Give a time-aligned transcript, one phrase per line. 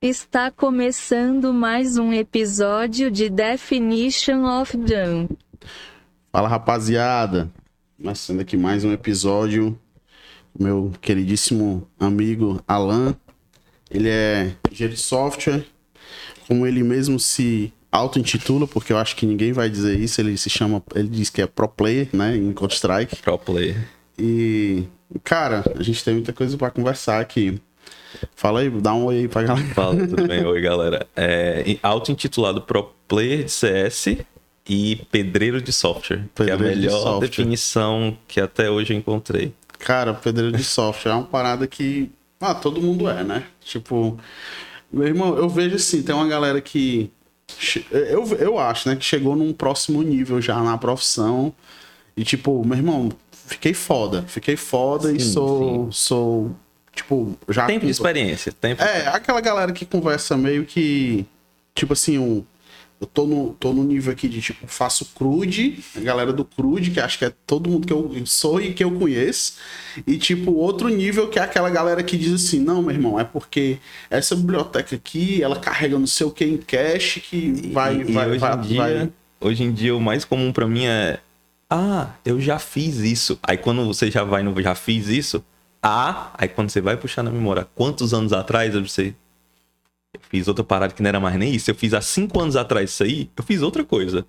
[0.00, 5.28] Está começando mais um episódio de Definition of Done.
[6.30, 7.50] Fala rapaziada,
[7.96, 9.76] começando aqui mais um episódio.
[10.56, 13.16] Meu queridíssimo amigo Alan,
[13.90, 15.66] ele é engenheiro de software,
[16.46, 20.48] como ele mesmo se auto-intitula, porque eu acho que ninguém vai dizer isso, ele se
[20.48, 23.16] chama, ele diz que é pro player, né, em Counter-Strike.
[23.16, 23.88] Pro player.
[24.16, 24.84] E,
[25.24, 27.60] cara, a gente tem muita coisa para conversar aqui.
[28.34, 29.68] Fala aí, dá um oi aí pra galera.
[29.74, 30.44] Fala, tudo bem?
[30.44, 31.06] Oi, galera.
[31.16, 34.18] É auto-intitulado Pro Player de CS
[34.68, 37.28] e Pedreiro de Software, Pedreiro que é a de melhor software.
[37.28, 39.52] definição que até hoje eu encontrei.
[39.78, 42.10] Cara, pedreiro de software é uma parada que.
[42.40, 43.44] Ah, todo mundo é, né?
[43.60, 44.18] Tipo.
[44.92, 47.10] Meu irmão, eu vejo assim, tem uma galera que.
[47.90, 51.52] Eu, eu acho, né, que chegou num próximo nível já na profissão.
[52.16, 54.22] E, tipo, meu irmão, fiquei foda.
[54.26, 56.52] Fiquei foda e Sim, sou.
[56.98, 57.66] Tipo, já.
[57.66, 58.52] Tempo de experiência.
[58.52, 61.24] Tempo É, aquela galera que conversa meio que.
[61.74, 62.44] Tipo assim, um,
[63.00, 66.90] eu tô no, tô no nível aqui de tipo, faço crude, a galera do crude,
[66.90, 69.54] que acho que é todo mundo que eu sou e que eu conheço.
[70.04, 73.22] E tipo, outro nível que é aquela galera que diz assim: não, meu irmão, é
[73.22, 73.78] porque
[74.10, 77.98] essa biblioteca aqui, ela carrega não sei o que em cache que vai.
[77.98, 80.66] e, e vai, hoje, vai, em dia, vai- hoje em dia, o mais comum pra
[80.66, 81.20] mim é.
[81.70, 83.38] Ah, eu já fiz isso.
[83.42, 85.44] Aí quando você já vai no já fiz isso.
[85.90, 89.14] Ah, aí quando você vai puxar na memória, quantos anos atrás eu sei.
[90.12, 91.70] Eu fiz outra parada que não era mais nem isso.
[91.70, 94.26] Eu fiz há cinco anos atrás isso aí, eu fiz outra coisa.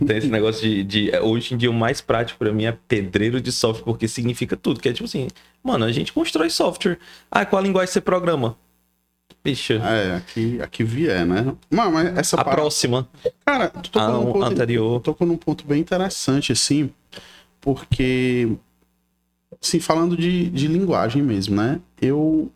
[0.00, 3.40] Então esse negócio de, de- Hoje em dia o mais prático pra mim é pedreiro
[3.40, 4.80] de software, porque significa tudo.
[4.80, 5.28] Que é tipo assim,
[5.62, 6.98] mano, a gente constrói software.
[7.30, 8.56] Ah, qual a linguagem você programa?
[9.42, 11.54] Bicha, É, aqui, aqui vier, né?
[11.70, 13.08] Mano, mas essa a parada- próxima.
[13.44, 15.00] Cara, tu tocou A num ponto, anterior.
[15.00, 16.90] tocou num ponto bem interessante, assim,
[17.60, 18.48] porque,
[19.66, 21.80] assim, falando de, de linguagem mesmo, né?
[22.00, 22.50] Eu.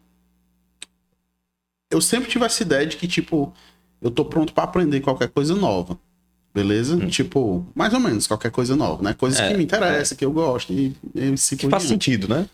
[1.90, 3.52] Eu sempre tive essa ideia de que, tipo,
[4.00, 5.98] eu tô pronto pra aprender qualquer coisa nova.
[6.52, 6.96] Beleza?
[7.06, 9.14] Tipo, mais ou menos qualquer coisa nova, né?
[9.14, 9.44] Coisas Hum.
[9.44, 10.72] É, que me interessam, que eu gosto.
[10.72, 12.48] E, e assim Que faz sentido, né?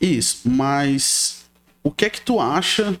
[0.00, 1.44] Isso, mas
[1.82, 2.98] o que é que tu acha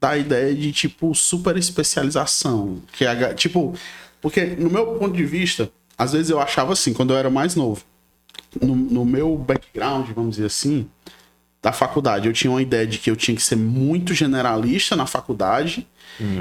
[0.00, 2.82] da ideia de, tipo, super especialização?
[2.92, 3.74] Que é, tipo,
[4.20, 7.54] porque no meu ponto de vista, às vezes eu achava assim, quando eu era mais
[7.54, 7.84] novo,
[8.60, 10.86] no, no meu background, vamos dizer assim,
[11.62, 15.06] da faculdade, eu tinha uma ideia de que eu tinha que ser muito generalista na
[15.06, 15.86] faculdade,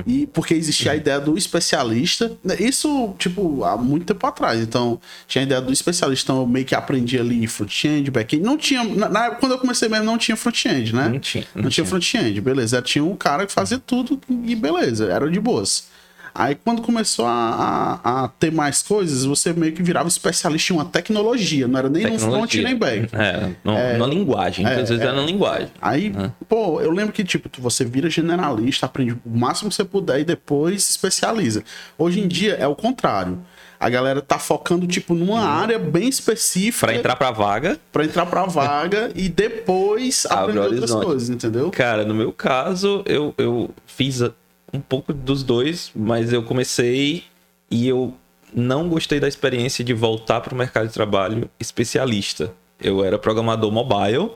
[0.05, 4.61] e porque existia a ideia do especialista, isso, tipo, há muito tempo atrás.
[4.61, 8.45] Então, tinha a ideia do especialista, então eu meio que aprendi ali front-end, back-end.
[8.45, 11.09] Não tinha, na, na quando eu comecei mesmo, não tinha front-end, né?
[11.09, 11.47] Não tinha.
[11.55, 12.81] Não, tinha front-end, beleza.
[12.81, 15.87] Tinha um cara que fazia tudo e beleza, era de boas.
[16.35, 20.75] Aí quando começou a, a, a ter mais coisas, você meio que virava especialista em
[20.75, 23.09] uma tecnologia, não era nem no front nem back.
[23.15, 24.65] É, no- na linguagem.
[24.65, 25.67] Muitas vezes é, na linguagem.
[25.81, 26.11] Aí,
[26.49, 30.23] pô, eu lembro que, tipo, você vira generalista, aprende o máximo que você puder e
[30.23, 31.63] depois se especializa.
[31.97, 33.39] Hoje em dia é o contrário.
[33.79, 38.25] A galera tá focando, tipo, numa área bem específica Pra entrar pra vaga, pra entrar
[38.25, 41.69] pra vaga e depois Abre aprender outras coisas, entendeu?
[41.69, 44.31] cara, no meu caso, eu, eu fiz a-
[44.73, 47.23] um pouco dos dois, mas eu comecei
[47.69, 48.13] e eu
[48.53, 52.53] não gostei da experiência de voltar pro mercado de trabalho especialista.
[52.79, 54.31] Eu era programador mobile,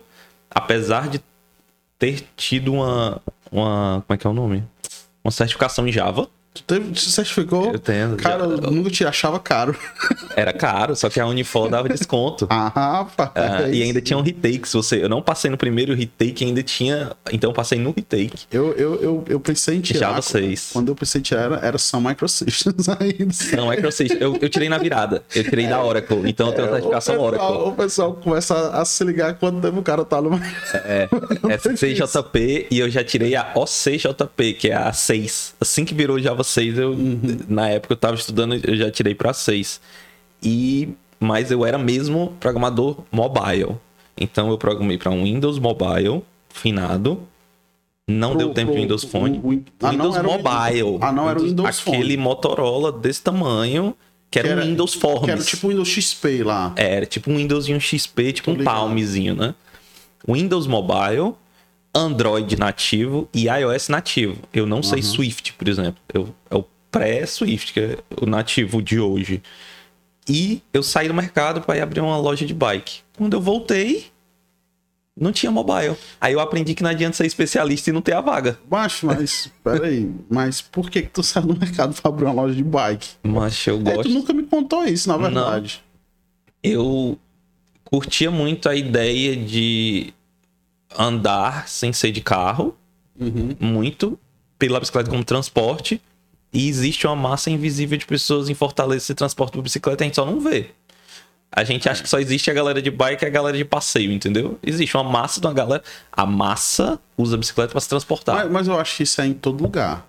[0.50, 1.20] apesar de
[1.98, 3.22] ter tido uma.
[3.52, 4.64] uma como é que é o nome?
[5.24, 6.30] Uma certificação em Java.
[6.58, 7.72] Tu teve, certificou?
[7.72, 8.16] Eu tenho.
[8.18, 9.76] Cara, eu nunca te achava caro.
[10.36, 12.48] Era caro, só que a Unifor dava desconto.
[12.50, 13.32] Ah, rapaz.
[13.36, 14.68] Ah, e ainda tinha um retake.
[14.68, 17.12] Se você, eu não passei no primeiro retake, ainda tinha.
[17.32, 18.46] Então eu passei no retake.
[18.52, 20.10] Eu, eu, eu, eu pensei em tirar.
[20.10, 20.70] Java 6.
[20.74, 23.34] Quando eu pensei em tirar, era, era só Microsystems ainda.
[23.56, 24.22] Não, Microsystems.
[24.22, 25.24] Eu, eu tirei na virada.
[25.36, 26.22] Eu tirei da Oracle.
[26.26, 27.70] Então eu tenho a certificação o pessoal, Oracle.
[27.70, 30.40] o pessoal começa a, a se ligar quando o cara tá no.
[30.74, 31.08] É,
[31.58, 35.56] SCJP e eu já tirei a OCJP, que é a 6.
[35.60, 36.96] Assim que virou Java 6, eu,
[37.48, 39.80] na época eu tava estudando, eu já tirei pra 6.
[40.42, 43.76] E, mas eu era mesmo programador mobile.
[44.20, 47.20] Então eu programei pra um Windows Mobile, finado.
[48.10, 49.40] Não Pro- deu tempo de pro- Windows Phone.
[49.44, 50.84] o- o- ah, não, Windows Mobile.
[50.84, 51.98] Windows- ah, não, era o Windows Phone.
[51.98, 53.94] Aquele Motorola desse tamanho,
[54.32, 55.26] que era, Que era- um Windows Forms.
[55.26, 56.74] Que era tipo o Windows XP lá.
[56.78, 58.74] Era tipo um Windows e um XP, tipo Tô um ligado.
[58.76, 59.54] Palmzinho, né?
[60.28, 61.34] Windows Mobile,
[61.98, 64.38] Android nativo e iOS nativo.
[64.54, 66.02] Eu não sei Swift, por exemplo.
[66.14, 69.42] Eu, é o pré-Swift, que é o nativo de hoje.
[70.30, 73.00] E eu saí do mercado para ir abrir uma loja de bike.
[73.18, 74.08] Quando eu voltei,
[75.20, 75.96] não tinha mobile.
[76.22, 78.60] Aí eu aprendi que não adianta ser especialista e não ter a vaga.
[78.70, 79.50] Baixo, mas.
[79.64, 80.12] peraí.
[80.30, 83.08] Mas por que, que tu saiu do mercado pra abrir uma loja de bike?
[83.24, 84.10] Mas eu É, tu gosto.
[84.10, 85.82] nunca me contou isso, na verdade.
[86.62, 87.18] eu
[87.86, 90.14] curtia muito a ideia de
[90.98, 92.76] andar sem ser de carro,
[93.20, 93.56] Uhum.
[93.60, 94.18] muito.
[94.60, 96.02] pela bicicleta como transporte.
[96.52, 100.08] E existe uma massa invisível de pessoas em Fortaleza que se transportam por bicicleta, a
[100.08, 100.72] gente só não vê.
[101.52, 104.12] A gente acha que só existe a galera de bike e a galera de passeio,
[104.12, 104.58] entendeu?
[104.64, 105.84] Existe uma massa de uma galera.
[106.12, 108.36] A massa usa a bicicleta para se transportar.
[108.36, 110.04] Mas, mas eu acho que isso é em todo lugar.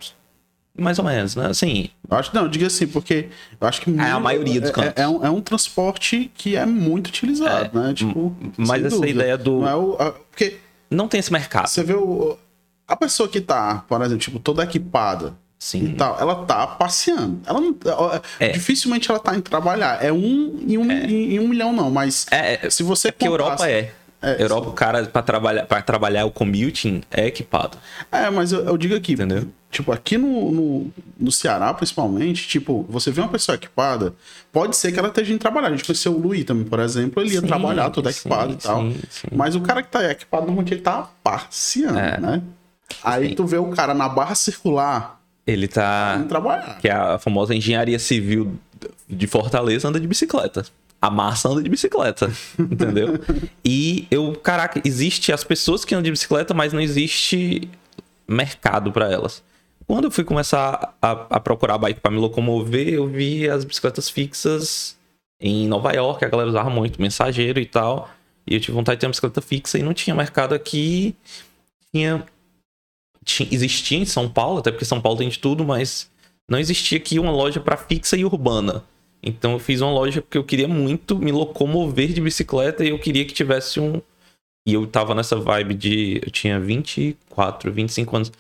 [0.79, 1.47] Mais ou menos, né?
[1.49, 3.29] Assim, Eu acho, não, diga assim, porque
[3.61, 3.91] eu acho que.
[4.01, 4.93] a maioria dos é- cantos.
[4.97, 7.93] É, é um, é um transporte que é muito utilizado, né?
[7.93, 8.35] Tipo.
[8.57, 9.11] mas essa dúvida.
[9.25, 10.57] ideia do- Não é o, a- porque
[10.91, 11.69] não tem esse mercado.
[11.69, 12.37] você vê o.
[12.87, 15.85] A pessoa que tá, por exemplo, tipo, toda equipada Sim.
[15.85, 17.41] e tal, ela tá passeando.
[17.47, 17.77] Ela não,
[18.41, 18.49] É.
[18.49, 20.03] Dificilmente ela tá indo trabalhar.
[20.03, 22.27] É um em um, em, em um milhão, não, mas.
[22.31, 23.93] É, é se você porque contasse- Europa é.
[24.21, 27.79] É, Europa, o cara, pra trabalhar, pra trabalhar o commuting, é equipado.
[28.11, 29.47] É, mas eu, eu digo aqui, Entendeu?
[29.71, 30.87] tipo, aqui no, no,
[31.21, 34.15] no Ceará, principalmente, tipo, você vê uma pessoa equipada,
[34.51, 35.69] pode ser que ela esteja indo trabalhar.
[35.69, 38.53] A gente conheceu o Luiz também, por exemplo, ele ia Sim, trabalhar todo sim, equipado
[38.55, 38.81] e tal.
[38.83, 39.27] sim, sim.
[39.31, 42.19] Mas o cara que tá equipado, normalmente ele tá passeando, É.
[42.19, 42.43] né?
[43.05, 43.35] Aí Sim.
[43.35, 46.17] tu vê o cara na barra circular Ele tá.
[46.19, 46.79] indo trabalhar.
[46.81, 48.59] Que é a famosa engenharia civil
[49.09, 50.65] de Fortaleza anda de bicicleta.
[51.01, 53.21] A massa anda de bicicleta, entendeu?
[53.65, 57.69] E eu, caraca, existe as pessoas que andam de bicicleta, mas não existe
[58.27, 59.43] mercado para elas.
[59.87, 64.11] Quando eu fui começar a, a procurar bike para me locomover, eu vi as bicicletas
[64.11, 64.99] fixas
[65.41, 68.11] em Nova York, a galera usava muito, mensageiro e tal.
[68.47, 71.15] E eu tive vontade de ter uma bicicleta fixa e não tinha mercado aqui.
[71.93, 72.27] Tinha,
[73.25, 76.11] tinha existia em São Paulo, até porque São Paulo tem de tudo, mas
[76.51, 78.85] não existia aqui uma loja para fixa e urbana.
[79.23, 82.99] Então eu fiz uma loja porque eu queria muito me locomover de bicicleta e eu
[82.99, 84.01] queria que tivesse um.
[84.67, 86.21] E eu tava nessa vibe de.
[86.25, 88.33] Eu tinha 24, 25 anos.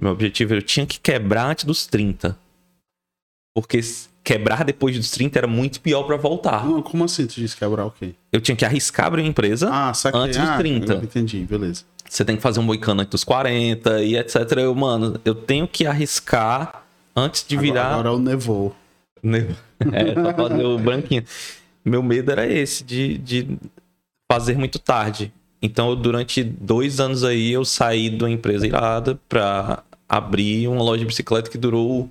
[0.00, 2.36] Meu objetivo era eu tinha que quebrar antes dos 30.
[3.54, 3.80] Porque
[4.22, 6.66] quebrar depois dos 30 era muito pior para voltar.
[6.66, 8.14] Não, como assim tu disse quebrar o quê?
[8.32, 9.70] Eu tinha que arriscar abrir uma empresa.
[9.72, 10.20] Ah, saquei.
[10.20, 10.92] Antes dos ah, 30.
[10.92, 11.84] eu Entendi, beleza.
[12.08, 14.36] Você tem que fazer um moicano antes dos 40 e etc.
[14.58, 16.84] Eu, mano, eu tenho que arriscar
[17.14, 17.92] antes de Agora, virar.
[17.92, 18.74] agora é o nevou.
[19.22, 19.46] Né?
[19.92, 21.24] É, só fazer o branquinho.
[21.84, 23.58] Meu medo era esse, de, de
[24.30, 25.32] fazer muito tarde.
[25.62, 30.82] Então, eu, durante dois anos aí, eu saí de uma empresa irada pra abrir uma
[30.82, 32.10] loja de bicicleta que durou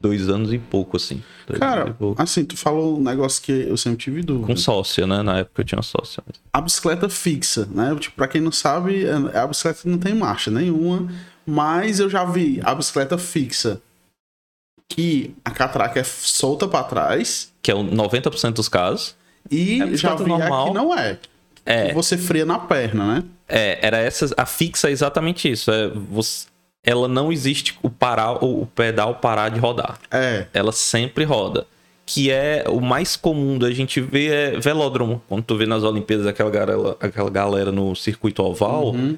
[0.00, 1.22] dois anos e pouco, assim.
[1.48, 2.20] E Cara, pouco.
[2.20, 4.46] assim, tu falou um negócio que eu sempre tive dúvida.
[4.46, 5.22] Com sócia, né?
[5.22, 6.22] Na época eu tinha sócia.
[6.52, 7.94] a bicicleta fixa, né?
[7.98, 11.08] Tipo, pra quem não sabe, é- a bicicleta não tem marcha nenhuma,
[11.46, 13.80] mas eu já vi a bicicleta fixa
[14.88, 19.16] que a catraca é solta pra trás Que é o 90% dos casos.
[19.50, 20.68] e É já vi normal.
[20.68, 21.18] que não é.
[21.66, 21.88] É.
[21.88, 23.24] Que você freia na perna, né?
[23.48, 24.32] É, era essa.
[24.36, 25.70] A fixa é exatamente isso.
[25.70, 26.46] É, você,
[26.84, 29.98] ela não existe o parar, o pedal parar de rodar.
[30.10, 30.46] É.
[30.52, 31.66] Ela sempre roda.
[32.06, 35.22] Que é o mais comum da gente ver é velódromo.
[35.26, 39.16] Quando tu vê nas Olimpíadas aquela galera, aquela galera no circuito oval, Uhum.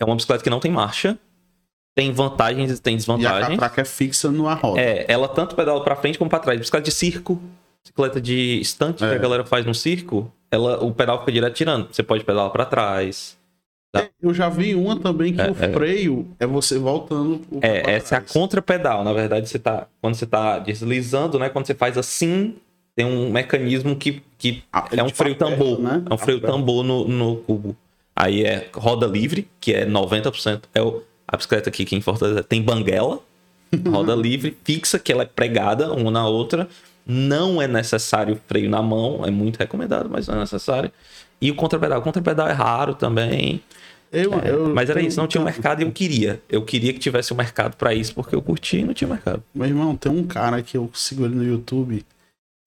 [0.00, 1.16] é uma bicicleta que não tem marcha.
[1.94, 3.48] Tem vantagens e tem E a desvantagens.
[3.50, 4.80] catraca é fixa numa roda.
[4.80, 6.58] É, ela tanto pedala pra frente como pra trás.
[6.58, 7.40] Bicicleta de circo,
[7.84, 9.14] bicicleta de estante que É.
[9.14, 11.88] a galera faz no circo, ela, o pedal fica direto tirando.
[11.92, 13.36] Você pode pedalar pra trás.
[13.96, 15.72] É, Eu já vi uma também que É, o é.
[15.72, 17.42] freio é você voltando.
[17.62, 18.32] É, essa é a trás.
[18.32, 19.04] contrapedal.
[19.04, 19.86] Na verdade, você tá.
[20.00, 21.48] Quando você tá deslizando, né?
[21.48, 22.56] Quando você faz assim,
[22.96, 25.78] tem um mecanismo que, que Ah, é um freio tambor.
[25.78, 26.02] né?
[26.10, 27.76] É um freio tambor no, no cubo.
[28.16, 30.62] Aí é roda livre, que é 90%.
[30.74, 31.00] É o,
[31.34, 33.20] a bicicleta aqui que em Fortaleza tem banguela,
[33.88, 36.68] roda livre, fixa, que ela é pregada uma na outra.
[37.06, 40.90] Não é necessário freio na mão, é muito recomendado, mas não é necessário.
[41.40, 41.98] E o contrapedal.
[41.98, 43.60] O contrapedal é raro também.
[44.10, 46.40] Eu, eu Mas era tenho- isso, não tinha um mercado e eu queria.
[46.48, 49.42] Eu queria que tivesse um mercado pra isso, porque eu curti e não tinha mercado.
[49.54, 52.04] Meu irmão, tem um cara que eu sigo ele no YouTube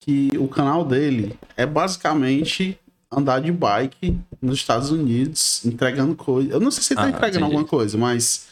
[0.04, 2.78] que o canal dele é basicamente
[3.12, 6.52] andar de bike nos Estados Unidos, entregando coisa.
[6.52, 7.44] Eu não sei se ele tá Ah, entregando entendi.
[7.44, 8.48] alguma coisa, mas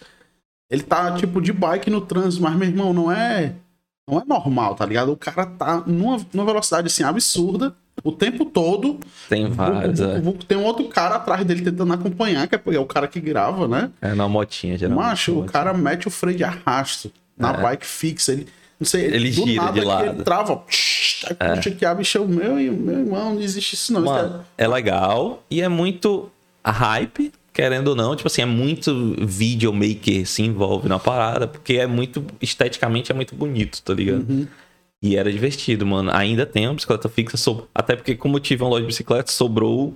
[0.70, 3.54] ele tá tipo de bike no trânsito, mas meu irmão, não é
[4.08, 5.10] não é normal, tá ligado?
[5.10, 9.00] O cara tá numa, numa velocidade assim absurda o tempo todo.
[9.28, 10.18] Tem vários, O- o- é.
[10.20, 13.18] o- tem um outro cara atrás dele tentando acompanhar, que é é o cara que
[13.20, 13.90] grava, né?
[14.00, 15.04] É na motinha, geralmente.
[15.08, 17.60] Macho, o cara mete o freio de arrasto na É.
[17.62, 18.30] bike fixa.
[18.32, 18.46] Ele,
[18.78, 20.04] não sei, Ele gira de lado.
[20.06, 20.08] É.
[20.10, 20.56] Ele trava.
[20.56, 24.00] Psh, aí puxa que a bicha, meu, e- meu irmão, não existe isso não.
[24.04, 26.30] Isso Mano, é legal e é muito
[26.64, 28.14] hype, querendo ou não.
[28.14, 33.34] Tipo assim, é muito videomaker se envolve na parada, porque é muito, esteticamente é muito
[33.34, 34.28] bonito, tá ligado?
[34.28, 34.46] Uhum.
[35.02, 36.10] E era divertido, mano.
[36.12, 39.30] Ainda tem uma bicicleta fixa, so- até porque como eu tive uma loja de bicicleta,
[39.30, 39.94] sobrou...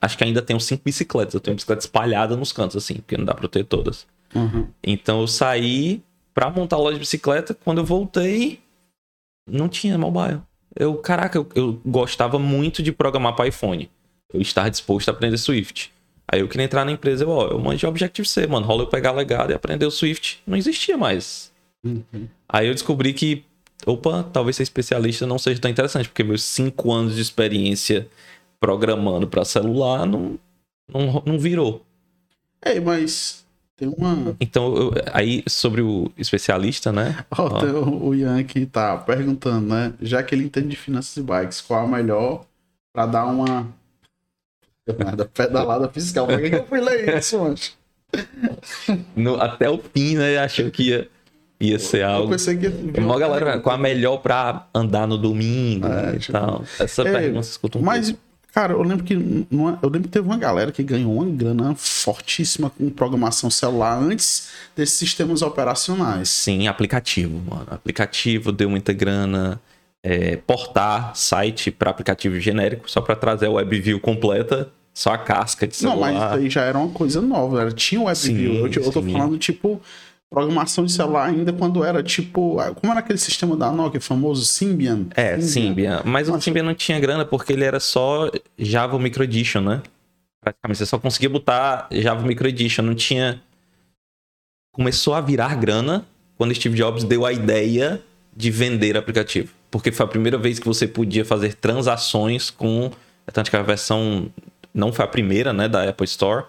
[0.00, 1.34] Acho que ainda tem uns cinco bicicletas.
[1.34, 4.06] Eu tenho bicicleta espalhada nos cantos, assim, porque não dá pra eu ter todas.
[4.34, 4.66] é- Uhum.
[4.84, 6.02] Então eu saí
[6.36, 7.54] pra montar a loja de bicicleta.
[7.64, 8.60] Quando eu voltei,
[9.50, 10.42] não tinha mobile.
[10.78, 13.90] Eu, caraca, eu, eu gostava muito de programar para iPhone.
[14.30, 15.90] Eu estava disposto a aprender Swift.
[16.28, 18.66] Aí eu queria entrar na empresa, eu, ó, eu manjo Objective-C, mano.
[18.66, 20.42] Rola eu pegar legado e aprender o Swift.
[20.46, 21.50] Não existia mais.
[21.82, 22.28] Uhum.
[22.46, 23.42] Aí eu descobri que,
[23.86, 28.08] opa, talvez ser especialista não seja tão interessante, porque meus cinco anos de experiência
[28.60, 30.38] programando para celular não,
[30.92, 31.82] não, não virou.
[32.60, 33.45] É, mas
[33.76, 34.34] tem uma.
[34.40, 37.24] Então, eu- aí sobre o especialista, né?
[37.30, 37.60] Ó.
[37.60, 39.92] tem o, Ian aqui tá perguntando, né?
[40.00, 42.44] Já que ele entende de finanças e bikes, qual a melhor
[42.92, 43.68] pra dar uma.
[44.98, 46.26] Nada, pedalada fiscal.
[46.26, 47.56] Por que, que eu fui ler isso, mano?
[49.14, 50.38] No- até o fim, né?
[50.38, 51.08] Achou que ia,
[51.60, 52.30] ia ser Eu algo.
[52.30, 52.68] pensei que.
[53.00, 56.64] Uma galera com a melhor pra andar no domingo É, e tipo, tal.
[56.78, 58.25] Essa é, pergunta escuta um Mas, pouco.
[58.56, 59.14] Cara, eu lembro que.
[59.50, 63.50] não é- Eu lembro que teve uma galera que ganhou uma grana fortíssima com programação
[63.50, 66.30] celular antes desses sistemas operacionais.
[66.30, 67.66] Sim, aplicativo, mano.
[67.70, 69.60] Aplicativo deu muita grana.
[70.02, 75.66] É, portar site para aplicativo genérico, só para trazer a WebView completa, só a casca
[75.66, 76.12] de Não, celular.
[76.12, 77.60] mas isso aí já era uma coisa nova.
[77.60, 78.52] Era, tinha WebView.
[78.54, 79.12] Sim, eu, eu tô sim.
[79.12, 79.80] falando, tipo,
[80.30, 82.56] programação de celular ainda quando era, tipo...
[82.74, 84.44] Como era aquele sistema da Nokia famoso?
[84.44, 85.06] Symbian?
[85.14, 86.02] É, Symbian.
[86.04, 86.44] Mas o Nossa.
[86.44, 89.82] Symbian não tinha grana porque ele era só Java Micro Edition, né?
[90.40, 92.82] Praticamente, você só conseguia botar Java Micro Edition.
[92.82, 93.40] Não tinha...
[94.72, 96.04] Começou a virar grana
[96.36, 98.02] quando Steve Jobs deu a ideia
[98.36, 99.52] de vender aplicativo.
[99.70, 102.90] Porque foi a primeira vez que você podia fazer transações com...
[103.32, 104.30] Tanto que a versão
[104.74, 106.44] não foi a primeira, né, da Apple Store.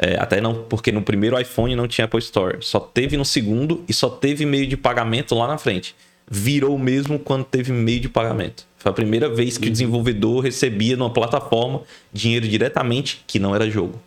[0.00, 2.58] É, até não, porque no primeiro iPhone não tinha Apple Store.
[2.60, 5.94] Só teve no segundo e só teve meio de pagamento lá na frente.
[6.30, 8.64] Virou mesmo quando teve meio de pagamento.
[8.76, 13.68] Foi a primeira vez que o desenvolvedor recebia numa plataforma dinheiro diretamente que não era
[13.68, 14.00] jogo.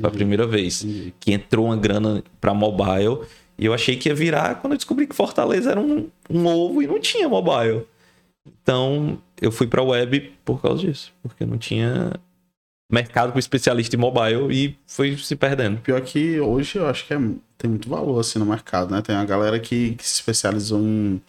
[0.00, 1.14] Foi a primeira vez Entendi.
[1.20, 3.20] que entrou uma grana para mobile.
[3.56, 6.82] E eu achei que ia virar quando eu descobri que Fortaleza era um, um ovo
[6.82, 7.82] e não tinha mobile.
[8.62, 12.12] Então eu fui para web por causa disso, porque não tinha
[12.90, 15.78] mercado com especialista em mobile e foi se perdendo.
[15.80, 17.20] Pior que hoje eu acho que é-
[17.56, 19.02] tem muito valor, assim, no mercado, né?
[19.02, 21.20] Tem uma galera que, que se especializou em...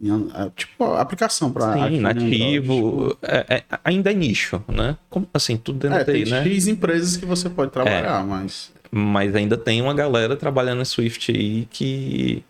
[0.00, 1.72] em, é, tipo, aplicação pra...
[1.88, 3.16] Sim, nativo.
[3.22, 4.96] É- é- ainda é nicho, né?
[5.08, 6.44] Como, assim, tudo dentro É, da TI, tem né?
[6.44, 8.72] X empresas que você pode trabalhar, mas...
[8.96, 12.44] Mas ainda tem uma galera trabalhando em Swift aí que.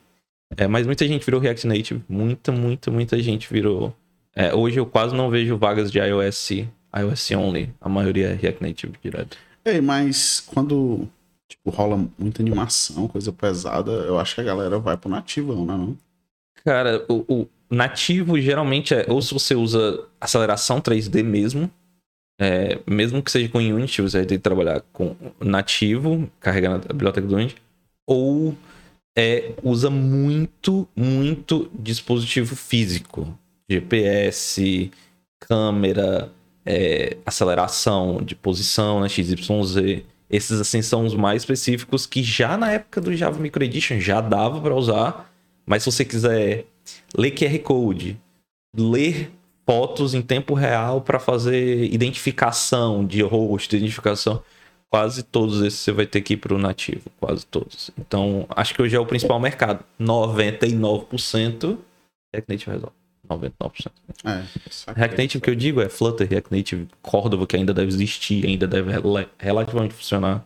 [0.58, 2.02] É, mas muita gente virou React Native.
[2.06, 3.96] Muita, muita, muita gente virou.
[4.36, 7.72] É, hoje eu quase não vejo vagas de iOS, iOS only.
[7.80, 9.36] A maioria é React Native direto.
[9.64, 11.08] Ei, mas quando
[11.48, 15.76] tipo, rola muita animação, coisa pesada, eu acho que a galera vai pro nativão, né?
[15.76, 15.96] Não?
[16.64, 21.70] Cara, o, o nativo geralmente é ou se você usa aceleração 3D mesmo,
[22.38, 26.92] é, mesmo que seja com Unity, você vai ter que trabalhar com nativo, carregando a
[26.92, 27.56] biblioteca do Unity,
[28.06, 28.56] ou
[29.16, 33.38] é, usa muito, muito dispositivo físico,
[33.70, 34.90] GPS,
[35.38, 36.32] câmera,
[36.64, 40.02] é, aceleração de posição, né, XYZ.
[40.30, 44.20] Esses assim são os mais específicos que já na época do Java Micro Edition já
[44.20, 45.30] dava para usar,
[45.66, 46.66] mas se você quiser
[47.16, 48.20] ler QR Code,
[48.76, 49.30] ler
[49.66, 54.42] fotos em tempo real para fazer identificação de rosto, identificação,
[54.90, 57.90] quase todos esses você vai ter que ir para o nativo, quase todos.
[57.98, 59.84] Então, acho que hoje é o principal mercado.
[60.00, 61.78] 99%
[62.32, 63.03] React Native resolve.
[63.28, 63.50] 99%.
[64.24, 64.42] É.
[64.94, 68.66] React Native que eu digo é Flutter, React Native, Cordova, que ainda deve existir, ainda
[68.66, 70.44] deve rela- relativamente funcionar.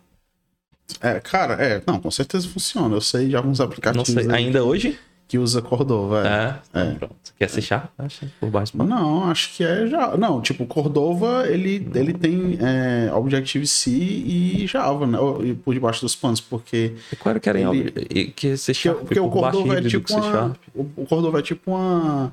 [1.00, 2.94] É, cara, é, não, com certeza funciona.
[2.94, 4.99] Eu sei de alguns aplicativos sei, ainda hoje?
[5.28, 6.26] que usa Cordova.
[6.26, 6.80] É.
[6.80, 7.14] É, então pronto.
[7.38, 7.50] Quer?
[7.99, 8.75] Acho, por baixo.
[8.82, 10.16] Não, acho que é já.
[10.16, 15.18] Não, tipo, Cordova, ele, ele tem é, Objective-C e Java, né?
[15.44, 16.94] E Por debaixo dos panos, porque.
[17.18, 18.99] Qual era que era em Ele- ob- e- que Porque, Sharp?
[19.00, 20.56] porque o por baixo Cordova é tipo C uma.
[20.75, 22.32] O o Cordova é tipo uma.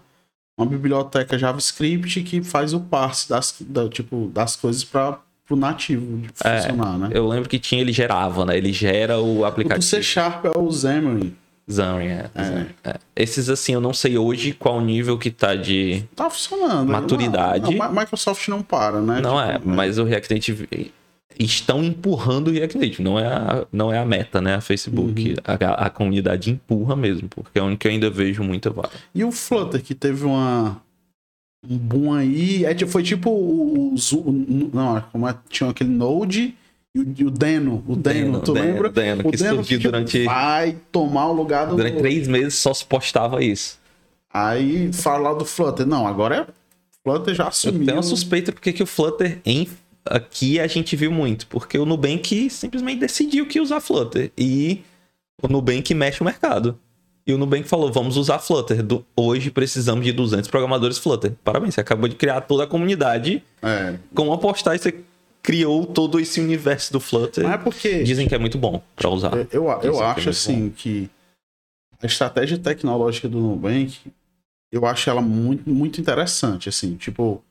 [0.58, 5.20] Uma biblioteca JavaScript que faz o parse das, da- tipo, das coisas para
[5.50, 7.10] o nativo de É, funcionar, né?
[7.12, 8.58] Eu lembro que tinha, ele gerava, né?
[8.58, 9.82] Ele gera o O aplicativo.
[9.84, 11.36] C Sharp é o Xamarin.
[11.70, 12.30] Xamarin, é.
[12.34, 12.96] Xamarin, é.
[13.16, 16.04] Esses, assim, eu não sei hoje qual nível que tá de...
[16.16, 16.90] Tá funcionando.
[16.90, 17.76] Maturidade.
[17.76, 19.20] Não, não, Microsoft não para, né?
[19.22, 20.92] Não Tipo, é, mas o React Native...
[21.40, 24.56] Estão empurrando o React Native, não é a, não é a meta, né?
[24.56, 25.36] A Facebook, Uhum.
[25.44, 28.92] a, a comunidade empurra mesmo, porque é onde que eu ainda vejo muita vaga.
[29.14, 30.82] E o Flutter, que teve uma.
[31.68, 32.64] Um boom aí.
[32.64, 33.96] É, foi tipo o.
[34.74, 36.54] não, como é, tinha aquele Node
[36.94, 37.84] e o, o Deno.
[37.88, 38.90] O Deno, tu Deno, lembra?
[38.90, 41.76] Deno, o que Deno tipo, durante, Vai tomar o lugar do.
[41.76, 43.78] durante três meses, só se postava isso.
[44.32, 45.86] Aí falar do Flutter.
[45.86, 46.66] Não, agora é.
[47.04, 47.86] Flutter já assumiu.
[47.86, 49.68] tenho uma suspeita porque que o Flutter em
[50.06, 54.82] aqui a gente viu muito, porque o Nubank simplesmente decidiu que ia usar Flutter e
[55.42, 56.80] o Nubank mexe o mercado.
[57.28, 58.84] E o Nubank falou: "Vamos usar Flutter.
[58.84, 61.34] Do- hoje precisamos de 200 programadores Flutter".
[61.44, 63.98] Parabéns, você acabou de criar toda a comunidade É.
[64.14, 65.04] com uma postagem você
[65.42, 67.44] criou todo esse universo do Flutter.
[67.44, 68.04] Não é porque.
[68.04, 69.34] Dizem que é muito bom pra usar.
[69.36, 71.10] Eu, eu, eu que é acho muito assim que
[72.02, 73.98] a estratégia tecnológica do Nubank,
[74.72, 77.44] eu acho ela muito, muito interessante, assim, tipo,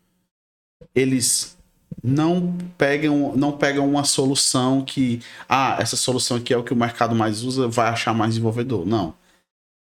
[0.94, 1.56] eles
[2.02, 6.76] não pegam, não pegam uma solução que, ah, essa solução aqui é o que o
[6.76, 8.86] mercado mais usa, vai achar mais desenvolvedor.
[8.86, 9.14] Não.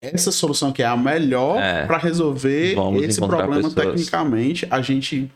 [0.01, 1.85] Essa solução aqui é a melhor É.
[1.85, 3.73] para resolver esse problema pessoas.
[3.73, 4.67] tecnicamente.
[4.69, 5.29] A gente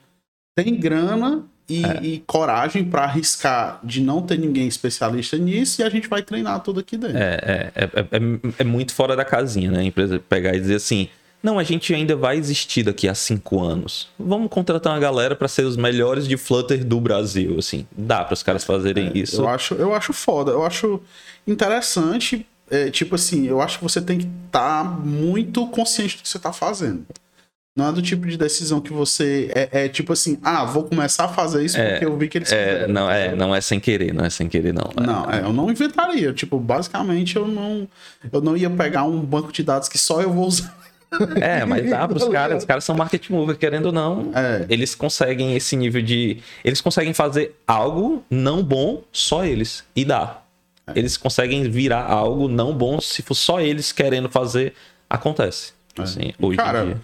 [0.56, 2.00] tem grana e, É.
[2.04, 6.60] e coragem para arriscar de não ter ninguém especialista nisso e a gente vai treinar
[6.62, 7.18] tudo aqui dentro.
[7.18, 9.80] É, é, é, é- é muito fora da casinha, né?
[9.80, 11.10] A empresa pegar e dizer assim:
[11.44, 14.08] não, a gente ainda vai existir daqui a cinco anos.
[14.20, 17.56] Vamos contratar uma galera para ser os melhores de Flutter do Brasil.
[17.60, 19.42] Assim, dá para os caras fazerem isso.
[19.42, 21.02] Eu acho, eu acho foda, eu acho
[21.48, 22.46] interessante.
[22.70, 26.40] é, tipo assim, eu acho que você tem que estar muito consciente do que você
[26.40, 27.06] tá fazendo.
[27.76, 29.50] Não é do tipo de decisão que você.
[29.56, 32.38] É, é tipo assim, ah, vou começar a fazer isso É, porque eu vi que
[32.38, 32.94] eles É, fizeram.
[32.94, 34.90] não, é, não é sem querer, não é sem querer, não.
[34.98, 36.34] É- Não, é, eu não inventaria.
[36.34, 37.88] Tipo, basicamente, eu não,
[38.32, 40.78] eu não ia pegar um banco de dados que só eu vou usar.
[41.42, 44.32] É, mas dá pros caras, os caras são market mover, querendo ou não.
[44.34, 44.66] É.
[44.70, 46.38] Eles conseguem esse nível de.
[46.64, 49.84] Eles conseguem fazer algo não bom, só eles.
[49.96, 50.42] E dá.
[50.88, 50.98] É.
[50.98, 54.74] Eles conseguem virar algo não bom, se for só eles querendo fazer,
[55.10, 55.74] acontece.
[55.98, 57.02] Assim, hoje Cara, em dia.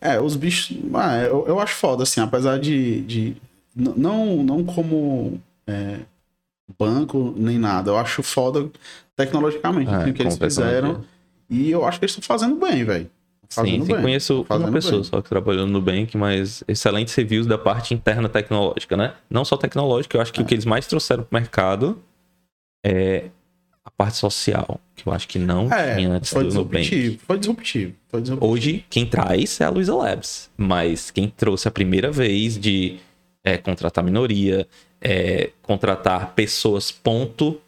[0.00, 0.76] É, os bichos.
[0.94, 3.00] ah, eu, eu acho foda, assim, apesar de.
[3.02, 3.36] de
[3.74, 5.98] não, não como é,
[6.78, 7.90] banco nem nada.
[7.90, 8.68] Eu acho foda
[9.16, 11.04] tecnologicamente É, assim, o que eles fizeram.
[11.50, 13.10] E eu acho que eles estão fazendo bem, velho.
[13.48, 15.04] Sim, sim, conheço uma pessoa bem.
[15.04, 19.14] só que trabalhou no Nubank, mas excelentes reviews da parte interna tecnológica, né?
[19.30, 21.98] Não só tecnológica, eu acho que o que eles mais trouxeram pro mercado
[22.84, 23.30] é
[23.84, 27.18] a parte social, que eu acho que não tinha É, antes foi do Nubank.
[27.26, 27.94] Foi disruptivo.
[28.08, 28.52] Foi disruptivo.
[28.52, 30.50] Hoje, quem traz é a Luiza Labs.
[30.56, 32.98] Mas quem trouxe a primeira vez de
[33.42, 34.68] é, contratar minoria,
[35.00, 37.58] é, contratar pessoas, ponto,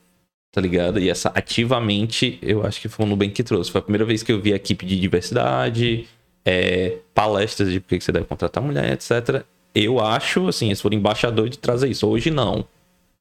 [0.53, 0.99] tá ligado?
[0.99, 3.71] E essa ativamente, eu acho que foi o Nubank que trouxe.
[3.71, 6.09] Foi a primeira vez que eu vi a equipe de diversidade,
[6.45, 9.45] é, palestras de por que você deve contratar mulher, etc.
[9.75, 12.07] Eu acho, assim, eles foram embaixador de trazer isso.
[12.07, 12.65] Hoje não.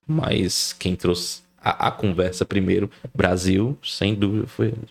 [0.08, 4.88] Mas quem trouxe a, a conversa primeiro, Brasil, sem dúvida, foi ele.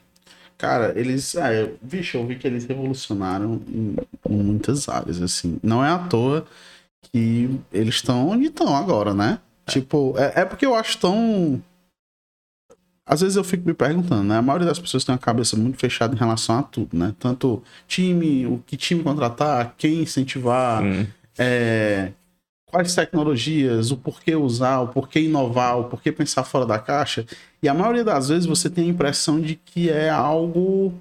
[0.57, 1.35] Cara, eles.
[1.37, 3.97] É, vixe, eu vi que eles revolucionaram em,
[4.29, 5.59] em muitas áreas, assim.
[5.63, 6.47] Não é à toa
[7.13, 9.39] que eles estão onde estão agora, né?
[9.69, 11.63] Tipo, é, é porque eu acho tão.
[13.09, 14.37] Às vezes eu fico me perguntando, né?
[14.37, 17.15] A maioria das pessoas tem uma cabeça muito fechada em relação a tudo, né?
[17.19, 21.07] Tanto time, o que time contratar, quem incentivar, Hum.
[21.39, 22.13] é,
[22.67, 27.25] quais tecnologias, o porquê usar, o porquê inovar, o porquê pensar fora da caixa.
[27.63, 30.93] E a maioria das vezes você tem a impressão de que é algo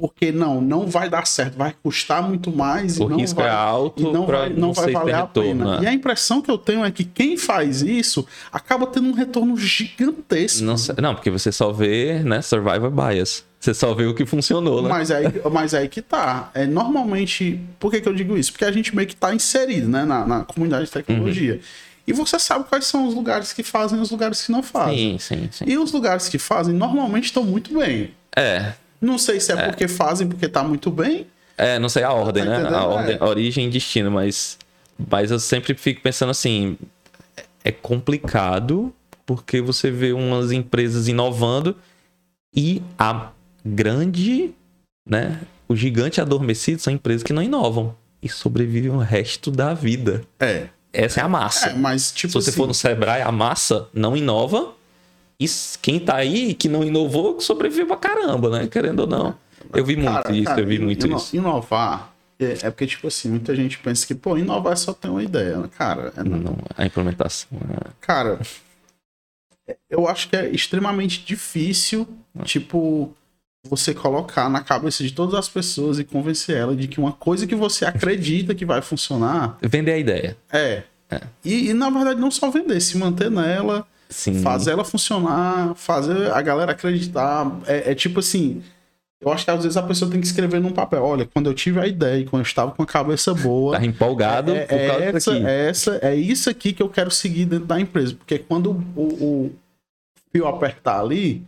[0.00, 3.48] porque não, não vai dar certo, vai custar muito mais O e não risco vai,
[3.48, 5.80] é alto e não vai, não vai valer a retorno, pena.
[5.80, 5.84] né?
[5.84, 9.56] E a impressão que eu tenho é que quem faz isso acaba tendo um retorno
[9.56, 10.64] gigantesco.
[10.64, 13.44] Não, não, porque você só vê, né, survivor bias.
[13.60, 14.88] Você só vê o que funcionou, né?
[14.88, 16.50] Mas aí, mas aí que tá.
[16.54, 18.52] É, normalmente, por que, que eu digo isso?
[18.52, 21.54] Porque a gente meio que tá inserido né, na, na comunidade de tecnologia.
[21.54, 21.60] Uhum.
[22.06, 25.18] E você sabe quais são os lugares que fazem e os lugares que não fazem.
[25.18, 25.64] Sim, sim, sim.
[25.66, 28.12] E os lugares que fazem normalmente estão muito bem.
[28.34, 31.26] É, Não sei se é, porque fazem porque tá muito bem.
[31.56, 32.68] é, não sei a ordem, Tá né?
[32.76, 33.24] A ordem, É.
[33.24, 34.58] origem e destino, mas,
[35.10, 36.76] mas eu sempre fico pensando assim,
[37.64, 38.92] é complicado
[39.26, 41.76] porque você vê umas empresas inovando
[42.54, 43.30] e a
[43.64, 44.52] grande,
[45.08, 50.22] né, o gigante adormecido são empresas que não inovam e sobrevivem o resto da vida.
[50.38, 50.66] É.
[50.92, 51.68] Essa é a massa.
[51.68, 54.72] É, mas tipo Se você assim, for no Sebrae, a massa não inova.
[55.40, 58.66] S- quem tá aí que não inovou sobrevive pra caramba, né?
[58.66, 59.34] Querendo ou não.
[59.72, 61.34] Eu vi muito cara, isso, cara, eu vi muito ino- isso.
[61.36, 65.08] Inovar é, é porque, tipo assim, muita gente pensa que, pô, inovar é só ter
[65.08, 65.58] uma ideia.
[65.58, 65.68] né?
[65.76, 67.48] Cara, é, Não, a implementação.
[67.68, 67.76] né?
[68.00, 68.38] Cara,
[69.88, 72.06] eu acho que é extremamente difícil,
[72.44, 73.14] tipo,
[73.68, 77.46] você colocar na cabeça de todas as pessoas e convencer ela de que uma coisa
[77.46, 80.36] que você acredita que vai funcionar Vender a ideia.
[80.50, 80.82] é.
[81.44, 84.42] E, e, na verdade não só vender, se manter nela, Sim.
[84.42, 87.50] fazer ela funcionar, fazer a galera acreditar.
[87.66, 88.62] É, é tipo assim.
[89.20, 91.02] Eu acho que às vezes a pessoa tem que escrever num papel.
[91.04, 94.50] Olha, quando eu tive a ideia quando eu estava com a cabeça boa, Tá empolgado
[94.52, 98.14] é, é essa, é essa, é isso aqui que eu quero seguir dentro da empresa.
[98.14, 99.52] Porque quando o, o
[100.32, 101.44] fio apertar ali,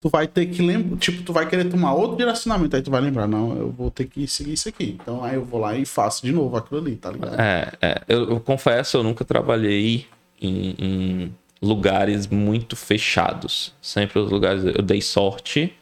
[0.00, 2.74] tu vai ter que lembrar, tipo, tu vai querer tomar outro direcionamento.
[2.74, 4.98] Aí tu vai lembrar, não, eu vou ter que seguir isso aqui.
[5.00, 7.40] Então aí eu vou lá e faço de novo aquilo ali, tá ligado?
[7.40, 8.02] É, é.
[8.08, 10.06] Eu, eu confesso, eu nunca trabalhei
[10.40, 13.72] em, em lugares muito fechados.
[13.80, 14.64] Sempre os lugares.
[14.64, 15.72] Eu dei sorte,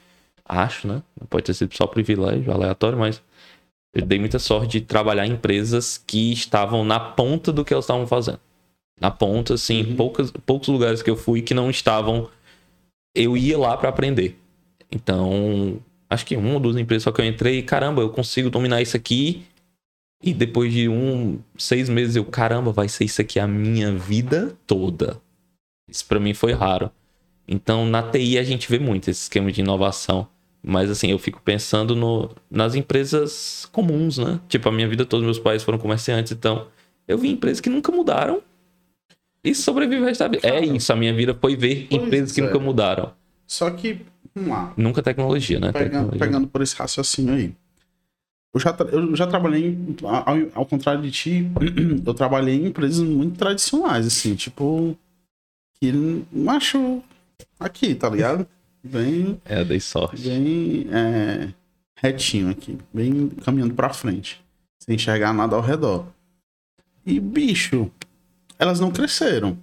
[0.44, 1.02] acho, né?
[1.18, 3.22] Não pode ter sido só privilégio, aleatório, mas
[3.94, 7.84] eu dei muita sorte de trabalhar em empresas que estavam na ponta do que elas
[7.84, 8.40] estavam fazendo.
[9.00, 12.28] Na ponta, assim, poucas, poucos lugares que eu fui que não estavam.
[13.14, 14.38] Eu ia lá para aprender.
[14.92, 18.82] Então, acho que uma ou duas empresas só que eu entrei, caramba, eu consigo dominar
[18.82, 19.44] isso aqui.
[20.22, 24.54] E depois de um, seis meses, eu, caramba, vai ser isso aqui a minha vida
[24.66, 25.18] toda.
[25.90, 26.90] Isso para mim foi raro.
[27.46, 30.28] Então, na TI a gente vê muito esse esquema de inovação.
[30.62, 34.38] Mas assim, eu fico pensando no, nas empresas comuns, né?
[34.48, 36.66] Tipo, a minha vida toda, meus pais foram comerciantes, então
[37.08, 38.42] eu vi empresas que nunca mudaram
[39.42, 40.40] e sobreviver vida.
[40.42, 42.44] É isso, a minha vida foi ver Pois empresas que é.
[42.44, 43.12] nunca mudaram.
[43.46, 44.00] Só que,
[44.34, 44.72] vamos lá.
[44.76, 45.72] Nunca tecnologia, né?
[45.72, 46.20] Pegando, Tecnologia.
[46.20, 47.54] pegando por esse raciocínio aí.
[48.52, 51.50] Eu já, eu já trabalhei, ao, ao contrário de ti,
[52.04, 54.96] eu trabalhei em empresas muito tradicionais, assim, tipo.
[55.80, 57.02] Que não acho
[57.58, 58.46] aqui, tá ligado?
[58.82, 60.20] Bem, É, dei sorte.
[60.22, 61.48] bem é,
[61.96, 64.42] retinho aqui, bem caminhando pra frente,
[64.82, 66.06] sem enxergar nada ao redor.
[67.04, 67.90] E, bicho,
[68.58, 69.56] elas não cresceram,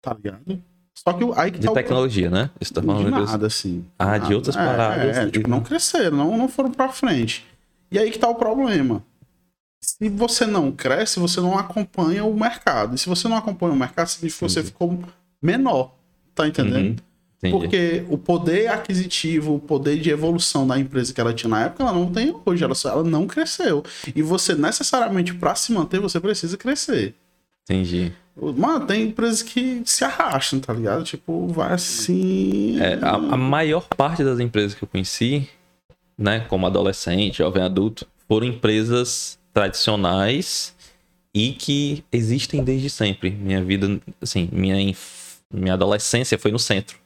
[0.00, 0.62] tá ligado?
[0.96, 2.50] Só que o- aí que De tá o tecnologia, né?
[2.60, 3.84] Isso tá falando de de coisa- nada, assim.
[3.98, 4.34] Ah, de Nada.
[4.36, 5.16] outras É, paradas.
[5.16, 7.44] É, tipo, não cresceram, não, não foram pra frente.
[7.90, 9.04] E aí que tá o problema.
[9.80, 12.96] Se você não cresce, você não acompanha o mercado.
[12.96, 14.98] E se você não acompanha o mercado, significa que você ficou
[15.42, 15.94] menor.
[16.34, 17.02] Tá entendendo?
[17.42, 17.50] Uhum.
[17.52, 21.84] Porque o poder aquisitivo, o poder de evolução da empresa que ela tinha na época,
[21.84, 22.64] ela não tem hoje.
[22.64, 23.84] Ela, só- ela não cresceu.
[24.14, 27.14] E você, necessariamente, pra se manter, você precisa crescer.
[27.64, 28.12] Entendi.
[28.56, 31.04] Mano, tem empresas que se arrastam, tá ligado?
[31.04, 32.80] Tipo, vai assim.
[32.80, 35.48] É, a, a maior parte das empresas que eu conheci,
[36.16, 40.74] né, como adolescente, jovem adulto, foram empresas tradicionais
[41.34, 43.30] e que existem desde sempre.
[43.30, 46.98] Minha vida, assim, minha, inf- minha adolescência foi no centro.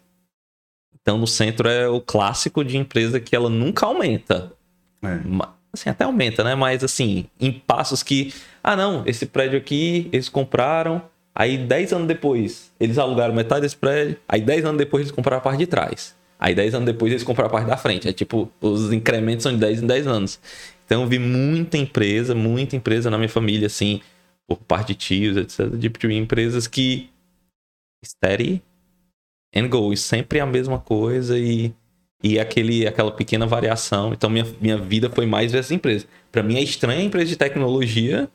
[1.00, 4.52] Então, no centro é o clássico de empresa que ela nunca aumenta.
[5.02, 5.18] É.
[5.72, 6.54] Assim, até aumenta, né?
[6.54, 8.32] Mas, assim, em passos que...
[8.62, 11.02] Ah, não, esse prédio aqui, eles compraram...
[11.34, 14.18] Aí, 10 anos depois, eles alugaram metade desse prédio.
[14.28, 16.14] Aí, 10 anos depois, eles compraram a parte de trás.
[16.38, 18.06] Aí, 10 anos depois, eles compraram a parte da frente.
[18.06, 20.38] É tipo, os incrementos são de 10 em 10 anos.
[20.84, 24.02] Então, eu vi muita empresa, muita empresa na minha família, assim,
[24.46, 25.74] por parte de tios, etc.
[25.80, 27.08] Tipo, de empresas que...
[28.04, 28.62] Steady
[29.54, 29.92] and go.
[29.92, 31.74] E sempre a mesma coisa e...
[32.24, 34.12] E aquele, aquela pequena variação.
[34.12, 36.06] Então, minha, minha vida foi mais ver essa empresa.
[36.30, 38.30] Pra mim, é estranha a empresa de tecnologia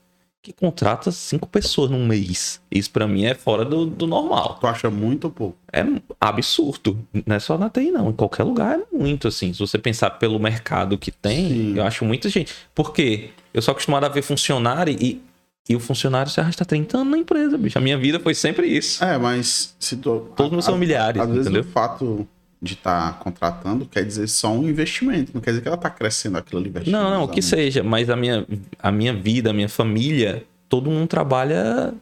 [0.48, 2.62] que contrata cinco pessoas num mês.
[2.72, 4.58] Isso pra mim é fora do, do normal.
[4.60, 5.58] Tu acha muito ou pouco?
[5.74, 5.84] É
[6.22, 7.06] absurdo.
[7.26, 8.10] Não é só na TI, não.
[8.10, 9.52] Em qualquer lugar é muito, assim.
[9.52, 11.78] Se você pensar pelo mercado que tem, Sim.
[11.78, 12.54] eu acho muita gente.
[12.74, 15.22] Porque eu sou acostumado a ver funcionário e,
[15.70, 17.78] e o funcionário se arrasta 30 anos na empresa, bicho.
[17.78, 19.04] A minha vida foi sempre isso.
[19.04, 20.32] É, mas se tu.
[20.36, 21.62] Todos meus a- familiares, Às vezes entendeu?
[21.62, 22.28] o fato
[22.62, 25.32] de estar contratando quer dizer só um investimento.
[25.34, 26.74] Não quer dizer que ela tá crescendo aquilo ali.
[26.90, 28.46] Não, não, o que seja, mas a minha,
[28.80, 31.94] a minha vida, a minha família, todo mundo trabalha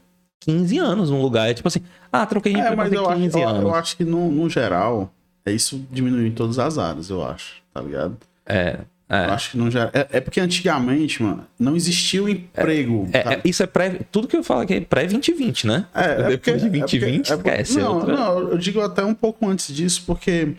[0.42, 1.50] 15 anos num lugar.
[1.50, 3.62] É tipo assim, ah, troquei de É, emprego mas eu acho, 15 eu, anos.
[3.64, 5.12] eu acho que no, no geral,
[5.46, 7.56] é isso diminui em todas as áreas, eu acho.
[7.74, 8.16] Tá ligado?
[8.46, 9.26] É, Eu é.
[9.26, 9.92] acho que no geral.
[9.94, 13.08] É, é porque antigamente, mano, não existia o emprego.
[13.14, 14.00] É, é, isso é pré.
[14.12, 15.86] Tudo que eu falo aqui é pré-2020, né?
[15.94, 17.80] É, é Depois porque- de é 2020, porque- é porque- esquece.
[17.80, 20.56] é Não, outra- não, eu digo até um pouco antes disso, porque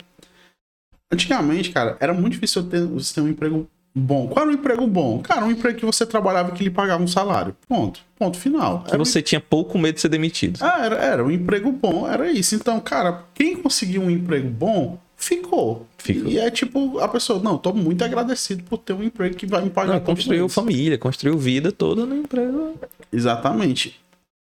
[1.11, 4.27] antigamente, cara, era muito difícil ter, você ter um emprego bom.
[4.27, 5.19] Qual era um emprego bom?
[5.19, 7.55] Cara, um emprego que você trabalhava e que lhe pagava um salário.
[7.67, 7.99] Ponto.
[8.17, 8.83] Ponto final.
[8.83, 10.59] Que Era um- você tinha pouco medo de ser demitido.
[10.61, 12.55] Ah, era, era um emprego bom, era isso.
[12.55, 15.85] Então, cara, quem conseguiu um emprego bom, ficou.
[15.97, 16.31] Ficou.
[16.31, 19.63] E é tipo, a pessoa, não, tô muito agradecido por ter um emprego que vai
[19.63, 19.95] me pagar.
[19.95, 22.79] Não, construiu mês." família, construiu vida toda no emprego.
[23.11, 23.99] Exatamente.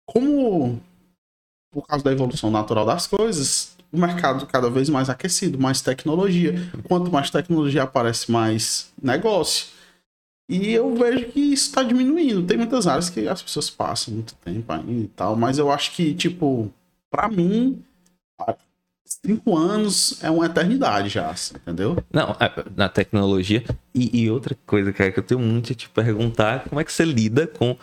[0.06, 0.82] Como,
[1.72, 6.56] por causa da evolução natural das coisas, o mercado cada vez mais aquecido, mais tecnologia.
[6.88, 9.68] Quanto mais tecnologia aparece, mais negócio.
[10.50, 12.46] E eu vejo que isso está diminuindo.
[12.46, 15.92] Tem muitas áreas que as pessoas passam muito tempo ainda e tal, mas eu acho
[15.94, 16.72] que, tipo,
[17.12, 17.84] pra mim,
[19.28, 21.98] cinco anos é uma eternidade já, assim, entendeu?
[22.12, 23.64] Não, é, na tecnologia.
[23.94, 26.92] E, e outra coisa, cara, que eu tenho muito a te perguntar, como é que
[26.94, 27.76] você lida com.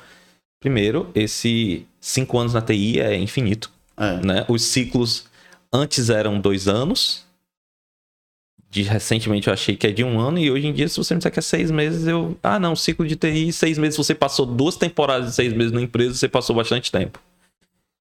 [0.59, 4.17] Primeiro, esse cinco anos na TI é infinito, É.
[4.25, 4.47] né?
[4.49, 5.27] Os ciclos
[5.71, 7.23] antes eram dois anos.
[8.71, 11.15] De, recentemente eu achei que é de um ano, e hoje em dia, se você
[11.15, 12.37] me disser que é seis meses, eu.
[12.43, 13.97] Ah, não, ciclo de TI, seis meses.
[13.97, 17.21] Você passou duas temporadas de seis meses na empresa, você passou bastante tempo.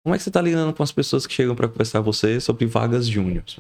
[0.03, 2.41] Como é que você tá lidando com as pessoas que chegam pra conversar com você
[2.41, 3.59] sobre vagas júniors?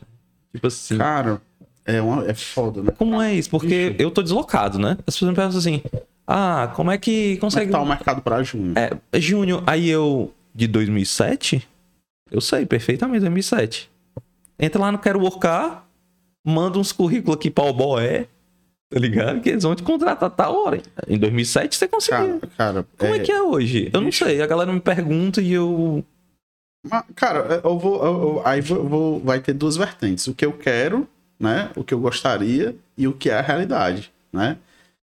[0.52, 0.96] Tipo assim.
[0.96, 1.40] Cara,
[1.84, 2.92] é, uma, é foda, né?
[2.96, 3.50] Como é isso?
[3.50, 4.02] Porque Bicho.
[4.02, 4.96] eu tô deslocado, né?
[5.06, 5.82] As pessoas me perguntam assim:
[6.26, 7.66] ah, como é que Como é consegue.
[7.66, 8.74] que tá o mercado pra junho?
[8.76, 11.66] É, Júnior, aí eu, de 2007,
[12.30, 13.90] eu sei perfeitamente, 2007.
[14.58, 15.84] Entra lá no Quero Workar,
[16.44, 18.28] manda uns currículos aqui pra Oboé,
[18.90, 19.40] tá ligado?
[19.40, 20.80] Que eles vão te contratar tal hora.
[21.08, 22.40] Em 2007 você conseguiu.
[22.40, 23.90] Cara, cara Como é, que é hoje?
[23.92, 24.40] Eu não sei.
[24.40, 26.04] A galera me pergunta e eu.
[26.88, 28.04] Mas, cara, eu vou.
[28.04, 30.26] eu- eu- aí vou, vou- vai ter duas vertentes.
[30.26, 31.06] O que eu quero,
[31.38, 31.70] né?
[31.76, 34.56] O que eu gostaria e o que é a realidade, né?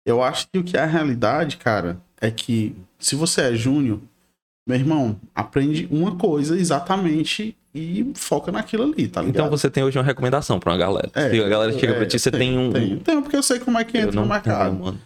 [0.04, 3.98] Eu acho que o que é a realidade, cara, é que se você é júnior,
[4.66, 9.34] meu irmão, aprende uma coisa exatamente e foca naquilo ali, tá ligado?
[9.46, 11.10] Então você tem hoje uma recomendação pra uma galera.
[11.14, 12.72] É, Se a galera chega é, pra ti, você tenho, tem um.
[12.88, 14.70] Tenho, tenho, porque eu sei como é que entra no mercado.
[14.72, 15.00] tenho, mano.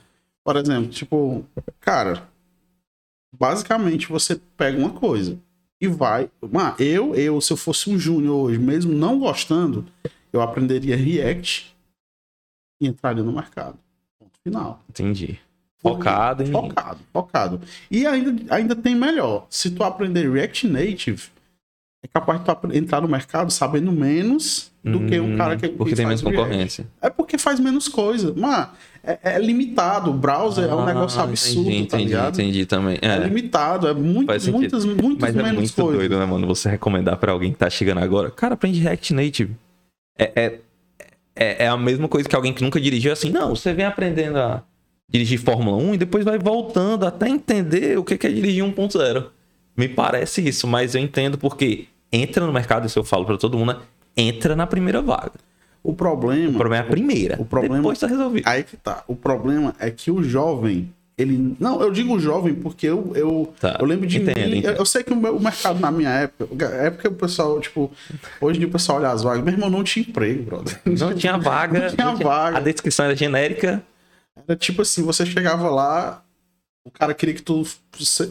[0.44, 1.44] Por exemplo, tipo,
[1.80, 2.22] cara,
[3.38, 5.38] basicamente você pega uma coisa
[5.80, 6.30] e vai.
[6.50, 9.86] Mano, eu, eu, se eu fosse um júnior hoje, mesmo não gostando,
[10.32, 11.74] eu aprenderia React
[12.80, 13.78] e entraria no mercado.
[14.18, 14.82] Ponto final.
[14.88, 15.38] Entendi.
[15.80, 16.50] Focado em.
[16.50, 17.60] Focado, focado.
[17.90, 19.46] E ainda, ainda tem melhor.
[19.48, 21.22] Se tu aprender React Native,
[22.02, 25.68] é capaz de tu entrar no mercado sabendo menos do que um Hum, cara que
[25.68, 26.36] Porque que tem faz menos React.
[26.36, 26.86] concorrência.
[27.00, 28.34] É porque faz menos coisa.
[28.34, 28.70] Mano,
[29.12, 30.10] é, é limitado.
[30.10, 32.34] O browser é um Ah, negócio absurdo, entendi, tá entendi, ligado?
[32.40, 32.98] entendi também.
[33.00, 33.06] É.
[33.08, 33.18] É.
[33.18, 35.96] limitado, é muito, muitas, muitas Mas é menos muito coisas.
[35.98, 36.46] doido, né, mano?
[36.46, 38.30] Você recomendar pra alguém que tá chegando agora.
[38.30, 39.56] Cara, aprende React Native.
[40.18, 40.58] É, é,
[41.36, 43.30] é, é a mesma coisa que alguém que nunca dirigiu assim.
[43.30, 44.62] Não, você vem aprendendo a
[45.10, 49.26] dirigir Fórmula 1 e depois vai voltando até entender o que é dirigir 1.0.
[49.76, 53.56] Me parece isso, mas eu entendo porque entra no mercado, isso eu falo pra todo
[53.56, 53.78] mundo, né?
[54.16, 55.30] entra na primeira vaga.
[55.82, 57.36] O problema, O problema é a primeira.
[57.40, 58.46] o problema- Depois tá resolvido.
[58.46, 59.04] aí que tá.
[59.06, 61.56] O problema é que o jovem, ele.
[61.58, 64.58] Não, eu digo jovem porque eu, eu, Tá, eu lembro de entendo, mim.
[64.58, 64.76] entendo.
[64.76, 67.90] Eu, sei que o, meu- o mercado na minha época, época o pessoal, tipo,
[68.40, 70.80] hoje o pessoal olha as vagas, meu irmão não tinha emprego, brother.
[70.84, 71.78] Não tinha vaga.
[71.88, 72.58] Não tinha vaga.
[72.58, 73.82] A descrição era genérica.
[74.46, 76.22] Era tipo assim, você chegava lá,
[76.84, 77.64] o cara queria que tu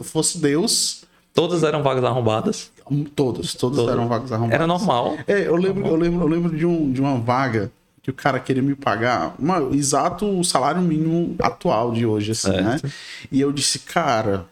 [0.04, 1.04] fosse Deus.
[1.34, 2.70] Todas eram vagas arrombadas.
[3.14, 3.92] Todos, todos Todas.
[3.94, 4.54] eram vagas arrombadas.
[4.54, 5.16] Era normal.
[5.26, 7.70] É, eu lembro, eu lembro, eu lembro de, um, de uma vaga
[8.02, 12.50] que o cara queria me pagar uma, exato o salário mínimo atual de hoje, assim,
[12.52, 12.64] Certo.
[12.86, 12.92] né?
[13.30, 14.46] E eu disse, cara,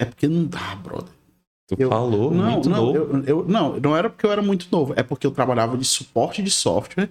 [0.00, 1.12] é porque não dá, brother.
[1.68, 2.96] Tu Eu- falou não, muito não, novo.
[2.96, 5.84] eu, eu- não, não era porque eu era muito novo, é porque eu trabalhava de
[5.84, 7.10] suporte de software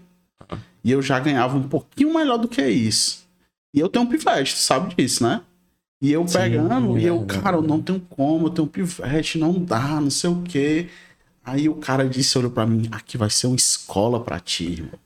[0.49, 0.57] Ah.
[0.83, 3.25] e eu já ganhava um pouquinho melhor do que isso.
[3.73, 5.41] E eu tenho um pivete, tu sabe disso, né?
[6.01, 7.25] E eu Sim, pegando, e eu, é.
[7.25, 10.89] cara, eu não tenho como, eu tenho pivete, não dá, não sei o quê.
[11.43, 14.99] Aí o cara disse, olhou pra mim, aqui vai ser uma escola pra ti, irmão.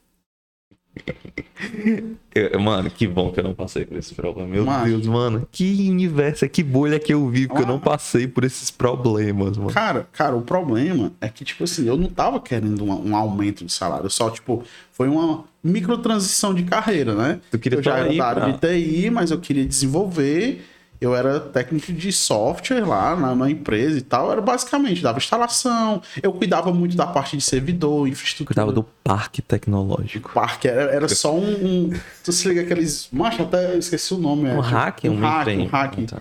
[2.33, 4.47] Eu- mano, que bom que eu não passei por esse problema.
[4.47, 4.85] Meu Mano.
[4.85, 5.47] Deus, mano.
[5.51, 9.69] Que universo, que bolha que eu vivo, que eu não passei por esses problemas, mano.
[9.71, 13.65] Cara, cara, o problema é que, tipo assim, eu não tava querendo um, um aumento
[13.65, 17.41] de salário, só, tipo, foi uma microtransição de carreira, né?
[17.51, 20.65] Tu queria eu já era da área de TI, mas eu queria desenvolver.
[21.01, 24.31] Eu era técnico de software lá na, na empresa e tal.
[24.31, 26.01] Era basicamente, dava instalação.
[26.21, 28.47] Eu cuidava muito da parte de servidor, infraestrutura.
[28.53, 30.31] Cuidava do parque tecnológico.
[30.33, 30.67] parque.
[30.67, 31.41] Era, era só um,
[31.89, 33.07] um- Tu se liga aqueles.
[33.13, 34.49] Macho, até esqueci o nome.
[34.49, 35.03] é, Um tipo, hack?
[35.05, 35.95] Um Um hack, um hack.
[36.07, 36.17] Tá.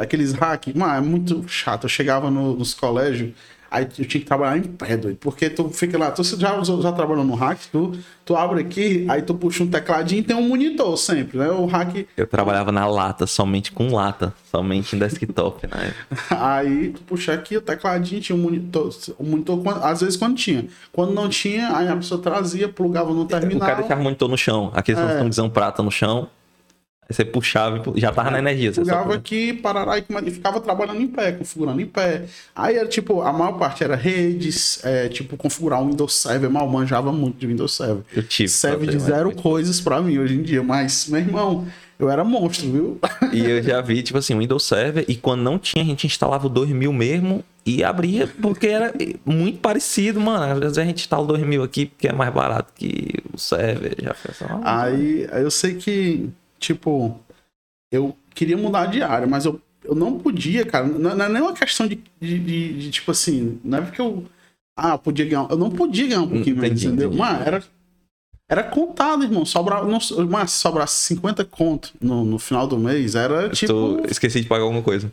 [0.00, 1.84] Aqueles hack, mano, é muito chato.
[1.84, 3.32] Eu chegava no- nos colégios,
[3.72, 5.16] aí eu tinha que trabalhar em pé, doido.
[5.16, 7.92] Porque tu fica lá, tu já, já trabalhou no hack, tu,
[8.24, 11.50] tu abre aqui, aí tu puxa um tecladinho e tem um monitor sempre, né?
[11.50, 12.06] O hack.
[12.16, 14.34] Eu trabalhava na lata, somente com lata.
[14.50, 15.94] Somente em desktop, né?
[16.30, 18.94] Aí tu puxa aqui o tecladinho, tinha um monitor.
[19.18, 20.66] Um monitor às vezes quando tinha.
[20.92, 23.60] Quando não tinha, aí a pessoa trazia, plugava no O terminal.
[23.66, 24.70] cara deixava monitor no chão.
[24.74, 25.20] Aqueles É.
[25.20, 25.24] é.
[25.24, 26.28] visão prata no chão.
[27.12, 28.72] Você puxava e pu- já tava na energia.
[28.72, 32.24] Você podia- aqui, parará e ficava trabalhando em pé, configurando em pé.
[32.54, 36.50] Aí era tipo, a maior parte era redes, é, tipo, configurar um Windows Server.
[36.50, 38.02] Mal manjava muito de Windows Server.
[38.14, 38.48] Eu tive.
[38.48, 41.66] Serve de zero mas- coisas pra mim hoje em dia, mas, meu irmão,
[41.98, 42.98] eu era monstro, viu?
[43.32, 45.04] E eu já vi, tipo assim, o Windows Server.
[45.08, 48.92] E quando não tinha, a gente instalava o 2000 mesmo e abria, porque era
[49.24, 50.52] muito parecido, mano.
[50.52, 53.94] Às vezes a gente instala o 2000 aqui porque é mais barato que o server.
[54.02, 56.28] Já foi aí eu sei que,
[56.62, 57.18] tipo,
[57.90, 60.86] eu queria mudar de área, mas eu, eu não podia, cara.
[60.86, 64.00] Não, não é nem uma questão de, de, de- de, tipo assim, não é porque
[64.00, 64.24] eu.
[64.76, 65.46] Ah, eu podia ganhar.
[65.50, 67.08] Eu não podia ganhar um pouquinho mais, Entendi, entendeu?
[67.08, 67.20] entendi.
[67.22, 67.62] Mano, era.
[68.48, 69.46] Era contado, irmão.
[69.46, 69.98] Sobrava, não,
[70.28, 73.72] mas se sobrasse 50 conto no, no final do mês, era tipo.
[73.72, 75.10] Tô- Esqueci de pagar alguma coisa.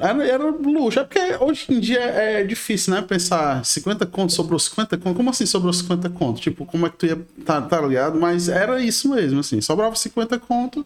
[0.00, 0.98] Era, era, luxo.
[1.00, 3.02] É porque hoje em dia é difícil, né?
[3.02, 5.16] Pensar 50 conto, sobrou 50 conto.
[5.16, 6.40] Como assim sobrou 50 conto?
[6.40, 7.18] Tipo, como é que tu ia.
[7.44, 8.18] Tá, tá ligado?
[8.20, 9.60] Mas era isso mesmo, assim.
[9.60, 10.84] Sobrava 50 conto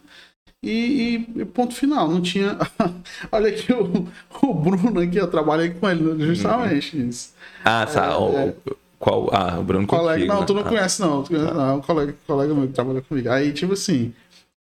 [0.63, 2.07] e, e- ponto final.
[2.07, 2.57] Não tinha.
[3.31, 4.07] Olha aqui o,
[4.41, 7.33] o Bruno aqui, eu trabalhei com ele justamente isso.
[7.63, 8.17] Ah, tá.
[8.17, 8.55] o-
[8.99, 9.29] Qual?
[9.31, 10.45] Ah, o Bruno Colega, contigo, não, né?
[10.47, 11.23] tu não Ah, conhece, não.
[11.23, 11.69] Tu conhece, não.
[11.69, 13.29] É um colega, colega meu que trabalha comigo.
[13.29, 14.11] Aí, tipo assim,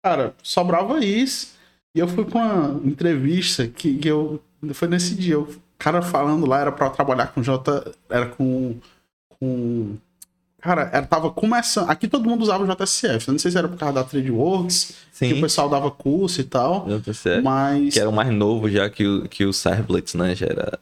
[0.03, 1.54] cara, sobrava isso.
[1.95, 4.41] E eu fui pra uma entrevista que, que eu.
[4.73, 5.39] Foi nesse dia.
[5.39, 5.47] O
[5.79, 7.95] cara falando lá era pra eu trabalhar com J.
[8.09, 8.75] Era com.
[9.39, 9.95] com
[10.59, 11.89] cara, era, tava começando.
[11.89, 13.29] Aqui todo mundo usava o JSF.
[13.29, 16.41] Eu não sei se era por causa da TradeWorks, que o Sim, pessoal dava curso
[16.41, 16.85] e tal.
[16.85, 17.41] JCF.
[17.41, 17.93] Mas.
[17.93, 20.35] Que era o mais novo já que o, que o Servlets, né?
[20.35, 20.79] Já era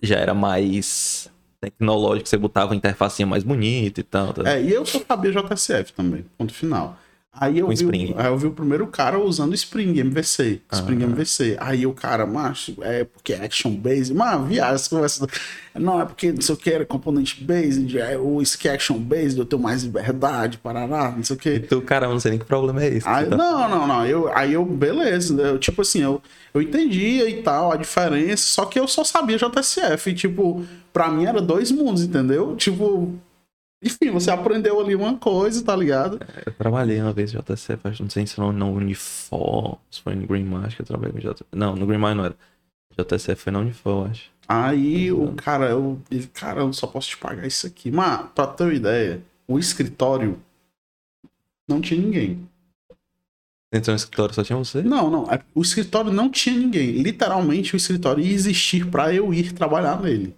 [0.00, 1.28] já era mais
[1.60, 4.32] tecnológico, você botava a interfacinha mais bonita e tal.
[4.32, 4.48] Tá?
[4.52, 6.96] É, e eu só sabia JSF também, ponto final.
[7.40, 8.14] Aí eu, Com vi, Spring.
[8.16, 10.60] aí eu vi o primeiro cara usando Spring MVC.
[10.72, 11.06] Spring Ah.
[11.06, 11.56] MVC.
[11.60, 14.14] Aí o cara, macho, é porque é action based.
[14.14, 15.26] Mano, viagem, essa conversa.
[15.74, 17.96] Não, é porque não sei o que, era componente based.
[17.98, 21.38] É, o isso que é action based, eu tenho mais liberdade, parará, não sei o
[21.38, 21.54] que.
[21.54, 23.08] Então, cara, não sei nem que problema é esse.
[23.08, 24.04] Aí, tá- não, não, não.
[24.06, 25.40] Eu, aí eu, beleza.
[25.40, 26.20] Eu, tipo assim, eu,
[26.52, 30.10] eu entendia e tal, a diferença, só que eu só sabia JSF.
[30.10, 32.56] E, tipo, pra mim era dois mundos, entendeu?
[32.56, 33.14] Tipo.
[33.82, 36.18] Enfim, você aprendeu ali uma coisa, tá ligado?
[36.44, 40.14] Eu trabalhei uma vez em JCF, acho, não sei se não no Unifor, se foi
[40.16, 41.44] no Green Mile que eu trabalhei com JCF.
[41.52, 42.36] Não, no Green Mile não era.
[42.98, 44.30] JCF foi na Unifor, eu acho.
[44.48, 47.90] Aí o cara, eu, ele, cara, eu só posso te pagar isso aqui.
[47.90, 50.40] Mas, pra ter uma ideia, o escritório
[51.68, 52.48] não tinha ninguém.
[53.72, 54.82] Entrou no escritório, só tinha você?
[54.82, 55.30] Não, não.
[55.30, 56.92] é- O escritório não tinha ninguém.
[57.02, 60.34] Literalmente, o escritório ia existir pra eu ir trabalhar nele.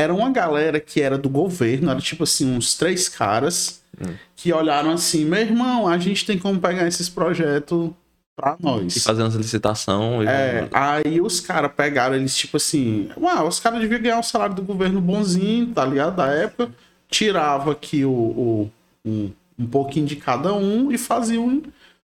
[0.00, 4.14] Era uma galera que era do governo, era tipo assim, uns três caras Hum.
[4.36, 7.90] que olharam assim: meu irmão, a gente tem como pegar esses projetos
[8.36, 8.96] pra nós.
[8.96, 10.22] E fazendo licitação.
[10.22, 14.22] e- É, aí os caras pegaram eles, tipo assim, uau, os caras deviam ganhar o
[14.22, 16.16] salário do governo bonzinho, tá ligado?
[16.16, 16.72] Da época,
[17.10, 18.70] tirava aqui o, o-
[19.04, 21.60] um, um pouquinho de cada um e fazia um,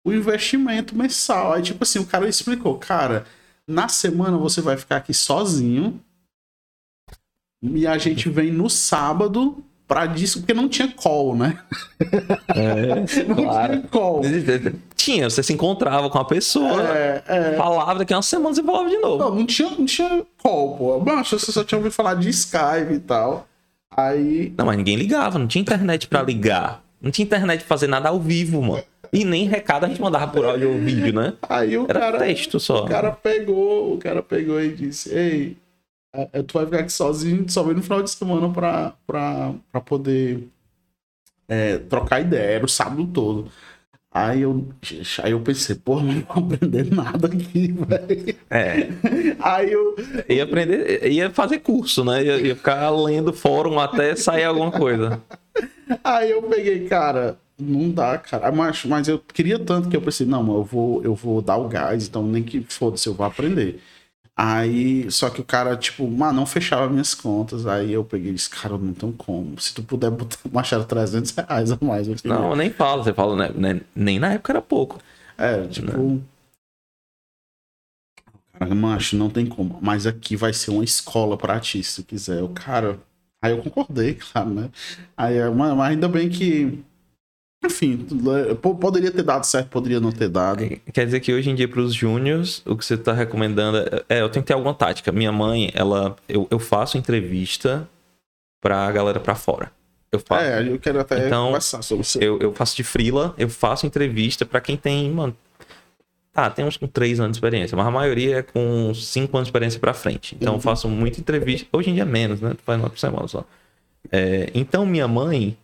[0.04, 1.54] o investimento mensal.
[1.54, 3.24] Aí, tipo assim, o cara explicou, cara,
[3.66, 6.00] na semana você vai ficar aqui sozinho
[7.62, 11.58] e a gente vem no sábado pra disso, porque não tinha call, né?
[12.54, 13.72] É, Não claro.
[13.76, 14.22] tinha call.
[14.94, 17.54] Tinha, você se encontrava com a pessoa, É, é.
[17.56, 19.18] falava daqui a uma semana você falava de novo.
[19.18, 21.00] Não, não tinha, não tinha call, pô.
[21.00, 23.46] Macho, você só tinha ouvido falar de Skype e tal.
[23.96, 24.54] Aí.
[24.56, 26.82] Não, mas ninguém ligava, não tinha internet pra ligar.
[27.02, 28.82] Não tinha internet pra fazer nada ao vivo, mano.
[29.12, 31.32] E nem recado a gente mandava por áudio ou vídeo, né?
[31.48, 32.18] Aí o Era cara.
[32.18, 32.84] texto só.
[32.84, 35.56] O cara pegou, o cara pegou e disse: Ei,
[36.12, 39.80] é, tu vai ficar aqui sozinho, só vem no final de semana pra, pra, pra
[39.80, 40.48] poder
[41.48, 42.56] é, trocar ideia.
[42.56, 43.50] Era o sábado todo.
[44.12, 44.68] Aí eu,
[45.22, 48.36] aí eu pensei, porra, não vou aprender nada aqui, velho.
[48.50, 48.88] É.
[49.40, 49.94] Aí eu,
[50.28, 52.24] Ia aprender, ia fazer curso, né?
[52.24, 55.22] Ia, ia ficar lendo fórum até sair alguma coisa.
[56.04, 58.50] Aí eu peguei, cara, não dá, cara.
[58.52, 61.68] Mas, mas eu queria tanto que eu pensei, não, eu vou, eu vou dar o
[61.68, 63.80] gás, então nem que foda-se, eu vou aprender.
[64.42, 67.66] Aí, só que o cara, tipo, mano, não fechava minhas contas.
[67.66, 69.60] Aí eu peguei e disse, cara, não tem como.
[69.60, 72.08] Se tu puder botar, baixar 300 reais a mais.
[72.08, 72.38] Eu queria.
[72.38, 73.50] Não, nem fala, você fala, né?
[73.54, 73.82] né?
[73.94, 74.98] Nem na época era pouco.
[75.36, 76.22] É, tipo.
[78.54, 79.78] Cara, macho, não tem como.
[79.82, 82.42] Mas aqui vai ser uma escola pra ti, se tu quiser.
[82.42, 82.98] O cara.
[83.42, 84.70] Aí eu concordei, claro, né?
[85.14, 86.82] Aí, é, mas ainda bem que.
[87.64, 88.06] Enfim,
[88.62, 90.64] po- poderia ter dado certo, poderia não ter dado.
[90.92, 94.20] Quer dizer que hoje em dia, pros júniors, o que você tá recomendando é, é,
[94.22, 95.12] eu tenho que ter alguma tática.
[95.12, 97.86] Minha mãe, ela, eu, eu faço entrevista
[98.62, 99.70] pra galera pra fora.
[100.10, 100.42] Eu faço.
[100.44, 102.18] É, eu quero até Então, conversar sobre isso.
[102.22, 105.36] Eu, eu faço de frila, eu faço entrevista pra quem tem, mano.
[106.32, 109.48] Tá, tem uns com 3 anos de experiência, mas a maioria é com 5 anos
[109.48, 110.34] de experiência pra frente.
[110.36, 110.60] Então eu Uhum.
[110.60, 111.66] faço muita entrevista.
[111.72, 112.50] Hoje em dia é menos, né?
[112.54, 113.44] Tu faz uma por semana só.
[114.10, 115.56] É, então minha mãe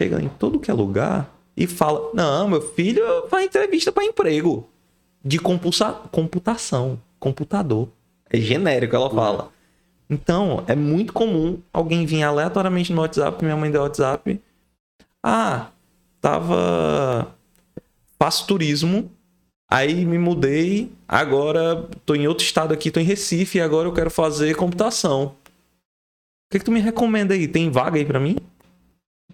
[0.00, 4.68] chega em todo que é lugar e fala: Não, meu filho faz entrevista pra emprego
[5.24, 7.88] de compulsa- computação, computador.
[8.30, 9.50] É genérico, ela fala.
[10.10, 14.40] Então, é muito comum alguém vir aleatoriamente no WhatsApp, minha mãe deu WhatsApp.
[15.22, 15.68] Ah,
[16.20, 17.34] tava.
[18.18, 19.10] Faço turismo.
[19.70, 20.90] Aí me mudei.
[21.06, 23.58] Agora tô em outro estado aqui, tô em Recife.
[23.58, 25.24] E agora eu quero fazer computação.
[25.26, 25.32] O
[26.50, 27.46] que, que tu me recomenda aí?
[27.46, 28.36] Tem vaga aí pra mim?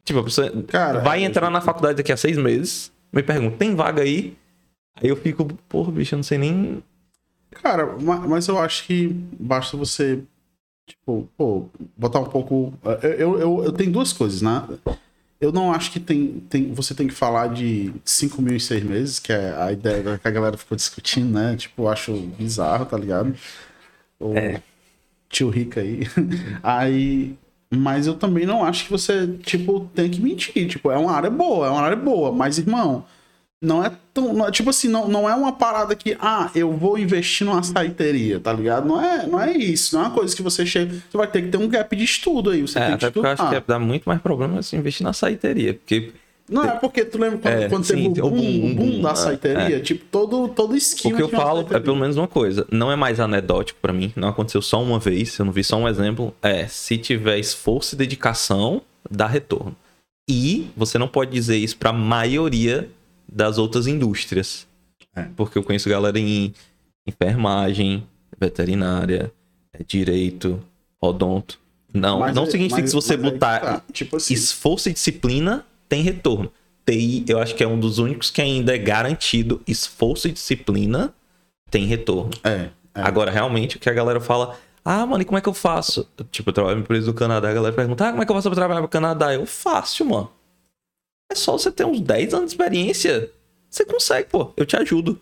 [0.05, 2.93] Tipo, você Cara, vai é, entrar na faculdade daqui a seis meses.
[3.13, 4.37] Me pergunta, tem vaga aí?
[4.97, 6.83] Aí eu fico, porra, bicho, eu não sei nem.
[7.51, 10.23] Cara, ma- mas eu acho que basta você,
[10.87, 12.75] tipo, pô, botar um pouco.
[13.03, 14.67] Eu, eu, eu, eu tenho duas coisas, né?
[15.41, 16.73] Eu não acho que tem, tem.
[16.73, 20.29] Você tem que falar de 5 mil em seis meses, que é a ideia que
[20.29, 21.57] a galera ficou discutindo, né?
[21.57, 23.35] Tipo, eu acho bizarro, tá ligado?
[24.21, 24.63] O É.
[25.29, 26.03] tio rico aí.
[26.63, 27.37] aí.
[27.71, 30.69] Mas eu também não acho que você, tipo, tem que mentir.
[30.69, 32.31] Tipo, é uma área boa, é uma área boa.
[32.33, 33.05] Mas, irmão,
[33.61, 34.33] não é tão.
[34.33, 37.63] não é- tipo assim, não, não é uma parada que, ah, eu vou investir numa
[37.63, 38.87] saiteria, tá ligado?
[38.87, 39.97] Não é, não é isso.
[39.97, 40.93] Não é uma coisa que você chega.
[40.95, 42.61] Você vai ter que ter um gap de estudo aí.
[42.63, 45.03] Você É, tem que até porque eu acho que dá muito mais problema se investir
[45.05, 45.75] na saiteria.
[45.75, 46.13] Porque
[46.49, 49.01] Não é porque tu lembra quando, É, quando sim, teve o boom, boom, boom boom,
[49.03, 49.81] da é, saiteria?
[49.81, 52.67] Tipo, todo, todo esquina O que eu falo é pelo menos uma coisa.
[52.71, 54.13] Não é mais anedótico pra mim.
[54.15, 55.39] Não aconteceu só uma vez.
[55.39, 56.35] Eu não vi só um exemplo.
[56.43, 59.75] É, se tiver esforço e dedicação, dá retorno.
[60.29, 62.91] E você não pode dizer isso pra maioria
[63.27, 64.67] das outras indústrias.
[65.17, 65.23] É.
[65.37, 66.53] Porque eu conheço galera em
[67.09, 68.07] enfermagem,
[68.39, 69.33] veterinária,
[69.73, 70.61] é, direito,
[71.01, 71.59] odonto.
[71.93, 73.83] Não, Mas não é- significa que se você botar tá.
[73.93, 76.51] Tipo assim, esforço e disciplina, tem retorno.
[76.87, 79.63] TI, eu acho que é um dos únicos que ainda é garantido.
[79.67, 81.15] Esforço e disciplina
[81.71, 82.31] tem retorno.
[82.45, 83.03] é, é.
[83.03, 86.07] Agora, realmente, o que a galera fala, ah, mano, e como é que eu faço?
[86.31, 88.37] Tipo, eu trabalho em empresa do Canadá, a galera pergunta, ah, como é que eu
[88.37, 89.35] faço pra trabalhar pro Canadá?
[89.35, 90.31] Eu, fácil, mano.
[91.33, 93.31] É só você ter uns 10 anos de experiência.
[93.71, 94.53] Você consegue, pô.
[94.57, 95.19] Eu te ajudo.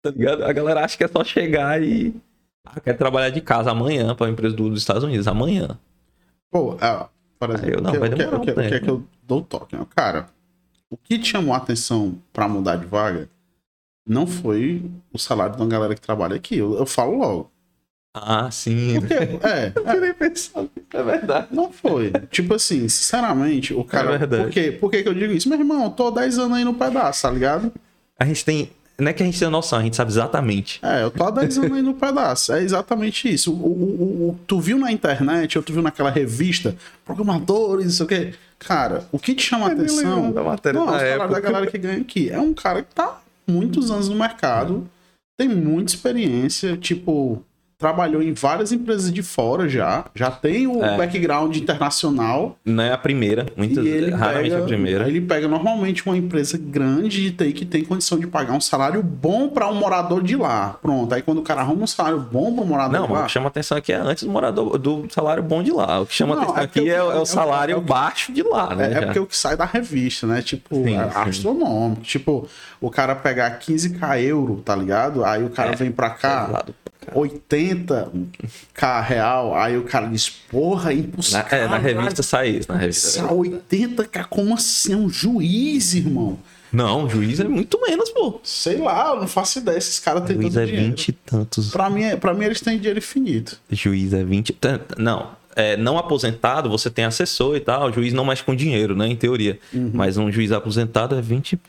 [0.00, 0.44] Tá ligado?
[0.44, 2.14] A galera acha que é só chegar e.
[2.64, 5.26] Ah, quer trabalhar de casa amanhã pra uma empresa do- dos Estados Unidos.
[5.28, 5.78] Amanhã.
[6.50, 7.06] Pô, é,
[7.46, 8.74] por exemplo, eu não, o que, vai o que- demorar o que- um o que
[8.74, 9.76] é que eu dou toque?
[9.76, 9.86] né?
[9.94, 10.28] Cara,
[10.90, 13.28] o que te chamou a atenção pra mudar de vaga
[14.06, 14.82] não foi
[15.12, 16.58] o salário de uma galera que trabalha aqui.
[16.58, 17.50] Eu, eu falo logo.
[18.14, 19.00] Ah, sim.
[19.00, 19.14] Porque,
[19.46, 20.68] é, Eu nem pensava.
[20.92, 21.48] É verdade.
[21.50, 22.12] não foi.
[22.30, 24.14] Tipo assim, sinceramente, o cara.
[24.14, 24.44] É verdade.
[24.44, 24.72] por, quê?
[24.72, 25.48] por que que eu digo isso?
[25.48, 27.72] Meu irmão, eu tô 10 anos aí no pedaço, tá ligado?
[28.18, 28.70] A gente tem.
[28.98, 30.78] Não é que a gente tem noção, a gente sabe exatamente.
[30.82, 32.52] É, eu tô há 10 anos aí no pedaço.
[32.52, 33.52] É exatamente isso.
[33.52, 38.04] O, o- o- tu viu na internet, ou tu viu naquela revista, programadores, não sei
[38.06, 38.34] o quê.
[38.58, 40.30] Cara, o que te chama a nem atenção.
[40.30, 41.28] da matéria não, da época.
[41.28, 42.30] da galera que ganha aqui.
[42.30, 44.88] É um cara que tá muitos anos no mercado,
[45.36, 47.42] tem muita experiência, tipo,
[47.82, 50.96] trabalhou em várias empresas de fora já, já tem o É.
[50.96, 52.56] background internacional.
[52.64, 55.08] Não é a primeira, muitas ele raramente pega, é a primeira.
[55.08, 59.02] Ele pega normalmente uma empresa grande de TI que tem condição de pagar um salário
[59.02, 60.76] bom para um morador de lá.
[60.80, 61.12] Pronto.
[61.12, 63.22] Aí quando o cara arruma um salário bom para um morador Não, de lá.
[63.22, 66.00] o que chama atenção aqui é antes do morador do salário bom de lá.
[66.00, 68.42] O que chama Não, atenção é aqui é, o- é o- salário é baixo de
[68.44, 68.84] lá, né?
[68.86, 69.02] É, é já.
[69.06, 70.40] porque o que sai da revista, né?
[70.40, 71.18] Tipo, Sim, é sim.
[71.18, 72.02] astronômico.
[72.02, 72.46] Tipo,
[72.80, 75.24] o cara pegar 15k euro, tá ligado?
[75.24, 76.64] Aí o cara vem pra cá,
[77.14, 79.54] 80k real.
[79.54, 81.44] Aí o cara diz, porra, é Na, impossível.
[81.50, 83.22] é, na revista sai isso, na revista.
[83.22, 84.92] 80k, como assim?
[84.92, 86.38] É um juiz, irmão.
[86.72, 88.40] Não, juiz é muito menos, pô.
[88.42, 89.76] Sei lá, eu não faço ideia.
[89.76, 90.86] Esses caras têm Juiz é dinheiro.
[90.86, 91.70] 20 e tantos.
[91.70, 93.58] Pra mim, é- pra mim, eles têm dinheiro infinito.
[93.70, 94.54] Juiz é 20.
[94.54, 97.90] tan- Não, é, não aposentado, você tem assessor e tal.
[97.90, 99.06] O juiz não mexe com dinheiro, né?
[99.06, 99.58] Em teoria.
[99.74, 99.90] Uhum.
[99.92, 101.60] Mas um juiz aposentado é 20.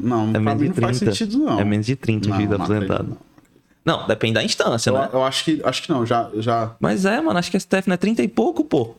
[0.00, 1.14] Não, É pra menos mim de não faz 30.
[1.16, 1.58] sentido, não.
[1.60, 2.92] É menos de 30 o Não, juiz não aposentado.
[3.02, 3.18] acredito,
[3.88, 4.06] não.
[4.06, 5.08] Depende da instância, Eu, né?
[5.12, 6.76] eu acho que acho que não, já, já.
[6.78, 8.94] Mas é, mano, acho que STF não é 30 e pouco, pô.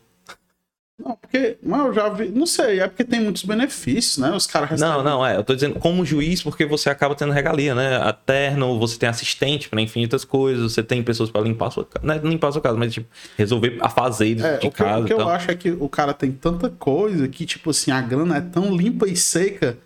[1.02, 1.58] Não, porque.
[1.64, 2.28] Não, eu já vi.
[2.28, 4.32] Não sei, é porque tem muitos benefícios, né?
[4.36, 4.94] Os caras recebem.
[4.96, 5.38] Não, não, é.
[5.38, 7.96] Eu tô dizendo como juiz, porque você acaba tendo regalia, né?
[7.96, 11.86] A terno, você tem assistente pra infinitas coisas, você tem pessoas pra limpar a sua
[11.86, 12.06] casa.
[12.06, 15.00] Não é limpar a sua casa, mas tipo, resolver afazeres É, de o que, casa
[15.00, 17.92] o que e eu acho é que o cara tem tanta coisa que, tipo assim,
[17.92, 19.78] a grana é tão limpa e seca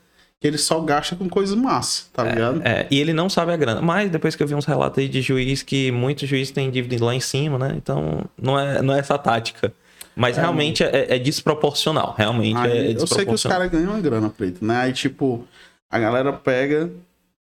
[0.44, 2.62] que ele só gasta com coisas massa, tá ligado?
[2.66, 3.82] É, e ele não sabe a grana.
[3.82, 7.06] Mas depois que eu vi uns relatos aí de juiz que muitos juízes têm dívida
[7.06, 7.74] lá em cima, né?
[7.78, 9.74] Então não é, não é essa tática.
[10.14, 12.14] Mas realmente é, é desproporcional.
[12.18, 13.04] Realmente Aí, é eu sei que os
[13.42, 13.58] desproporcional.
[13.58, 14.76] caras ganham uma grana, preto, né?
[14.82, 15.48] Aí, tipo,
[15.90, 16.92] a galera pega,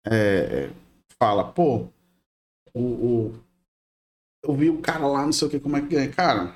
[0.05, 0.69] é,
[1.19, 1.87] fala, pô,
[2.75, 3.33] o, o-
[4.45, 6.09] eu vi o cara lá, não sei o que, como é que ganha.
[6.09, 6.53] Cara,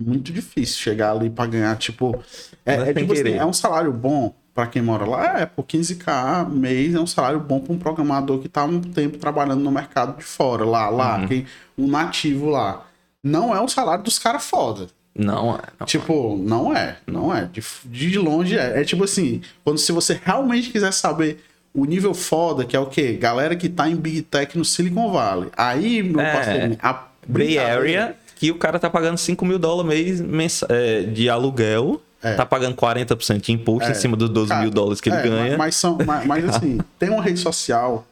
[0.00, 2.20] muito difícil chegar ali pra ganhar, tipo,
[2.66, 5.64] é, é é, tipo assim, é um salário bom pra quem mora lá, é, por
[5.64, 9.60] 15k mês é um salário bom pra um programador que tá há um tempo trabalhando
[9.62, 11.28] no mercado de fora, lá, lá, Uhum.
[11.28, 11.46] quem,
[11.78, 12.84] um nativo lá.
[13.22, 14.88] Não é um salário dos caras foda.
[15.14, 15.60] Não, é.
[15.78, 15.86] Não.
[15.86, 17.44] Tipo, não é, não é.
[17.52, 18.80] De, de longe é.
[18.80, 21.40] É tipo assim, quando se você realmente quiser saber
[21.72, 23.12] o nível foda, que é o quê?
[23.12, 25.50] Galera que tá em Big Tech no Silicon Valley.
[25.56, 26.32] Aí, meu É.
[26.32, 31.28] parceiro, a Bay Area, que o cara tá pagando 5 mil dólares mês, é, de
[31.30, 32.34] aluguel, É.
[32.34, 33.92] tá pagando 40% de imposto É.
[33.92, 35.56] em cima dos 12 Cara, mil dólares que ele é, ganha.
[35.58, 38.04] Mas, são, mas, mas, assim, tem uma rede social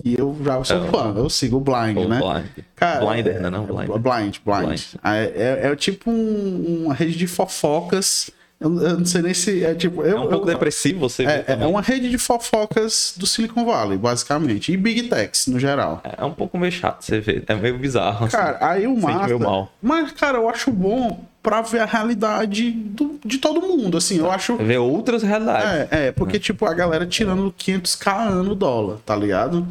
[0.00, 2.20] que eu já sou É, fã, eu sigo o Blind, Ou né?
[2.20, 2.64] blind.
[2.76, 3.50] Cara, Blinder, né?
[3.50, 3.88] Não, é- blind.
[3.88, 4.66] Blind, blind.
[4.66, 4.80] Blind.
[5.02, 5.24] É,
[5.64, 8.30] é- é tipo um- uma rede de fofocas.
[8.60, 10.02] Eu, não sei nem se é tipo.
[10.02, 13.24] Eu, É um pouco eu- depressivo você ver É, é uma rede de fofocas do
[13.26, 14.72] Silicon Valley, basicamente.
[14.72, 16.02] E Big Techs, no geral.
[16.04, 17.44] É um pouco meio chato você ver.
[17.46, 18.26] É meio bizarro.
[18.26, 18.36] assim.
[18.36, 19.38] Cara, aí o massa...
[19.38, 19.72] mal.
[19.80, 24.18] Mas, cara, eu acho bom pra ver a realidade do- de todo mundo, assim.
[24.18, 24.56] Eu acho...
[24.56, 25.88] Ver outras realidades.
[25.92, 29.66] É, é, porque, tipo, a galera tirando 500k ano dólar, tá ligado?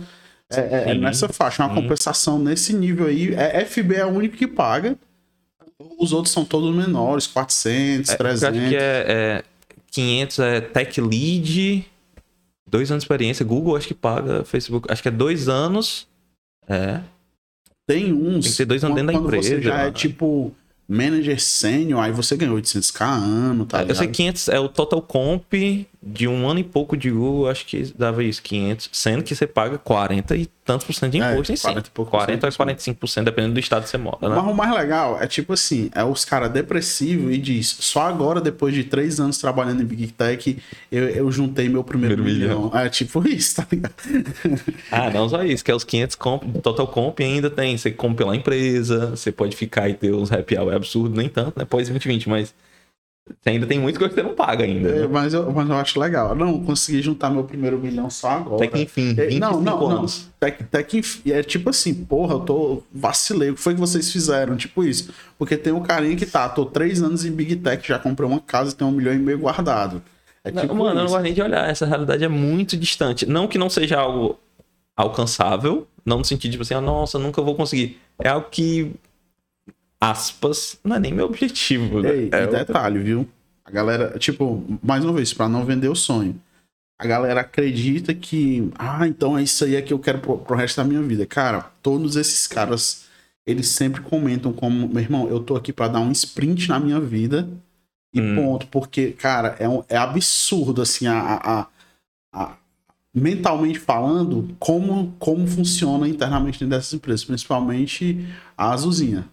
[0.49, 3.35] É, é- é nessa faixa, uma compensação nesse nível aí.
[3.35, 4.95] É, FB é o único que paga.
[5.99, 8.43] Os outros são todos menores, 400, É, eu 300.
[8.59, 9.43] acho que é, é
[9.91, 11.85] 500 é Tech Lead,
[12.69, 13.45] dois anos de experiência.
[13.45, 16.07] Google acho que paga, Facebook acho que é dois anos.
[16.67, 16.99] É.
[17.87, 18.43] Tem uns.
[18.45, 19.91] Tem que ter dois anos dentro da quando Você empresa, já é né?
[19.91, 20.51] tipo
[20.89, 23.97] manager sênior, aí você ganha 800k ano, tá eu ligado?
[23.97, 25.53] sei que 500 é o total comp
[26.01, 28.89] de um ano e pouco de Google, acho que dava isso, 500.
[28.93, 31.61] Sendo que você paga 40 e tantos por cento de É, imposto em si.
[31.63, 32.97] 40 e pouco 40 a por cento.
[32.99, 34.35] 45%, dependendo do estado que você mora, né?
[34.35, 38.41] Mas o mais legal é tipo assim, é os caras depressivos e diz, só agora,
[38.41, 40.57] depois de três anos trabalhando em Big Tech,
[40.91, 42.71] eu, eu juntei meu primeiro, Primeiro milhão.
[42.77, 43.93] É tipo isso, tá ligado?
[44.91, 47.77] Ah, não só isso, que é os 500 comp, total comp ainda tem.
[47.77, 51.57] Você compra pela empresa, você pode ficar e ter uns happy hour absurdo, nem tanto,
[51.57, 51.65] né?
[51.65, 52.53] Pós 2020, mas
[53.41, 54.89] você ainda tem muita coisa que você não paga ainda.
[54.89, 55.07] É, né?
[55.07, 56.33] mas, eu, mas eu acho legal.
[56.35, 58.55] Não, consegui juntar meu primeiro milhão só agora.
[58.65, 59.97] Até que enfim, É, 25 não, não, não.
[59.99, 60.29] anos.
[60.39, 63.49] Até, que- até que enfim, é tipo assim, porra, eu tô vacilei.
[63.51, 64.55] O que foi que vocês fizeram?
[64.55, 65.11] Tipo isso.
[65.37, 68.39] Porque tem um carinha que tá, tô três anos em Big Tech, já comprei uma
[68.39, 70.01] casa e tem um milhão e meio guardado.
[70.43, 71.13] É Não, tipo mano, eu não isso.
[71.13, 71.69] gosto nem de olhar.
[71.69, 73.25] Essa realidade é muito distante.
[73.25, 74.37] Não que não seja algo
[74.95, 77.99] alcançável, não no sentido de tipo assim, ah, nossa, nunca vou conseguir.
[78.19, 78.91] É algo que,
[80.01, 82.01] aspas, não é nem meu objetivo.
[82.01, 82.09] né?
[82.15, 83.27] Ei, é e detalhe, viu?
[83.65, 86.39] A galera, tipo, mais uma vez, pra não vender o sonho.
[86.99, 90.55] A galera acredita que, ah, então é isso aí é que eu quero pro, pro
[90.55, 91.25] resto da minha vida.
[91.25, 93.05] Cara, todos esses caras,
[93.45, 96.99] eles sempre comentam como, meu irmão, eu tô aqui pra dar um sprint na minha
[96.99, 97.47] vida
[98.13, 98.35] e Hum.
[98.35, 98.67] ponto.
[98.67, 101.67] Porque, cara, é, um- é absurdo, assim, a, a- a-
[102.33, 102.57] a-
[103.13, 108.25] mentalmente falando, como, como funciona internamente dentro dessas empresas, principalmente
[108.57, 109.27] a Azulzinha.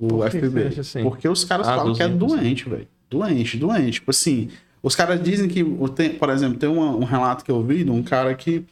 [0.00, 0.48] O Por que FB.
[0.48, 1.02] você acha assim?
[1.02, 2.88] Porque os caras A falam que é doente, velho.
[3.10, 3.92] Doente, doente.
[3.92, 4.48] Tipo assim,
[4.82, 7.84] os caras dizem que, o- tem- por exemplo, tem uma- um relato que eu vi
[7.84, 8.64] de um cara que.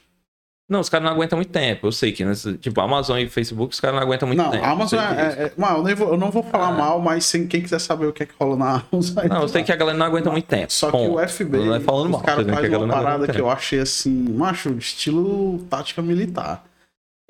[0.70, 1.86] Não, os caras não aguentam muito tempo.
[1.86, 4.64] Eu sei que, nesse, tipo, Amazon e Facebook, os caras não aguentam muito não, tempo.
[4.64, 5.20] a Amazon sei é.
[5.20, 6.72] é- é- mal, eu, nem vou- eu não vou falar Ah.
[6.72, 9.18] mal, mas sem, quem quiser saber o que é que rola na Amazon.
[9.18, 9.66] aí Não, eu sei tá.
[9.66, 10.70] que a galera não aguenta muito tempo.
[10.72, 11.20] Só que o ponto.
[11.20, 13.50] FB, Não é falando os mal, caras dizendo que fazem uma não parada que eu
[13.50, 16.64] achei assim, macho, estilo tática militar.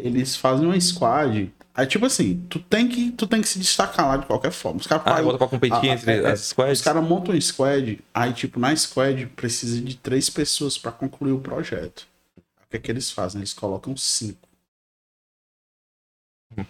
[0.00, 1.50] Eles fazem uma squad.
[1.78, 4.80] Aí, tipo assim, tu tem que, tu tem que se destacar lá de qualquer forma.
[4.80, 6.80] Os caras Ah, pra competir Ah, entre é, as squads?
[6.80, 11.30] Os caras montam um squad, aí, tipo, na squad precisa de três pessoas pra concluir
[11.30, 12.08] o projeto.
[12.36, 13.38] O que é que eles fazem?
[13.38, 14.48] Eles colocam cinco.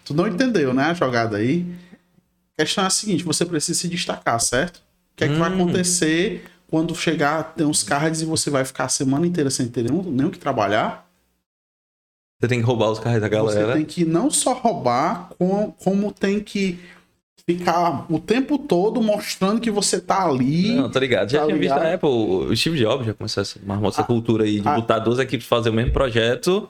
[0.04, 1.64] Tu não entendeu, né, a jogada aí?
[2.58, 4.76] A questão é a seguinte: você precisa se destacar, certo?
[4.76, 4.82] O
[5.16, 5.54] que é que vai Hum.
[5.54, 9.84] acontecer quando chegar, ter uns cards e você vai ficar a semana inteira sem ter
[9.90, 11.07] nenhum, o que trabalhar?
[12.40, 13.66] Você tem que roubar os carros da galera.
[13.66, 16.78] Você tem que não só roubar, como, como tem que
[17.44, 20.74] ficar o tempo todo mostrando que você tá ali.
[20.74, 21.30] Não, tô ligado.
[21.30, 21.86] Já Tá tinha visto ligado?
[21.86, 24.74] a Apple, o Steve Jobs já começou essa marmota, essa cultura aí de ah.
[24.74, 26.68] botar duas equipes fazer o mesmo projeto,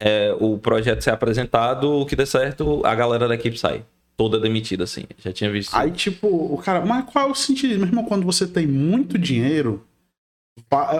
[0.00, 3.84] é, o projeto ser apresentado, o que der certo, a galera da equipe sai.
[4.16, 5.04] Toda demitida, assim.
[5.18, 5.74] Já tinha visto.
[5.76, 7.84] Aí, tipo, o cara, mas qual é o sentido?
[7.84, 9.84] irmão, quando você tem muito dinheiro,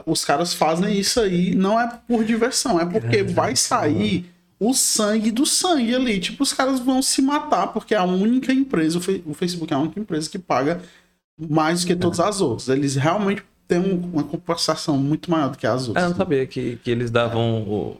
[0.04, 5.30] os caras fazem isso aí, não é por diversão, é porque vai sair o sangue
[5.30, 6.18] do sangue ali.
[6.20, 9.80] Tipo, os caras vão se matar, porque é a única empresa, o Facebook é a
[9.80, 10.80] única empresa que paga
[11.38, 12.68] mais do que todas as outras.
[12.68, 16.08] Eles realmente têm um- uma compensação muito maior do que as Ah, eu outras.
[16.10, 17.96] não sabia que, que eles davam o,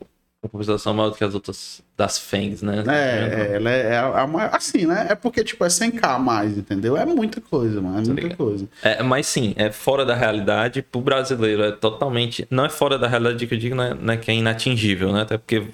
[0.47, 2.84] uma compensação maior do que as outras das FANGs, né?
[2.86, 4.51] É, é, ela é, é a maior.
[4.53, 5.07] Assim, né?
[5.11, 6.97] É porque, tipo, é 100k a mais, entendeu?
[6.97, 7.99] É muita coisa, mano.
[7.99, 8.68] É muita coisa.
[8.82, 10.82] É, mas sim, é fora da realidade.
[10.82, 12.47] Pro brasileiro é totalmente.
[12.51, 15.12] Não é fora da realidade que eu digo, não é, não é que é inatingível,
[15.12, 15.22] né?
[15.22, 15.66] Até porque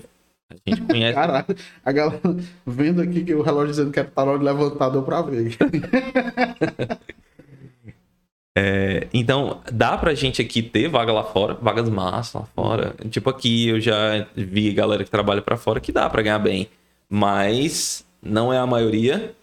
[0.50, 1.14] a gente conhece.
[1.14, 2.20] Caralho, a galera
[2.66, 5.56] vendo aqui que o relógio dizendo que tá hora de levantar, deu pra ver.
[8.54, 12.94] É, então, dá pra gente aqui ter vaga lá fora, vagas massas lá fora.
[13.10, 16.68] Tipo, aqui eu já vi galera que trabalha pra fora que dá pra ganhar bem.
[17.10, 19.34] Mas não é a maioria.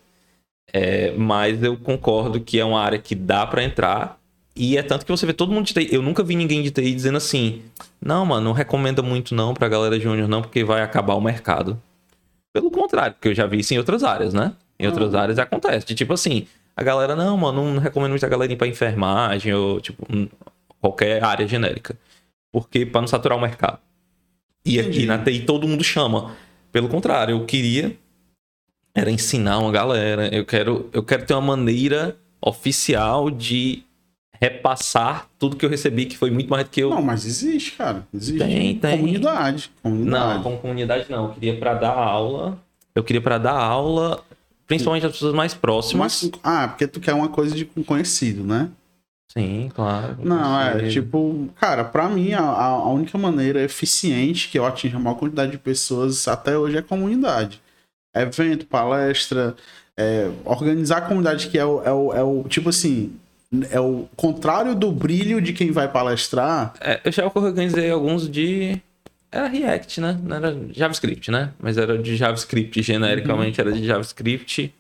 [0.74, 4.18] É, mas eu concordo que é uma área que dá pra entrar.
[4.56, 5.94] E é tanto que você vê todo mundo de TI.
[5.94, 7.62] Eu nunca vi ninguém de TI dizendo assim:
[8.02, 11.80] não, mano, não recomenda muito não pra galera júnior, não, porque vai acabar o mercado.
[12.52, 14.54] Pelo contrário, porque eu já vi isso em outras áreas, né?
[14.80, 15.86] Em outras áreas acontece.
[15.86, 16.48] De tipo assim,
[16.80, 20.08] a galera, não, mano, não recomendo muito a galera ir pra enfermagem ou, tipo,
[20.80, 21.98] qualquer área genérica.
[22.54, 23.80] Porque pra não saturar o mercado.
[24.66, 25.06] E aqui Entendi.
[25.06, 26.36] na TI todo mundo chama.
[26.72, 27.96] Pelo contrário, eu queria
[28.96, 30.34] era ensinar uma galera.
[30.34, 33.84] Eu quero, eu quero ter uma maneira oficial de
[34.42, 36.90] repassar tudo que eu recebi, que foi muito mais do que eu.
[36.90, 38.08] Não, mas existe, cara.
[38.14, 38.40] Existe.
[38.40, 38.98] Tem, tem.
[38.98, 39.70] Comunidade.
[39.84, 40.44] Não, Comunidade.
[40.44, 41.26] com comunidade não.
[41.26, 42.58] Eu queria pra dar aula.
[42.96, 44.24] Eu queria pra dar aula,
[44.70, 46.22] principalmente as pessoas mais próximas.
[46.24, 48.70] Mas, ah, porque tu quer uma coisa de conhecido, né?
[49.34, 50.18] Sim, claro.
[50.24, 54.98] Não, é, tipo, cara, pra mim, a, a a única maneira eficiente que eu atinja
[54.98, 57.62] a maior quantidade de pessoas até hoje é comunidade.
[58.16, 59.56] Evento, palestra,
[59.98, 63.14] é, organizar a comunidade que é o, é, o, é o, tipo assim,
[63.72, 66.74] é o contrário do brilho de quem vai palestrar.
[66.80, 68.80] É, eu já organizei alguns de.
[69.32, 70.20] Era React, né?
[70.24, 71.52] Não era JavaScript, né?
[71.60, 74.74] Mas era de JavaScript, genericamente era de JavaScript.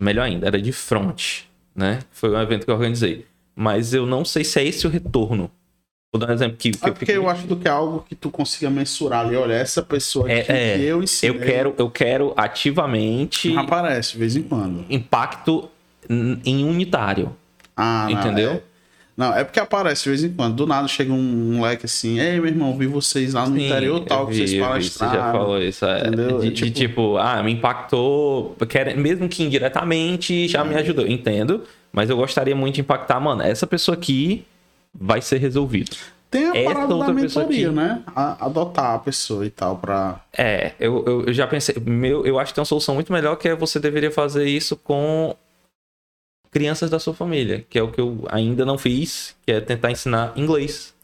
[0.00, 1.42] Melhor ainda, era de front,
[1.74, 2.00] né?
[2.12, 3.24] Foi um evento que eu organizei.
[3.54, 5.50] Mas eu não sei se é esse o retorno.
[6.12, 8.30] Vou dar um exemplo que, que É porque eu acho que é algo que tu
[8.30, 9.36] consiga mensurar ali.
[9.36, 10.76] Olha, essa pessoa É, aqui é.
[10.76, 11.34] que eu ensinei.
[11.34, 14.84] eu quero, eu quero ativamente Não aparece de vez em quando.
[14.90, 15.70] impacto
[16.08, 17.34] em unitário.
[17.74, 18.52] Ah, Entendeu?
[18.52, 18.62] é.
[19.16, 20.54] Não, é porque aparece de vez em quando.
[20.56, 24.00] Do nada chega um moleque assim, ei, meu irmão, vi vocês lá no Sim, interior
[24.04, 25.12] tal, eu que vi, vocês vi, palestraram.
[25.12, 25.84] Você já falou isso.
[25.86, 26.38] É, entendeu?
[26.40, 31.06] de, É de tipo- tipo, ah, me impactou, quer- mesmo que indiretamente, já me ajudou.
[31.06, 31.62] Entendo,
[31.92, 34.44] mas eu gostaria muito de impactar, mano, essa pessoa aqui
[34.94, 35.96] vai ser resolvido.
[36.30, 37.76] Tem a Essa parada da outra pessoa mentoria, aqui.
[37.76, 38.02] né?
[38.14, 40.20] A- adotar a pessoa e tal pra...
[40.36, 43.36] É, eu, eu, eu já pensei, meu, eu acho que tem uma solução muito melhor
[43.36, 45.34] que é você deveria fazer isso com
[46.56, 49.90] crianças da sua família, que é o que eu ainda não fiz, que é tentar
[49.90, 50.94] ensinar inglês.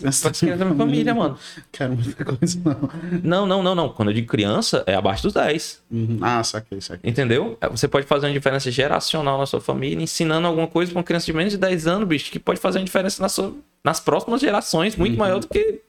[0.00, 1.38] Pra crianças da minha família, mano.
[1.70, 2.90] Quero muita coisa, não.
[3.22, 3.88] Não, não, não, não.
[3.90, 5.80] Quando eu digo criança, é abaixo dos 10.
[5.92, 6.18] Uhum.
[6.20, 7.08] Ah, saquei, saquei.
[7.08, 7.56] Entendeu?
[7.60, 11.04] É, Você pode fazer uma diferença geracional na sua família, ensinando alguma coisa pra uma
[11.04, 14.00] criança de menos de 10 anos, bicho, que pode fazer uma diferença na sua, nas
[14.00, 15.80] próximas gerações, muito maior do que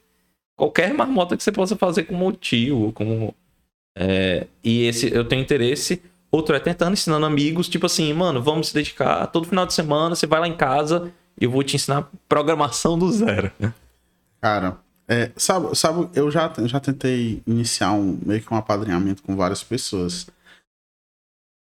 [0.56, 3.34] qualquer marmota que você possa fazer como tio, como.
[3.98, 6.00] é, e esse eu tenho interesse.
[6.32, 10.14] Outro é tentando, ensinando amigos, tipo assim, mano, vamos se dedicar todo final de semana,
[10.16, 13.52] você vai lá em casa e eu vou te ensinar programação do zero.
[14.40, 19.36] Cara, é, sabe, sabe, eu já, já tentei iniciar um, meio que um apadrinhamento com
[19.36, 20.26] várias pessoas.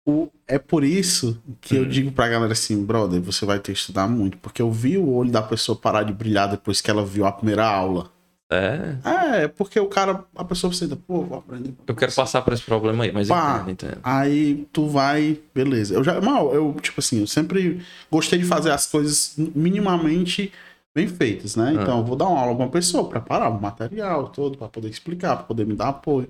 [0.08, 1.90] O, é por isso que eu Hum.
[1.90, 5.10] digo pra galera assim, brother, você vai ter que estudar muito, porque eu vi o
[5.14, 8.10] olho da pessoa parar de brilhar depois que ela viu a primeira aula.
[8.52, 11.74] É, É, porque o cara, a pessoa senta, pô, vou aprender.
[11.88, 13.64] eu quero passar por esse problema aí, mas Pá.
[13.66, 13.99] entendo, entendo.
[14.04, 15.93] Aí tu vai, beleza.
[15.93, 17.82] Eu já, mal, eu, tipo assim, eu sempre
[18.12, 20.52] gostei de fazer as coisas minimamente
[20.93, 21.74] bem feitas, né?
[21.74, 24.89] Então eu vou dar uma aula pra uma pessoa, preparar o material todo pra poder
[24.89, 26.28] explicar, pra poder me dar apoio.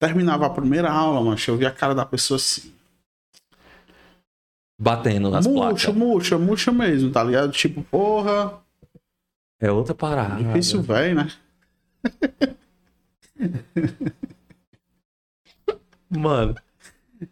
[0.00, 2.72] Terminava a primeira aula, mano, eu vi a cara da pessoa assim,
[4.78, 5.94] Batendo nas murcha, placas.
[5.94, 7.50] murcha, murcha mesmo, tá ligado?
[7.52, 8.60] Tipo, porra,
[9.60, 10.42] É outra parada.
[10.42, 11.32] difícil, velho, né?
[16.10, 16.54] Mano.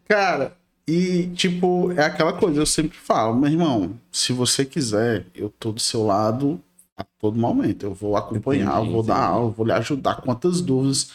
[0.06, 0.56] Cara,
[0.86, 5.72] e tipo, é aquela coisa, eu sempre falo, meu irmão, se você quiser, eu tô
[5.72, 6.60] do seu lado
[6.96, 7.84] a todo momento.
[7.84, 10.20] Eu vou acompanhar, Entendi, eu vou dar aula, eu vou lhe ajudar.
[10.22, 11.10] Quantas dúvidas?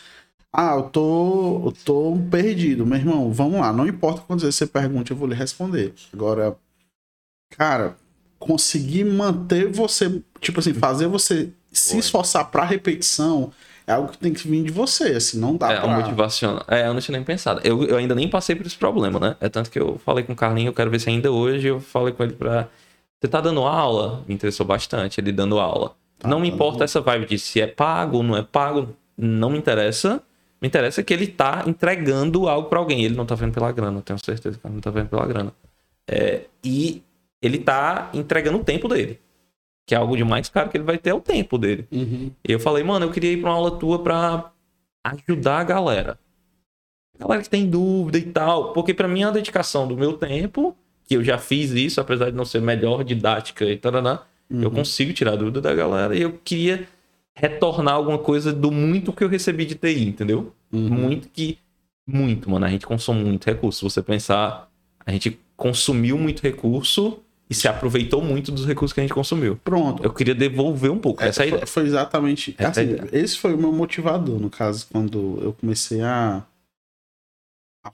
[0.52, 3.32] Ah, eu tô, eu tô perdido, meu irmão.
[3.32, 5.94] Vamos lá, não importa quantas vezes você pergunte, eu vou lhe responder.
[6.12, 6.58] Agora,
[7.52, 7.96] cara,
[8.50, 12.00] conseguir manter você, tipo assim, fazer você se Foi.
[12.00, 13.52] esforçar pra repetição
[13.86, 15.88] é algo que tem que vir de você, assim, não dá É, pra...
[15.88, 16.64] motivacional.
[16.68, 17.62] É, eu não tinha nem pensado.
[17.64, 19.36] Eu, eu ainda nem passei por esse problema, né?
[19.40, 21.80] É tanto que eu falei com o Carlinho, eu quero ver se ainda hoje eu
[21.80, 22.68] falei com ele pra.
[23.20, 24.24] Você tá dando aula?
[24.28, 25.96] Me interessou bastante ele dando aula.
[26.18, 28.96] Tá não me importa essa vibe de se é pago ou não é pago.
[29.18, 30.22] Não me interessa.
[30.62, 33.04] Me interessa que ele tá entregando algo pra alguém.
[33.04, 35.26] Ele não tá vendo pela grana, eu tenho certeza que ele não tá vendo pela
[35.26, 35.52] grana.
[36.08, 37.02] É, e
[37.42, 39.20] ele tá entregando o tempo dele.
[39.86, 41.88] Que é algo de mais caro que ele vai ter é o tempo dele.
[41.92, 42.32] Uhum.
[42.48, 44.52] E eu falei, mano, eu queria ir pra uma aula tua pra
[45.04, 46.20] ajudar a galera.
[47.18, 48.72] Galera que tem dúvida e tal.
[48.74, 50.76] Porque pra mim é a dedicação do meu tempo,
[51.06, 53.94] que eu já fiz isso, apesar de não ser melhor didática e tal,
[54.50, 56.16] eu consigo tirar a dúvida da galera.
[56.16, 56.88] E eu queria
[57.36, 60.54] retornar alguma coisa do muito que eu recebi de TI, entendeu?
[60.72, 60.90] Uhum.
[60.90, 61.58] Muito que.
[62.06, 62.66] Muito, mano.
[62.66, 63.80] A gente consome muito recurso.
[63.80, 64.70] Se você pensar,
[65.06, 67.20] a gente consumiu muito recurso
[67.50, 69.56] e se aproveitou muito dos recursos que a gente consumiu.
[69.64, 70.04] Pronto.
[70.04, 71.24] Eu queria devolver um pouco.
[71.24, 71.68] É, Essa é foi, ideia.
[71.68, 72.56] foi exatamente.
[72.58, 73.10] Essa é assim, ideia.
[73.12, 76.44] esse foi o meu motivador, no caso, quando eu comecei a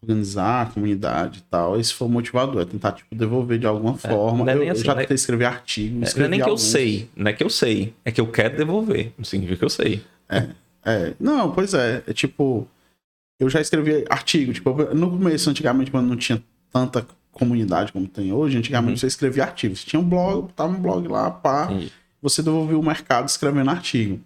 [0.01, 1.79] organizar a comunidade e tal.
[1.79, 4.43] Esse foi o motivador, é tentar tipo, devolver de alguma forma.
[4.43, 5.01] não é eu, nem eu assim, já né?
[5.01, 6.03] tentei escrever artigo.
[6.03, 6.61] É, não é nem que eu alguns.
[6.61, 9.13] sei, não é que eu sei, é que eu quero devolver.
[9.17, 10.01] Não significa que eu sei.
[10.83, 12.03] É, não, pois é.
[12.05, 12.67] É tipo,
[13.39, 14.51] eu já escrevi artigo.
[14.51, 16.41] Tipo, no começo, antigamente, quando não tinha
[16.71, 17.05] tanta
[17.35, 18.97] comunidade como tem hoje, antigamente Uhum.
[18.97, 19.83] você escrevia artigos.
[19.83, 21.65] Tinha um blog, tava um blog lá, pá.
[21.65, 21.91] Entendi.
[22.21, 24.19] você devolveu o mercado escrevendo artigo.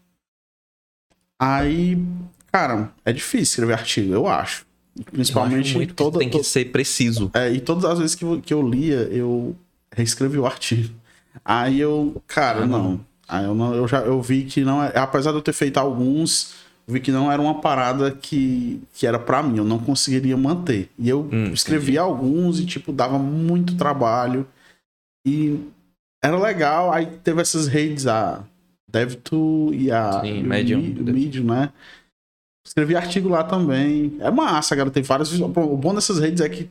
[1.37, 1.97] Aí,
[2.51, 4.65] cara, é difícil escrever artigo, eu acho.
[4.95, 7.31] Eu acho Principalmente muito que toda, tem que ser preciso.
[7.33, 9.55] é, e todas as vezes que eu, que eu lia, eu
[9.93, 10.93] reescrevi o artigo.
[11.43, 12.83] Aí eu, cara, Ah, não.
[12.83, 13.05] não.
[13.27, 15.77] Aí eu, não, eu já eu vi que não é, apesar de eu ter feito
[15.77, 16.53] alguns,
[16.89, 20.89] vi que não era uma parada que, que era pra mim, eu não conseguiria manter.
[20.97, 24.47] E eu Hum, escrevi alguns e tipo dava muito trabalho
[25.25, 25.59] e
[26.23, 26.91] era legal.
[26.91, 28.43] Aí teve essas redes a
[28.91, 30.81] DevTool e a Sim, Medium.
[30.81, 31.71] Medium, né?
[32.65, 34.17] Escrevi artigo lá também.
[34.19, 34.91] É massa, cara.
[34.91, 35.31] Tem várias.
[35.39, 36.69] O bom dessas redes é que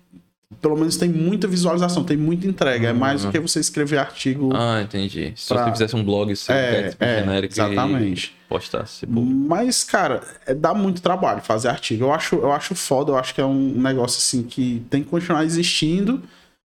[0.60, 2.88] pelo menos tem muita visualização, tem muita entrega.
[2.88, 4.50] É mais do que você escrever artigo.
[4.54, 5.32] Ah, entendi.
[5.36, 8.34] Se Pra- você fizesse um blog seu, É, Gatsby é, genérico exatamente.
[8.44, 9.06] e postasse.
[9.06, 9.20] pô.
[9.20, 12.04] Mas, cara, é, dá muito trabalho fazer artigo.
[12.04, 15.10] Eu acho, eu acho foda, eu acho que é um negócio assim que tem que
[15.10, 16.22] continuar existindo,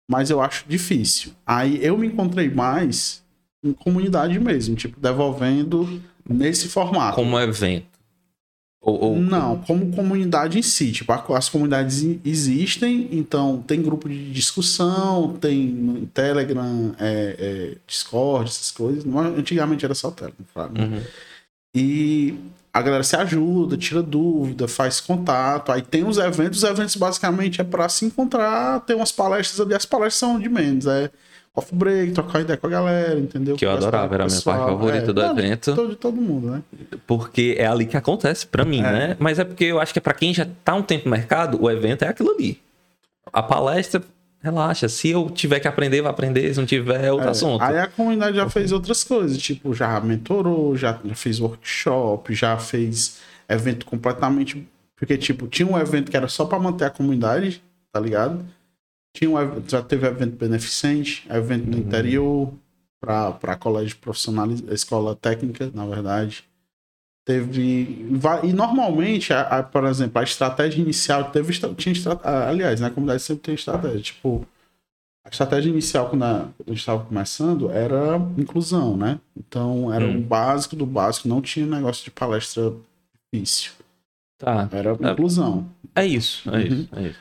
[0.10, 1.32] mas eu acho difícil.
[1.46, 3.22] Aí eu me encontrei mais
[3.64, 7.16] em comunidade mesmo, tipo, devolvendo nesse formato.
[7.16, 7.88] Como evento.
[8.82, 10.92] Ou, ou- Não, como comunidade em si.
[10.92, 18.72] Tipo, as comunidades existem, então tem grupo de discussão, tem Telegram, é, é, Discord, essas
[18.72, 19.06] coisas.
[19.38, 20.72] Antigamente era só Telegram, claro.
[20.80, 21.02] Uhum.
[21.76, 22.34] E
[22.74, 25.72] a galera se ajuda, tira dúvida, faz contato.
[25.72, 29.76] Aí tem os eventos, os eventos basicamente é pra se encontrar, tem umas palestras ali,
[29.76, 30.88] as palestras são de menos.
[30.88, 31.12] É
[31.54, 33.56] coffee break, trocar ideia com a galera, entendeu?
[33.56, 35.76] Que eu Conversar adorava, era a minha parte favorita do não, de evento.
[35.76, 36.62] todo- De todo mundo, né?
[37.06, 38.84] Porque é ali que acontece pra mim, É.
[38.84, 39.18] né?
[39.20, 41.62] Mas é porque eu acho que é pra quem já tá um tempo no mercado,
[41.62, 42.60] o evento é aquilo ali.
[43.34, 44.02] A palestra,
[44.42, 44.88] relaxa.
[44.90, 46.54] Se eu tiver que aprender, vai aprender.
[46.54, 47.62] Se não tiver, é outro É, assunto.
[47.62, 52.58] Aí a comunidade já fez outras coisas, tipo, já mentorou, já, já fez workshop, já
[52.58, 54.66] fez evento completamente.
[54.98, 58.46] Porque, tipo, tinha um evento que era só pra manter a comunidade, tá ligado?
[59.14, 62.54] Tinha um, já teve evento beneficente, evento no interior,
[63.00, 66.46] pra, pra colégio profissional, escola técnica, na verdade.
[67.26, 68.08] Teve.
[68.44, 71.54] E normalmente, a, a- por exemplo, a estratégia inicial teve.
[71.76, 71.94] Tinha
[72.48, 74.02] Aliás, na comunidade sempre tem estratégia.
[74.02, 74.46] Tipo,
[75.26, 79.20] a estratégia inicial, quando a, quando a gente estava começando, era inclusão, né?
[79.38, 80.18] Então, era Hum.
[80.18, 82.74] o básico do básico, não tinha negócio de palestra
[83.32, 83.74] difícil.
[84.40, 84.68] Tá.
[84.72, 85.12] Era É.
[85.12, 85.68] inclusão.
[85.94, 86.62] É isso, é Uhum.
[86.66, 87.20] isso, é isso.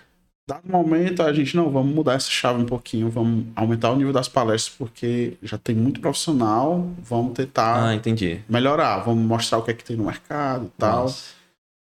[0.50, 4.12] Dado momento, a gente, não, vamos mudar essa chave um pouquinho, vamos aumentar o nível
[4.12, 8.42] das palestras, porque já tem muito profissional, vamos tentar Ah, entendi.
[8.48, 11.02] melhorar, vamos mostrar o que é que tem no mercado e tal.
[11.02, 11.34] Nossa.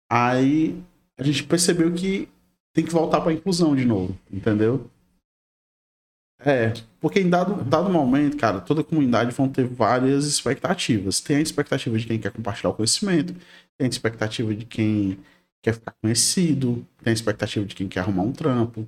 [0.07, 0.79] Aí
[1.17, 2.29] a gente percebeu que
[2.71, 4.87] tem que voltar para inclusão de novo, entendeu?
[6.45, 11.19] É, porque em dado, dado momento, cara, toda comunidade vão ter várias expectativas.
[11.19, 13.33] Tem a expectativa de quem quer compartilhar o conhecimento,
[13.79, 15.17] tem a expectativa de quem
[15.61, 18.87] quer ficar conhecido, tem a expectativa de quem quer arrumar um trampo.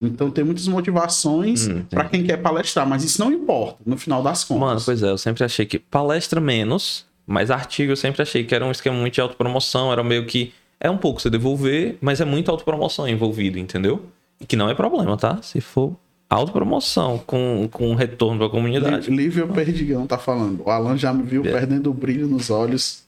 [0.00, 4.22] Então tem muitas motivações Hum, para quem quer palestrar, mas isso não importa no final
[4.22, 4.60] das contas.
[4.60, 8.52] Mano, pois é, eu sempre achei que palestra menos, mas artigo eu sempre achei que
[8.54, 10.52] era um esquema muito de autopromoção, era meio que.
[10.80, 14.04] É um pouco você devolver, mas é muito autopromoção envolvido, entendeu?
[14.40, 15.40] E que não é problema, tá?
[15.40, 15.94] Se for
[16.28, 19.08] autopromoção com, com retorno pra comunidade.
[19.08, 20.62] Lí- Lívia Perdigão tá falando.
[20.66, 21.52] O Alan já me viu É.
[21.52, 23.04] perdendo o brilho nos olhos,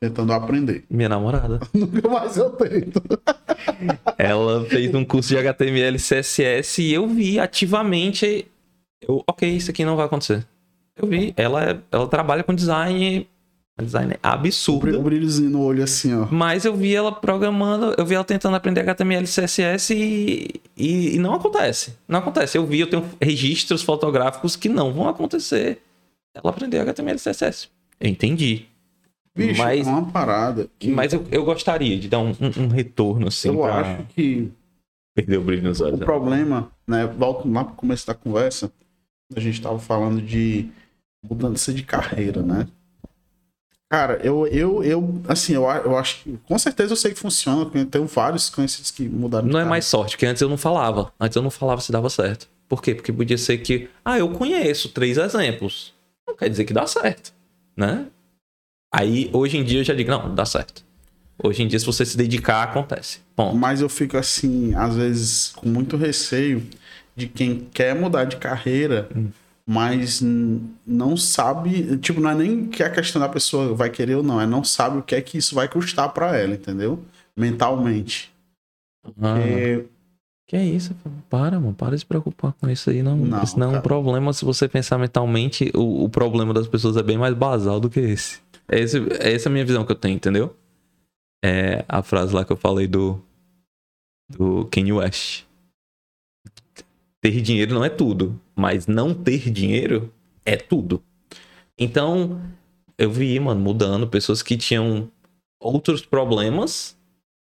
[0.00, 0.84] tentando aprender.
[0.90, 1.60] Minha namorada.
[1.72, 3.02] Nunca mais eu tento.
[4.18, 8.46] Ela fez um curso de HTML e CSS e eu vi ativamente.
[9.06, 10.46] Eu, ok, isso aqui não vai acontecer.
[10.96, 11.32] Eu vi.
[11.36, 13.26] Ela, é- ela trabalha com design.
[13.82, 15.02] Design O absurdo.
[15.02, 16.28] brilhozinho no olho assim, ó.
[16.30, 21.16] Mas eu vi ela programando, eu vi ela tentando aprender HTML e CSS e, e,
[21.16, 21.92] e não acontece.
[22.06, 22.56] Não acontece.
[22.56, 25.80] Eu vi, eu tenho registros fotográficos que não vão acontecer.
[26.32, 27.68] Ela aprendeu HTML CSS.
[28.00, 28.66] Eu entendi.
[29.36, 30.68] Bicho, Mas- é uma parada.
[30.78, 34.04] Que Mas eu, eu gostaria de dar um, um- um retorno, assim, eu pra acho
[34.14, 34.52] que
[35.14, 35.98] perder o brilho nos o olhos.
[35.98, 36.04] né?
[36.04, 37.06] problema, né?
[37.06, 38.70] Volto lá pro começo da conversa.
[39.34, 40.68] A gente tava falando de
[41.28, 42.68] mudança de carreira, né?
[43.90, 47.70] Cara, eu, eu, eu assim, eu, eu acho que com certeza eu sei que funciona.
[47.74, 50.56] Eu tenho vários conhecidos que mudaram de Não é mais sorte, porque antes eu não
[50.56, 51.12] falava.
[51.20, 52.48] Antes eu não falava se dava certo.
[52.68, 52.94] Por quê?
[52.94, 55.92] Porque podia ser que, ah, eu conheço três exemplos.
[56.26, 57.32] Não quer dizer que dá certo,
[57.76, 58.06] né?
[58.96, 60.84] Aí, hoje em dia, eu já digo, não, dá certo.
[61.42, 63.18] Hoje em dia, se você se dedicar, acontece.
[63.36, 66.62] Bom, Mas eu fico assim, às vezes, com muito receio
[67.16, 69.28] de quem quer mudar de carreira, Hum.
[69.66, 70.22] mas
[70.86, 71.96] não sabe.
[71.98, 74.62] Tipo, não é nem que a questão da pessoa vai querer ou não, é não
[74.62, 77.02] sabe o que é que isso vai custar pra ela, entendeu?
[77.36, 78.32] Mentalmente.
[79.20, 79.84] ah, Porque
[80.46, 80.94] que é isso?
[81.28, 83.02] Para, mano, para de se preocupar com isso aí.
[83.02, 84.32] Não, Não, isso não é um problema.
[84.32, 87.98] Se você pensar mentalmente, o, o problema das pessoas é bem mais basal do que
[87.98, 88.43] esse.
[88.68, 90.56] É esse, é essa a minha visão que eu tenho, entendeu?
[91.44, 93.22] É a frase lá que eu falei do,
[94.28, 95.44] do Kanye West.
[97.20, 100.12] Ter dinheiro não é tudo, mas não ter dinheiro
[100.44, 101.02] é tudo.
[101.78, 102.40] Então,
[102.96, 105.10] eu vi, mano, mudando pessoas que tinham
[105.60, 106.96] outros problemas,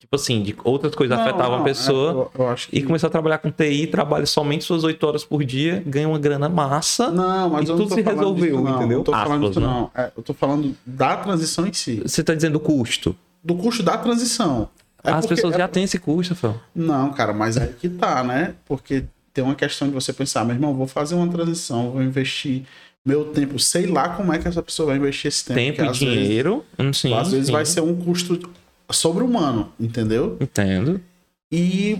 [0.06, 2.10] tipo assim, de outras coisas Não, afetavam não, a pessoa.
[2.10, 2.78] é, eu, eu acho que...
[2.78, 6.18] E começou a trabalhar com TI, trabalha somente suas 8 horas por dia, ganha uma
[6.18, 7.10] grana massa.
[7.10, 8.76] Não, mas E eu tudo se falando resolveu, disso, não.
[8.76, 8.98] entendeu?
[9.00, 9.66] Eu tô falando Aspas, disso, né?
[9.66, 9.90] não.
[9.94, 12.00] É, eu tô falando da transição em si.
[12.06, 13.16] Você tá dizendo custo.
[13.42, 14.68] Do custo da transição.
[15.02, 16.54] É As pessoas é já têm esse custo, Fel.
[16.74, 18.54] Não, cara, mas é que tá, né?
[18.64, 19.04] Porque
[19.34, 22.62] tem uma questão de você pensar, meu irmão, vou fazer uma transição, vou investir
[23.04, 25.58] meu tempo, sei lá como é que essa pessoa vai investir esse tempo.
[25.60, 26.64] Tempo e às vezes- dinheiro.
[26.78, 27.52] Hum, sim, às vezes sim.
[27.52, 28.38] vai ser um custo
[28.90, 30.36] sobre-humano, entendeu?
[30.40, 31.00] Entendo.
[31.52, 31.98] E,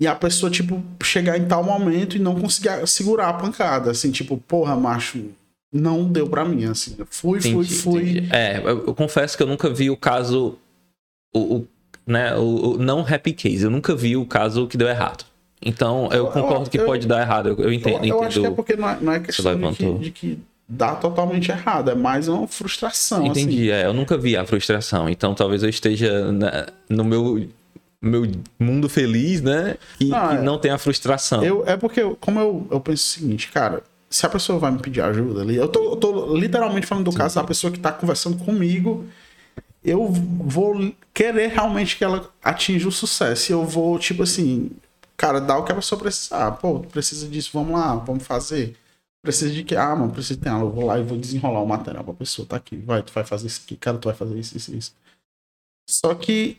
[0.00, 4.10] e a pessoa, tipo, chegar em tal momento e não conseguir segurar a pancada, assim,
[4.10, 5.24] tipo, porra, macho,
[5.72, 6.96] não deu pra mim, assim.
[7.10, 8.02] Fui, fui, Entendi, fui.
[8.10, 8.28] entendi.
[8.32, 10.56] É, eu, eu confesso que eu nunca vi o caso.
[11.34, 11.68] O, o-
[12.06, 13.64] né, o, o não happy case.
[13.64, 15.24] Eu nunca vi o caso que deu errado.
[15.60, 17.50] Então, eu Eu- concordo que eu- pode dar errado.
[17.50, 18.04] Eu, eu Eu, entendo.
[18.04, 18.54] eu acho que é entendo.
[18.56, 20.38] porque não é, não é questão de que, de que
[20.68, 21.90] dá totalmente errado.
[21.90, 23.18] É mais uma frustração.
[23.30, 23.42] assim.
[23.42, 25.08] Entendi, é, eu nunca vi a frustração.
[25.08, 27.48] Então talvez eu esteja na- no meu,
[28.02, 29.76] meu mundo feliz, né?
[29.98, 30.42] E Ah, que é.
[30.42, 31.42] não tem a frustração.
[31.42, 34.70] Eu, é porque, eu- como eu, eu penso o seguinte, cara, se a pessoa vai
[34.70, 37.78] me pedir ajuda ali, eu tô, eu tô literalmente falando do caso da pessoa que
[37.80, 39.04] tá conversando comigo,
[39.84, 43.50] eu vou querer realmente que ela atinja o sucesso.
[43.50, 44.70] E eu vou, tipo assim,
[45.16, 46.50] cara, dar o que a pessoa precisar.
[46.52, 48.76] Pô, precisa disso, vamos lá, vamos fazer.
[49.22, 49.74] Precisa de que?
[49.74, 52.46] Ah, mano, precisa de Eu vou lá e vou desenrolar o material pra pessoa.
[52.46, 54.94] Tá aqui, vai, tu vai fazer isso aqui, cara, tu vai fazer isso, isso, isso.
[55.88, 56.58] Só que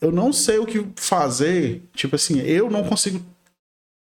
[0.00, 1.82] eu não sei o que fazer.
[1.94, 3.20] Tipo assim, eu não consigo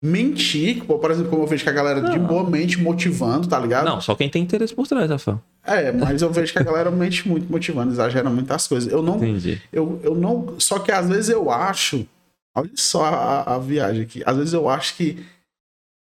[0.03, 0.85] mentir.
[0.85, 2.25] Por exemplo, como eu vejo que a galera de Não.
[2.25, 3.85] boa mente motivando, tá ligado?
[3.85, 5.41] Não, só quem tem interesse por trás, Rafael.
[5.63, 8.91] É, mas eu vejo que a galera mente muito motivando, exagera muitas coisas.
[8.91, 9.17] Eu não.
[9.17, 9.61] Entendi.
[9.73, 10.59] Eu, eu não.
[10.59, 12.07] Só que às vezes eu acho.
[12.55, 14.23] Olha só a, a viagem aqui.
[14.25, 15.23] Às vezes eu acho que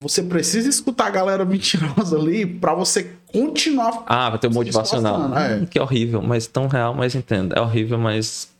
[0.03, 4.03] você precisa escutar a galera mentirosa ali pra você continuar.
[4.07, 5.38] Ah, vai ter o Se motivacional.
[5.38, 5.57] é.
[5.57, 7.55] Hum, que horrível, mas tão real, mas entendo.
[7.57, 8.50] É horrível, mas.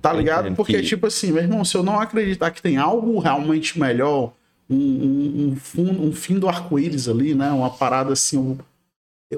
[0.00, 0.54] Tá ligado?
[0.54, 4.32] Porque, que- tipo assim, meu irmão, se eu não acreditar que tem algo realmente melhor,
[4.68, 7.50] um, um, um, fundo- um fim do arco-íris ali, né?
[7.50, 8.56] Uma parada assim, um-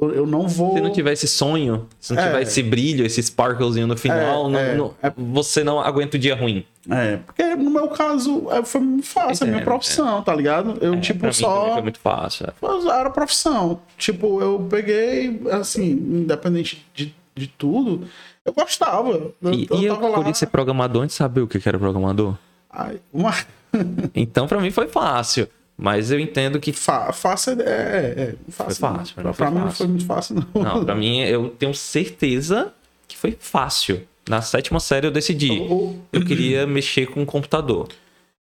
[0.01, 0.75] eu, eu não vou.
[0.75, 2.27] Se não tiver esse sonho, se não É.
[2.27, 5.13] tiver esse brilho, esse sparklezinho no final, É, não- é, não- é.
[5.17, 6.65] você não aguenta o dia ruim.
[6.91, 10.77] É, porque no meu caso é, foi muito fácil, é minha Entendo, profissão, tá ligado?
[10.83, 11.73] Eu, É, tipo, só.
[11.75, 12.47] foi muito fácil.
[12.47, 12.91] é.
[13.01, 13.81] Era profissão.
[13.97, 18.07] Tipo, eu peguei, assim, independente de, de tudo,
[18.45, 19.11] eu gostava.
[19.11, 20.35] Eu, E, eu e eu lá.
[20.35, 22.35] ser programador antes de saber o que que era programador.
[22.71, 23.33] Ai, uma...
[24.15, 25.49] Então, pra mim foi fácil.
[25.77, 26.73] Mas eu entendo que.
[26.73, 27.65] Fa- Fácil é.
[27.65, 30.37] é, é fácil, Foi fácil, Pra, pra mim pra foi mim não foi muito fácil,
[30.55, 30.63] não.
[30.63, 32.73] Não, pra mim, eu tenho certeza
[33.09, 34.03] que foi fácil.
[34.29, 35.59] Na sétima série eu decidi.
[35.59, 37.89] Eu, Eu queria mexer com o computador.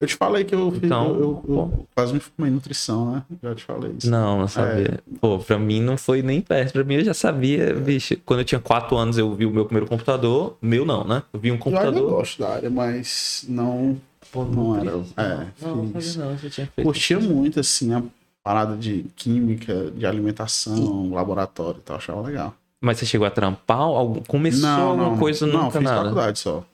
[0.01, 3.13] eu te falei que eu, fiz, Então, eu, eu- eu quase me formei em nutrição,
[3.13, 3.23] né?
[3.43, 4.11] Já te falei isso.
[4.11, 4.95] Não, não sabia.
[5.01, 5.19] É.
[5.21, 6.73] Pô, pra mim não foi nem perto.
[6.73, 8.17] Pra mim eu já sabia, bicho.
[8.27, 10.57] Quando eu tinha 4 anos eu vi o meu primeiro computador.
[10.61, 11.23] Meu não, né?
[11.33, 12.11] Eu vi um Eu computador.
[12.11, 13.97] gosto da área, mas não,
[14.33, 14.93] Pô, não era.
[15.03, 16.17] fiz, É, Não, não fiz.
[16.17, 16.87] não, você tinha feito.
[16.87, 18.03] Curtia muito, assim, a
[18.43, 22.55] parada de química, de alimentação, laboratório e tal, achava legal.
[22.81, 23.79] Mas você chegou a trampar?
[23.81, 24.21] Algum...
[24.23, 26.03] Começou alguma coisa não, nunca fiz nada?
[26.03, 26.65] faculdade só.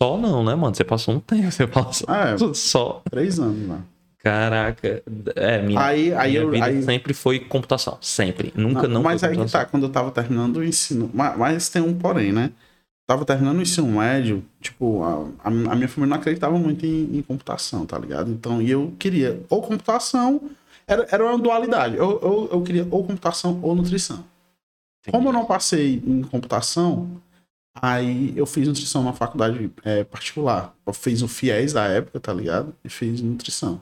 [0.00, 0.74] Só não, né, mano?
[0.74, 3.02] Você passou um tempo, você passou É, só.
[3.10, 3.80] três anos lá.
[4.18, 5.02] Caraca.
[5.34, 6.50] É, minha, Aí, aí minha eu.
[6.50, 7.98] vida Aí, sempre foi computação.
[8.00, 8.52] Sempre.
[8.54, 11.10] Nunca não, mas foi aí que tá, quando eu tava terminando o ensino.
[11.12, 12.52] Mas, mas tem um porém, né?
[13.06, 17.18] Tava terminando o ensino médio, tipo, a, a, a minha família não acreditava muito em,
[17.18, 18.30] em computação, tá ligado?
[18.30, 20.50] Então, e eu queria ou computação,
[20.86, 21.96] era, era uma dualidade.
[21.96, 24.24] Eu, eu, eu queria ou computação ou nutrição.
[25.10, 27.20] Como eu não passei em computação,
[27.74, 30.74] aí eu fiz nutrição na faculdade é, particular.
[30.86, 32.74] Eu fiz o FIES da época, tá ligado?
[32.84, 33.80] E fiz nutrição.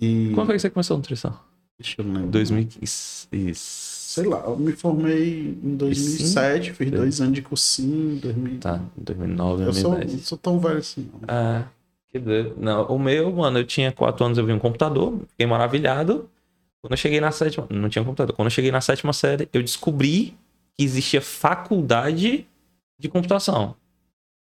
[0.00, 0.30] E.
[0.34, 1.38] Quando foi que você começou a nutrição?
[1.78, 2.30] Deixa eu não lembrar.
[2.30, 3.87] 2015.
[4.20, 8.58] Sei lá, eu me formei em 2007, fiz dois anos de cursinho, 2000.
[8.60, 10.12] Tá, 2009, Eu sou, 2010.
[10.12, 11.20] não sou tão velho assim, não.
[11.28, 11.64] Ah,
[12.08, 12.54] que doido.
[12.58, 16.28] Não, o meu, mano, eu tinha 4 anos, eu vi um computador, fiquei maravilhado.
[16.80, 18.34] Quando eu cheguei na sétima, não tinha computador.
[18.36, 20.34] Quando eu cheguei na sétima série, eu descobri
[20.76, 22.46] que existia faculdade
[22.98, 23.74] de computação.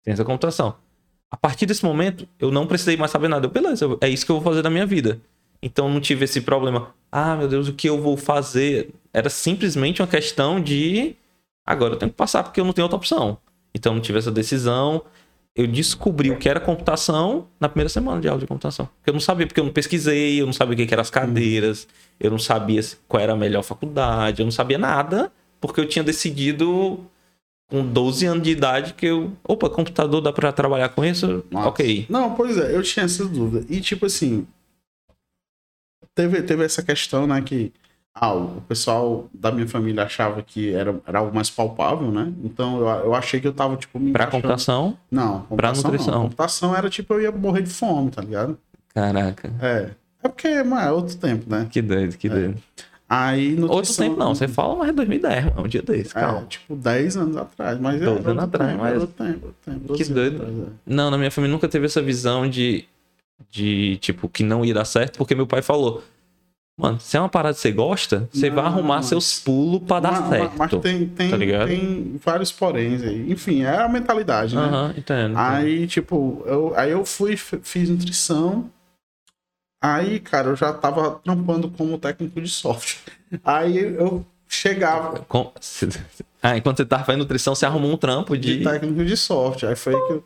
[0.02, 0.74] Ciência da computação.
[1.30, 3.46] A partir desse momento, eu não precisei mais saber nada.
[3.46, 5.20] Eu, beleza, eu- é isso que eu vou fazer da minha vida.
[5.62, 6.92] Então não tive esse problema.
[7.10, 8.90] Ah, meu Deus, o que eu vou fazer?
[9.12, 11.14] Era simplesmente uma questão de
[11.66, 13.38] agora eu tenho que passar porque eu não tenho outra opção.
[13.74, 15.02] Então não tive essa decisão.
[15.54, 18.86] Eu descobri o que era computação na primeira semana de aula de computação.
[18.86, 21.10] Porque eu não sabia, porque eu não pesquisei, eu não sabia o que eram as
[21.10, 21.86] cadeiras,
[22.18, 26.02] eu não sabia qual era a melhor faculdade, eu não sabia nada, porque eu tinha
[26.02, 27.06] decidido
[27.68, 29.32] com 12 anos de idade que eu.
[29.44, 31.44] Opa, computador dá pra trabalhar com isso?
[31.50, 31.68] Nossa.
[31.68, 32.06] Ok.
[32.08, 33.66] Não, pois é, eu tinha essa dúvida.
[33.68, 34.46] E tipo assim,
[36.14, 37.72] teve, teve essa questão, né, que
[38.14, 42.32] ah, o pessoal da minha família achava que era, era algo mais palpável, né?
[42.44, 46.14] Então eu, eu achei que eu tava, tipo, me Pra encaixando- computação, Não, computação nutrição.
[46.14, 46.22] Não.
[46.24, 48.58] Computação era tipo, eu ia morrer de fome, tá ligado?
[48.94, 49.50] caraca.
[49.60, 49.90] É.
[50.22, 51.66] É porque, mano, é outro tempo, né?
[51.70, 52.56] Que doido, que doido.
[53.08, 53.76] Aí, nutrição...
[53.76, 56.46] Outro tempo não, você fala mais de 2010, mano, um dia desse, É, calma.
[56.46, 57.78] tipo, 10 anos atrás.
[57.80, 60.36] Mas era 12 outro anos atrás, tempo, mas- outro tempo, outro tempo, 12 anos doido.
[60.36, 60.64] atrás, é.
[60.86, 62.84] Não, na minha família nunca teve essa visão de,
[63.50, 66.02] de tipo, que não ia dar certo, porque meu pai falou:
[66.78, 69.82] Mano, se é uma parada que você gosta, você vai Não, arrumar mas- seus pulos
[69.86, 70.52] pra dar Mas- certo.
[70.56, 73.30] Mas tem, tem, tá tem vários poréns aí.
[73.30, 74.62] Enfim, é a mentalidade, né?
[74.62, 75.32] Aham, entendo.
[75.32, 75.38] entendo.
[75.38, 78.70] Aí, tipo, eu, aí eu fui, fiz nutrição.
[79.82, 83.12] Aí, cara, eu já tava trampando como técnico de software.
[83.44, 85.52] Aí eu chegava Com-
[86.42, 88.64] Ah, enquanto você tava fazendo nutrição, você arrumou um trampo de de.
[88.64, 89.68] técnico de software.
[89.70, 90.24] Aí foi que eu...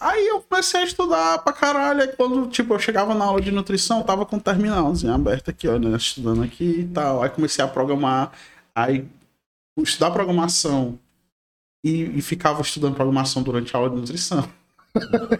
[0.00, 2.02] Aí eu comecei a estudar pra caralho.
[2.02, 5.66] Aí quando, tipo, eu chegava na aula de nutrição, tava com o terminalzinho aberto aqui,
[5.68, 5.96] ó, né?
[5.96, 7.22] Estudando aqui e tal.
[7.22, 8.32] Aí comecei a programar.
[8.74, 9.06] Aí
[9.78, 10.98] estudar programação
[11.84, 14.48] e, e ficava estudando programação durante a aula de nutrição.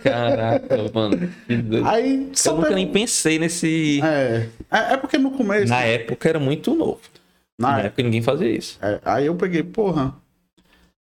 [0.03, 1.33] Caraca, mano.
[1.47, 1.87] que doido.
[1.87, 4.01] Aí Eu nunca teve- nem pensei nesse.
[4.03, 5.69] É, é, é porque no começo.
[5.69, 7.01] Na época era muito novo.
[7.59, 8.79] na Na época ninguém fazia isso.
[8.81, 10.15] É, aí eu peguei, porra,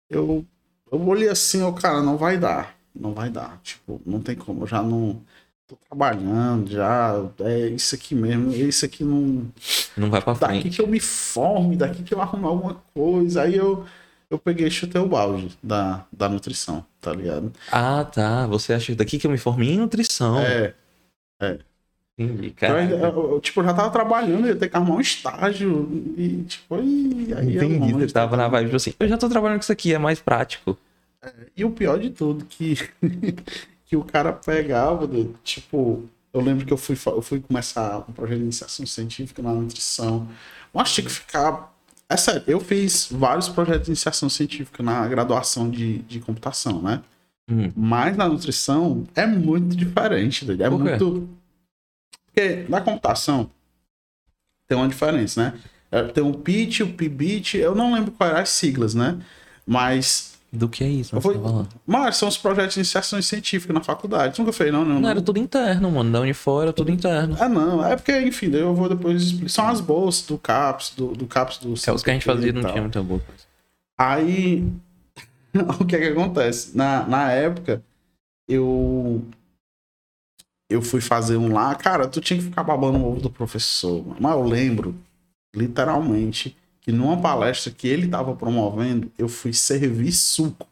[0.09, 0.43] eu,
[0.91, 2.75] eu olhei assim, o cara, não vai dar.
[2.93, 3.59] Não vai dar.
[3.63, 4.63] Tipo, não tem como.
[4.63, 5.21] Eu já não
[5.67, 9.47] tô trabalhando, já é isso aqui mesmo, isso aqui não.
[9.95, 10.75] Não vai pra Daqui frente.
[10.77, 13.43] que eu me forme, daqui que eu arrume alguma coisa.
[13.43, 13.85] Aí eu,
[14.29, 17.51] eu peguei e chutei o balde da, da nutrição, tá ligado?
[17.71, 18.47] Ah, tá.
[18.47, 20.39] Você acha daqui que eu me formei em nutrição.
[20.39, 20.73] É.
[22.17, 22.83] Entendi, Eu, cara.
[22.83, 25.87] eu- eu, tipo, eu já tava trabalhando, ia ter que arrumar um estágio.
[26.17, 27.33] E, tipo, aí.
[27.37, 27.93] aí eu Entendi.
[27.93, 29.97] longe, Você tava na vibe tipo assim, eu já tô trabalhando com isso aqui, é
[29.97, 30.77] mais prático.
[31.55, 32.75] E o pior de tudo, que,
[33.85, 36.03] que o cara pegava, do- tipo,
[36.33, 40.27] eu lembro que eu fui, eu fui começar um projeto de iniciação científica na nutrição.
[40.73, 41.73] Mas tinha que ficar.
[42.07, 47.01] É sério, eu fiz vários projetos de iniciação científica na graduação de, de computação, né?
[47.49, 47.71] Hum.
[47.75, 50.63] Mas na nutrição é muito diferente, doido.
[50.63, 51.29] É Por muito.
[52.25, 53.51] Porque na computação
[54.67, 55.59] tem uma diferença, né?
[55.91, 59.19] É, Tem o PIT, o PIBIT, eu não lembro quais eram as siglas, né?
[59.65, 61.15] Mas Do que é isso?
[61.15, 61.69] Eu Você vou- tá falando?
[61.85, 64.39] mas são os projetos de iniciação científica na faculdade.
[64.39, 64.99] Nunca fez, não, não?
[64.99, 66.11] Não, era tudo interno, mano.
[66.11, 66.27] Da
[66.61, 67.37] era tudo interno.
[67.39, 67.85] Ah, não.
[67.85, 69.49] É porque, enfim, daí eu vou depois explicar.
[69.49, 72.51] São as bolsas do CAPS, do, do CAPS do é os que a gente fazia
[72.51, 73.43] não tinha muita boa coisa.
[73.97, 74.67] Aí,
[75.79, 76.75] o que é que acontece?
[76.75, 77.83] Na, na época,
[78.47, 79.23] eu.
[80.71, 84.05] Eu fui fazer um lá, cara, tu tinha que ficar babando o ovo do professor.
[84.05, 84.17] mano.
[84.19, 84.95] Mas eu lembro,
[85.55, 90.67] literalmente, que numa palestra que ele tava promovendo, eu fui servir suco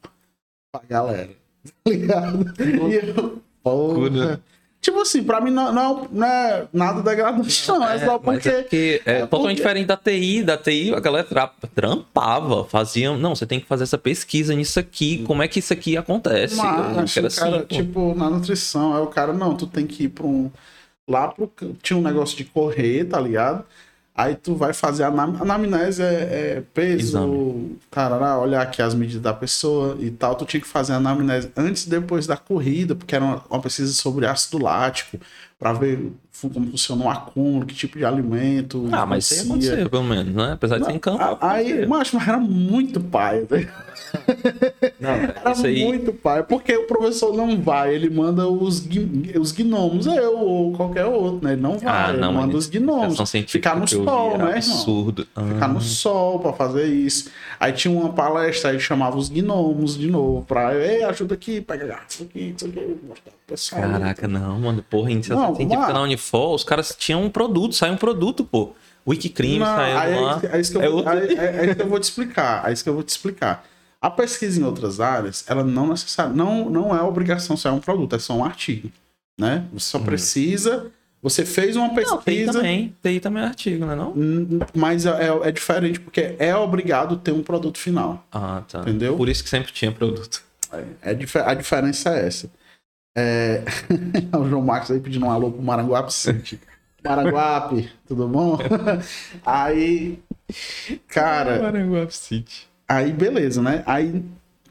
[0.71, 1.29] pra galera.
[1.83, 2.53] Tá ligado?
[2.61, 4.41] E eu, porra.
[4.79, 7.83] Tipo assim, pra mim não, não, não é nada degradante, não.
[7.89, 8.49] É, só mas porque.
[8.49, 10.43] é porque é, é totalmente porque- diferente da TI.
[10.43, 13.17] Da TI, a galera tra- trampava, faziam.
[13.17, 15.23] Não, você tem que fazer essa pesquisa nisso aqui.
[15.25, 16.55] Como é que isso aqui acontece?
[16.57, 17.65] Eu Mas, o cara, assim, pô.
[17.65, 20.49] tipo, na nutrição, aí o cara, não, tu tem que ir pra um.
[21.09, 21.51] Lá pro.
[21.81, 23.65] Tinha um negócio de correr, tá ligado?
[24.17, 27.77] Aí tu vai fazer a anam- anamnese, é, é peso, Exame.
[28.39, 30.33] olhar aqui as medidas da pessoa e tal.
[30.33, 33.61] Tu tinha que fazer a anamnese antes e depois da corrida, porque era uma, uma
[33.61, 35.19] pesquisa sobre ácido lático,
[35.59, 36.11] pra ver
[36.53, 38.87] como funciona o acúmulo, que tipo de alimento.
[38.91, 40.51] Ah, mas isso aconteceu, pelo menos, né?
[40.53, 41.37] Apesar de ser em campo.
[41.41, 43.69] Aí, macho, mas era muito pai, velho.
[44.99, 45.83] Não, Era aí.
[45.83, 50.71] muito pai, porque o professor não vai, ele manda os, gui- os gnomos, eu ou
[50.73, 51.53] qualquer outro, né?
[51.53, 53.31] Ele não vai, Ah, ele não, manda mas os gnomos.
[53.47, 54.53] Ficar no sol, né, irmão?
[54.53, 55.23] Absurdo.
[55.25, 57.29] Ficar Ah, no sol pra fazer isso.
[57.59, 61.99] Aí tinha uma palestra, aí chamava os gnomos de novo pra, ei, ajuda aqui, pega
[62.07, 62.95] isso aqui, isso aqui,
[63.47, 63.81] pessoal.
[63.81, 64.83] Caraca, não, mano.
[64.87, 68.43] Porra, iniciação Não, científica mas- na Unifor, os caras tinham um produto, sai um produto,
[68.43, 68.73] pô.
[69.07, 70.41] Wikicrime saiu aí, lá.
[70.51, 72.03] é isso que eu, É vou- outro- aí- é- é isso que eu vou te
[72.03, 72.69] explicar.
[72.69, 73.65] É isso que eu vou te explicar.
[74.01, 78.15] A pesquisa em outras áreas, ela não necessário, não, não é obrigação sair um produto,
[78.15, 78.91] é só um artigo,
[79.39, 79.63] né?
[79.73, 80.87] Você só precisa,
[81.23, 81.87] você fez uma Hum.
[81.87, 82.93] Não, pesquisa, também.
[83.01, 84.11] TI também é artigo, né não?
[84.11, 88.81] hum, mas é, é diferente porque é obrigado ter um produto final, Ah, tá.
[88.81, 89.15] Entendeu?
[89.15, 90.43] Por isso que sempre tinha produto.
[91.01, 92.51] É, dife- a diferença é essa.
[93.19, 93.63] É...
[94.37, 96.59] o João Marcos aí pedindo um alô pro Maranguape City.
[97.03, 98.59] Maranguape, tudo bom?
[99.43, 100.19] aí,
[101.07, 102.67] cara, Maranguape City.
[102.87, 103.83] Aí, beleza, né?
[103.87, 104.23] Aí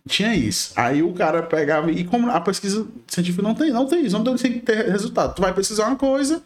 [0.09, 0.73] tinha isso.
[0.77, 1.91] Aí o cara pegava.
[1.91, 5.35] E como a pesquisa científica não tem, não tem isso, não tem que ter resultado.
[5.35, 6.43] Tu vai pesquisar uma coisa,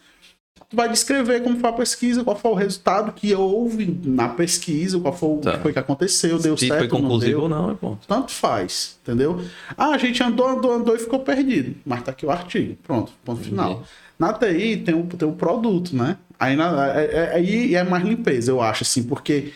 [0.71, 4.99] tu vai descrever como foi a pesquisa, qual foi o resultado que houve na pesquisa,
[5.01, 5.53] qual foi o Tá.
[5.57, 6.79] que foi que aconteceu, deu Se certo.
[6.79, 8.07] foi não conclusivo ou não, é ponto.
[8.07, 9.43] Tanto faz, entendeu?
[9.77, 11.75] Ah, a gente andou, andou, andou e ficou perdido.
[11.85, 12.77] Mas tá aqui o artigo.
[12.85, 13.83] Pronto, ponto final.
[14.19, 16.17] Na TI tem o, tem o produto, né?
[16.39, 19.53] Aí na- é- é- aí é mais limpeza, eu acho, assim, porque.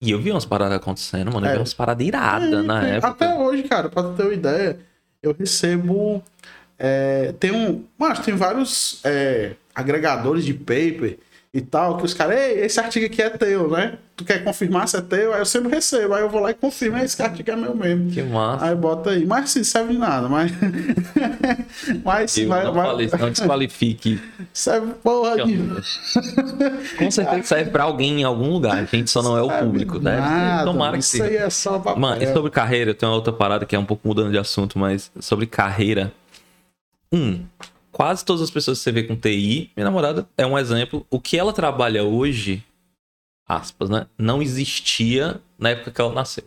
[0.00, 1.46] E eu vi umas paradas acontecendo, mano.
[1.46, 1.52] Eu É.
[1.54, 2.90] vi umas paradas iradas Tem, na tem.
[2.92, 3.08] época.
[3.08, 4.78] Até hoje, cara, pra tu ter uma ideia,
[5.22, 6.22] eu recebo.
[6.78, 7.84] é, tem um.
[7.98, 11.18] Mas tem vários é, agregadores de paper
[11.52, 13.96] e tal, que os caras, ei, esse artigo aqui é teu, né?
[14.16, 15.32] Tu quer confirmar se é teu?
[15.32, 17.76] Aí eu sempre recebo, aí eu vou lá e confirmo, "É, esse artigo é meu
[17.76, 18.10] mesmo.
[18.10, 18.64] Que massa.
[18.66, 19.24] Aí bota aí.
[19.24, 20.50] Mas assim, serve de nada, mas.
[22.04, 24.20] mas Eu vai, não vai- não desqualifique.
[24.52, 25.80] serve porra nenhuma.
[26.98, 28.76] Com certeza serve pra alguém em algum lugar.
[28.76, 29.98] A gente só não é o público.
[30.00, 32.00] Nada, Tomara que Isso aí é só papel.
[32.00, 34.38] Mano, e sobre carreira, eu tenho uma outra parada que é um pouco mudando de
[34.38, 36.12] assunto, mas sobre carreira.
[37.12, 37.44] Um,
[37.94, 41.06] quase todas as pessoas que você vê com TI, minha namorada é um exemplo.
[41.08, 42.62] O que ela trabalha hoje,
[43.48, 44.06] aspas, né?
[44.18, 46.44] Não existia na época que ela nasceu.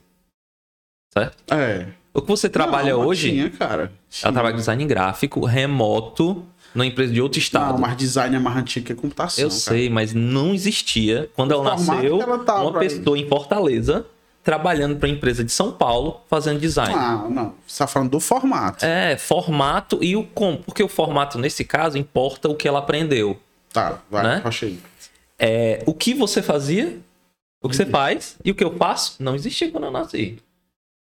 [1.13, 1.53] Certo?
[1.53, 1.87] É.
[2.13, 3.83] O que você trabalha Não, hoje, Tinha, cara.
[3.83, 4.31] ela Tinha.
[4.33, 6.45] trabalha com design gráfico, remoto,
[6.75, 7.73] numa empresa de outro estado.
[7.73, 9.41] Não, mas design é mais antigo que computação.
[9.43, 9.59] Eu cara.
[9.59, 14.05] sei, mas não existia, quando ela formato nasceu, ela uma pessoa em Fortaleza
[14.47, 16.93] trabalhando para a empresa de São Paulo fazendo design.
[16.95, 17.53] Ah, não.
[17.67, 18.85] Você tá falando do formato.
[18.85, 20.59] É, formato e o como.
[20.59, 23.37] Porque o formato, nesse caso, importa o que ela aprendeu.
[23.73, 24.43] Tá, vai, Né?
[24.61, 24.79] aí.
[25.37, 26.97] É, o que você fazia,
[27.61, 30.39] o que você faz e o que eu faço não existia quando eu nasci.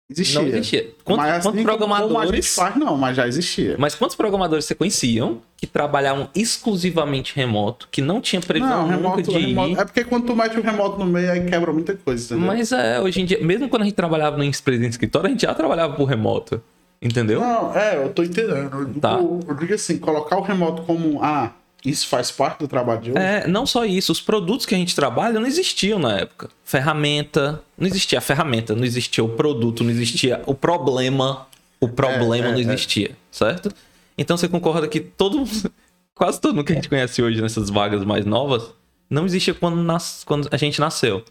[0.10, 0.42] Existia.
[0.42, 0.92] Não existia.
[1.04, 2.56] Quantos, mas assim quantos programadores.
[2.56, 3.76] faz, não, mas já existia.
[3.80, 8.96] Mas quantos programadores você conheciam que trabalhavam exclusivamente remoto, que não tinha previsão Não, nunca
[9.18, 9.46] remoto, de ir?
[9.48, 9.82] remoto.
[9.82, 12.46] É porque quando tu mete o remoto no meio, aí quebra muita coisa, entendeu?
[12.48, 15.32] Mas é, hoje em dia, mesmo quando a gente trabalhava em empresa em escritório, a
[15.32, 16.62] gente já trabalhava por remoto.
[17.02, 17.40] Entendeu?
[17.40, 18.70] Não, é, eu tô entendendo.
[18.74, 19.18] Eu digo, Tá.
[19.20, 21.52] eu digo assim, colocar o remoto como, ah,
[21.86, 23.20] isso faz parte do trabalho de hoje.
[23.20, 26.50] É, não só isso, os produtos que a gente trabalha não existiam na época.
[26.64, 31.48] Ferramenta, não existia a ferramenta, não existia o produto, não existia o problema.
[31.80, 32.62] O problema É, é, não é.
[32.62, 33.72] existia, certo?
[34.18, 35.52] Então você concorda que todo mundo,
[36.16, 38.74] quase todo mundo que a gente conhece hoje nessas vagas mais novas,
[39.10, 41.24] não existia quando, nas, quando a gente nasceu.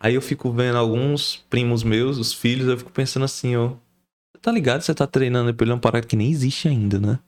[0.00, 3.72] Aí eu fico vendo alguns primos meus, os filhos, eu fico pensando assim, ó.
[4.40, 4.82] Tá ligado?
[4.82, 7.18] Você tá treinando pra ele uma parada que nem existe ainda, né?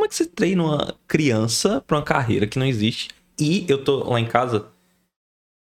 [0.00, 3.10] Como é que você treina uma criança pra uma carreira que não existe?
[3.38, 4.64] E eu tô lá em casa.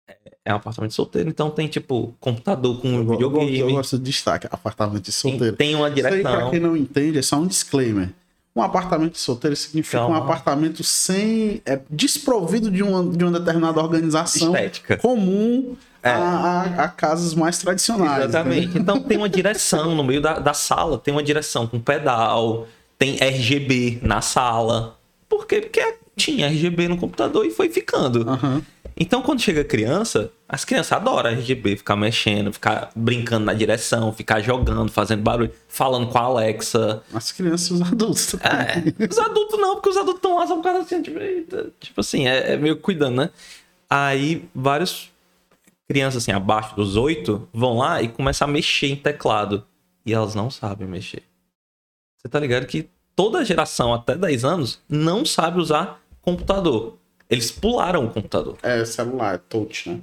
[0.09, 0.17] é-
[0.47, 3.73] É um apartamento solteiro, então tem tipo computador com Eu, go- eu, gosto- eu videogame.
[3.77, 5.57] gosto de destaque, apartamento de Tem, solteiro.
[5.57, 6.51] tem uma Isso aí, pra direção.
[6.51, 8.09] quem não entende, é só um disclaimer.
[8.57, 10.15] Um apartamento solteiro significa Calma.
[10.19, 11.61] um apartamento sem.
[11.67, 14.97] É, desprovido de uma, de uma determinada organização Estética.
[14.97, 16.09] comum É.
[16.11, 18.25] a, a- a casas mais tradicionais.
[18.25, 18.79] Exatamente.
[18.79, 22.67] Então tem uma direção no meio da, da sala, tem uma direção com pedal,
[22.99, 24.99] tem RGB na sala.
[25.29, 25.61] Por quê?
[25.61, 28.29] Porque tinha RGB no computador e foi ficando.
[28.29, 28.63] Aham.
[28.97, 34.41] Então, quando chega criança, as crianças adoram RGB, ficar mexendo, ficar brincando na direção, ficar
[34.41, 37.03] jogando, fazendo barulho, falando com a Alexa.
[37.13, 38.27] As crianças e os adultos.
[38.27, 38.95] também.
[39.01, 41.19] É, os adultos não, porque os adultos estão lá só por causa assim, tipo,
[41.81, 43.31] tipo assim, é, é meio cuidando, né?
[43.91, 45.11] Aí, vários
[45.89, 49.65] crianças assim, abaixo dos oito, vão lá e começam a mexer em teclado.
[50.07, 51.23] E elas não sabem mexer.
[52.25, 56.97] Você tá ligado que toda geração até 10 anos não sabe usar computador.
[57.29, 58.57] Eles pularam o computador.
[58.63, 60.01] É, celular, touch, né?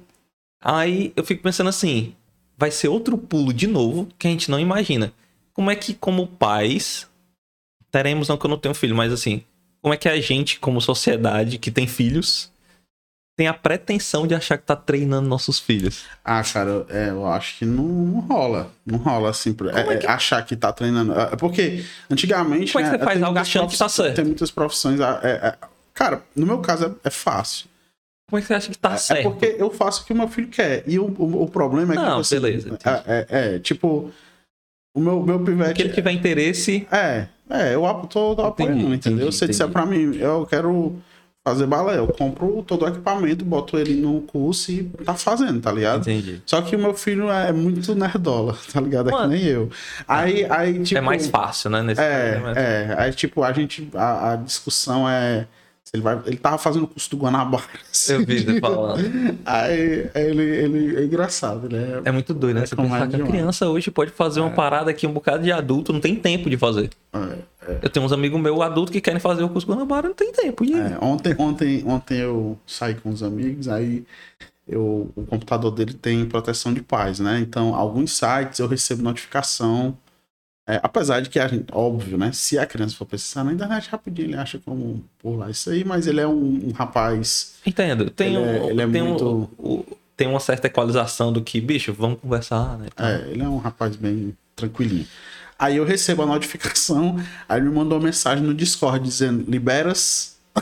[0.62, 2.14] Aí eu fico pensando assim,
[2.56, 5.12] vai ser outro pulo de novo que a gente não imagina.
[5.52, 7.10] Como é que, como pais,
[7.90, 9.42] teremos, não que eu não tenho filho, mas assim,
[9.80, 12.51] como é que a gente, como sociedade que tem filhos,
[13.36, 16.04] tem a pretensão de achar que tá treinando nossos filhos?
[16.24, 18.70] Ah, cara, é, eu acho que não, não rola.
[18.84, 19.54] Não rola assim.
[19.74, 21.12] é- é que- é achar que tá treinando.
[21.18, 22.72] É porque antigamente.
[22.72, 24.16] Como é que né, você faz tem algo achando que tá certo?
[24.16, 25.00] Tem muitas profissões.
[25.00, 25.04] é-
[25.48, 25.54] é-
[25.94, 27.66] cara, no meu caso é, é fácil.
[28.28, 29.22] Como é que você acha que tá É certo?
[29.30, 30.84] porque eu faço o que o meu filho quer.
[30.86, 32.02] E o, o, o problema é que.
[32.02, 32.78] Não, assim, beleza.
[32.84, 34.10] É, é, é, tipo.
[34.94, 35.80] O meu, meu pivete.
[35.80, 37.80] ele tiver interesse, É, é, eu
[38.10, 39.20] tô, tô apoiando, entendeu?
[39.28, 41.00] entendi, Se disser pra mim, eu quero
[41.44, 45.72] fazer balé, eu compro todo o equipamento, boto ele no curso e tá fazendo, tá
[45.72, 46.00] ligado?
[46.02, 46.40] entendi.
[46.46, 49.10] Só que o meu filho é muito nerdola, tá ligado?
[49.10, 49.70] É que nem eu.
[50.06, 50.98] Aí, aí tipo.
[50.98, 51.82] é mais fácil, né?
[51.82, 52.94] Nesse É, caso, é.
[52.98, 53.88] Aí, tipo, a gente.
[53.94, 55.46] A, a discussão é.
[55.94, 57.64] Ele, vai, ele tava fazendo o curso do Guanabara.
[57.90, 58.14] assim.
[58.16, 59.38] Eu vi você falando.
[59.44, 62.00] Aí ele, ele é engraçado, né?
[62.02, 62.62] É muito doido, né?
[62.62, 65.52] É Você pensar que a criança hoje pode fazer uma parada que um bocado de
[65.52, 66.88] adulto não tem tempo de fazer.
[67.12, 67.18] É,
[67.82, 70.64] Eu tenho uns amigos meus adultos que querem fazer o curso Guanabara não tem tempo.
[70.64, 74.04] É, ontem, ontem, ontem eu saí com os amigos, aí
[74.68, 77.38] eu, o computador dele tem proteção de paz, né?
[77.40, 79.96] Então, alguns sites eu recebo notificação.
[80.66, 81.38] é, apesar de que,
[81.72, 82.30] óbvio, né?
[82.32, 86.06] Se a criança for precisar na internet rapidinho, ele acha como pular isso aí, mas
[86.06, 87.54] ele é um, um rapaz.
[87.66, 88.08] Entendo.
[88.10, 89.82] Tem, Ele é- um- ele é tem, muito- um-
[90.16, 92.86] tem uma certa equalização do que, bicho, vamos conversar, né?
[92.96, 95.06] É, ele é um rapaz bem tranquilinho.
[95.62, 97.16] Aí eu recebo a notificação,
[97.48, 100.32] aí ele me mandou uma mensagem no Discord dizendo: liberas.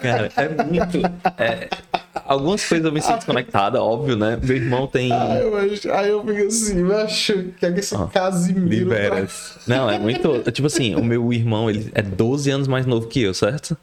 [0.00, 0.98] Cara, é muito.
[1.36, 1.68] é,
[2.14, 4.38] algumas coisas eu me sinto desconectada, óbvio, né?
[4.40, 5.10] Meu irmão tem.
[5.12, 5.56] Aí eu,
[5.92, 8.64] aí eu fico assim, eu acho que é esse Ó, Casimiro.
[8.64, 9.58] tá- Liberas.
[9.66, 10.38] Não, é muito.
[10.52, 13.76] Tipo assim, o meu irmão, ele é 12 anos mais novo que eu, certo?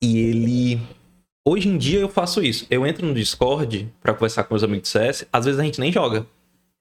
[0.00, 0.80] E ele.
[1.44, 2.64] Hoje em dia eu faço isso.
[2.70, 5.26] Eu entro no Discord pra conversar com meus amigos de CS.
[5.32, 6.24] Às vezes a gente nem joga.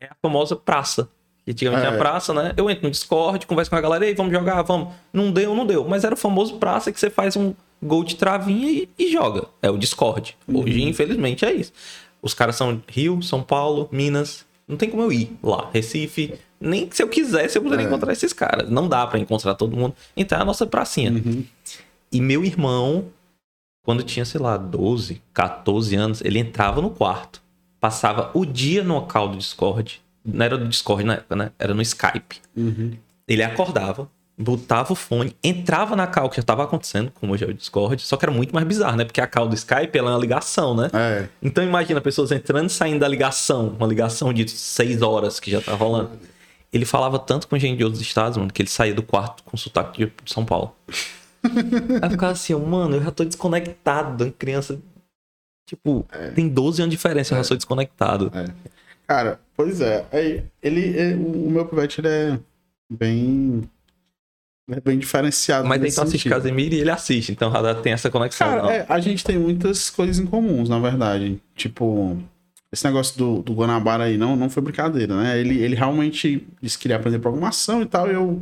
[0.01, 1.07] É a famosa praça.
[1.45, 1.87] Que antigamente É.
[1.89, 2.53] tinha praça, né?
[2.57, 4.93] Eu entro no Discord, converso com a galera, ei, vamos jogar, vamos.
[5.13, 5.87] Não deu, não deu.
[5.87, 9.45] Mas era o famoso praça que você faz um gol de travinha e, e joga.
[9.61, 10.37] É o Discord.
[10.51, 11.71] Hoje, infelizmente, é isso.
[12.21, 14.45] Os caras são Rio, São Paulo, Minas.
[14.67, 15.69] Não tem como eu ir lá.
[15.73, 16.35] Recife.
[16.59, 17.87] Nem que se eu quisesse, eu poderia É.
[17.87, 18.69] encontrar esses caras.
[18.69, 19.95] Não dá pra encontrar todo mundo.
[20.15, 21.11] Então é a nossa pracinha.
[21.11, 21.43] Uhum.
[22.11, 23.05] E meu irmão,
[23.83, 27.41] quando tinha, sei lá, 12, 14 anos, ele entrava no quarto,
[27.81, 31.51] passava o dia no local do Discord Não era do Discord na época, né?
[31.57, 32.39] Era no Skype.
[32.55, 32.93] Uhum.
[33.27, 37.47] Ele acordava, botava o fone, entrava na call que já tava acontecendo, como hoje é
[37.47, 39.03] o Discord, só que era muito mais bizarro, né?
[39.03, 40.89] Porque a call do Skype ela é uma ligação, né?
[40.93, 41.27] É.
[41.41, 45.59] Então imagina pessoas entrando e saindo da ligação, uma ligação de seis horas que já
[45.59, 46.11] tá rolando.
[46.71, 49.57] Ele falava tanto com gente de outros estados, mano, que ele saía do quarto com
[49.57, 50.75] sotaque de São Paulo.
[51.43, 54.33] Aí eu ficava assim, mano, eu já tô desconectado.
[54.37, 54.79] Criança,
[55.75, 58.31] tipo, tem 12 anos de diferença, eu já sou desconectado.
[58.35, 58.45] É.
[59.07, 60.05] Cara, pois é.
[60.11, 62.39] Aí, ele, é- o meu pivete ele é
[62.91, 63.63] bem.
[64.69, 65.67] é bem diferenciado.
[65.67, 66.29] Mas então assiste.
[66.29, 68.47] Casemiro e ele assiste, então já tem essa conexão.
[68.47, 71.41] Cara, é, a gente tem muitas coisas em comuns, na verdade.
[71.55, 72.17] Tipo,
[72.71, 75.39] esse negócio do, do Guanabara aí não, não foi brincadeira, né?
[75.39, 78.39] Ele, ele realmente disse que queria aprender programação e tal, e eu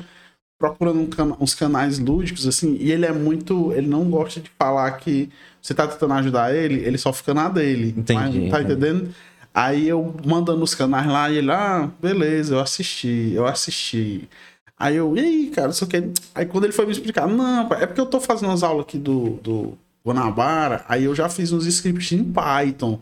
[0.60, 3.72] procurando um cana- uns canais lúdicos, assim, e ele é muito.
[3.73, 5.30] Ele não gosta de falar que
[5.61, 7.95] você tá tentando ajudar ele, ele só fica na dele.
[7.98, 9.10] Entendi, Mas, tá entendendo?
[9.53, 14.30] Aí eu mandando os canais lá, e ele, ah, beleza, eu assisti, eu assisti.
[14.77, 16.11] Aí eu, e aí, cara, só que.
[16.36, 18.98] Aí quando ele foi me explicar, não, é porque eu tô fazendo as aulas aqui
[18.98, 22.99] do, do Guanabara, aí eu já fiz uns scripts em Python.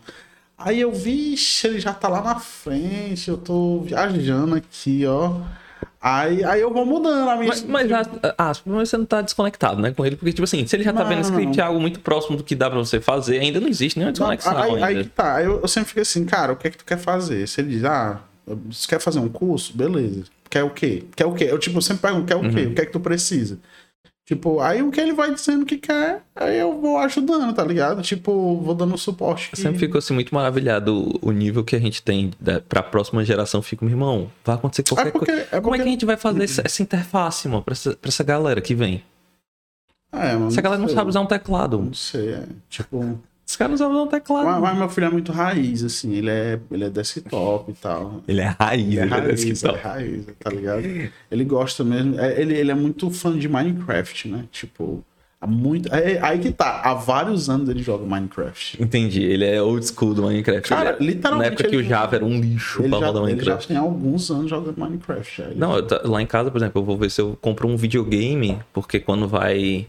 [0.57, 5.41] Aí eu, vixe, ele já tá lá na frente, eu tô viajando aqui, ó.
[6.07, 7.49] Aí, aí eu vou mudando a minha.
[7.49, 7.89] Mas, mas
[8.65, 10.15] mas você não tá desconectado, né, com ele?
[10.15, 11.09] Porque, tipo assim, se ele já tá Não.
[11.09, 13.99] vendo script, é algo muito próximo do que dá pra você fazer, ainda não existe
[13.99, 15.03] nenhuma Não, desconexão aí, aí ainda.
[15.03, 17.45] que tá, eu, eu sempre fico assim, cara, o que é que tu quer fazer?
[17.47, 19.75] Se ele diz, ah, você quer fazer um curso?
[19.75, 20.23] Beleza.
[20.49, 21.03] Quer o quê?
[21.13, 21.45] Quer o quê?
[21.49, 22.61] Eu, tipo, sempre pergunto, quer o quê?
[22.61, 22.71] Uhum.
[22.71, 23.59] O que é que tu precisa?
[24.27, 28.01] Tipo, aí o que ele vai dizendo que quer, aí eu vou ajudando, tá ligado?
[28.01, 29.45] Tipo, vou dando suporte.
[29.45, 32.83] Eu que- sempre fico assim muito maravilhado o, nível que a gente tem da, pra
[32.83, 33.61] próxima geração.
[33.61, 35.41] Fico, meu irmão, vai acontecer qualquer É porque- coisa.
[35.43, 37.95] é Como é porque- que a gente vai fazer essa, essa interface, mano, pra essa,
[37.95, 39.01] pra essa galera que vem?
[40.11, 40.95] É, mano, Essa galera não sei.
[40.97, 41.79] sabe usar um teclado.
[41.79, 42.43] Não sei, é.
[42.69, 43.17] Tipo.
[43.47, 44.45] Os caras não um teclado.
[44.45, 48.21] Mas, mas meu filho é muito raiz, assim, ele é, ele é desktop e tal.
[48.27, 49.77] Ele é raiz, Ele é ele é raiz, desktop.
[49.77, 50.83] é raiz, tá ligado?
[51.31, 52.19] Ele gosta mesmo.
[52.19, 54.43] é, ele, ele é muito fã de Minecraft, né?
[54.51, 55.01] Tipo,
[55.39, 55.87] há muito.
[55.95, 58.83] É, aí que tá, há vários anos ele joga Minecraft.
[58.83, 60.67] Entendi, ele é old school do Minecraft.
[60.67, 62.99] Cara, Ele é- literalmente Na época que ele- o Java era um lixo Ele pra
[62.99, 63.67] já, rodar ele já Minecraft.
[63.69, 65.41] tem alguns anos jogando Minecraft.
[65.43, 65.55] Aí.
[65.55, 68.59] Não, tá- lá em casa, por exemplo, eu vou ver se eu compro um videogame,
[68.73, 69.87] porque quando vai.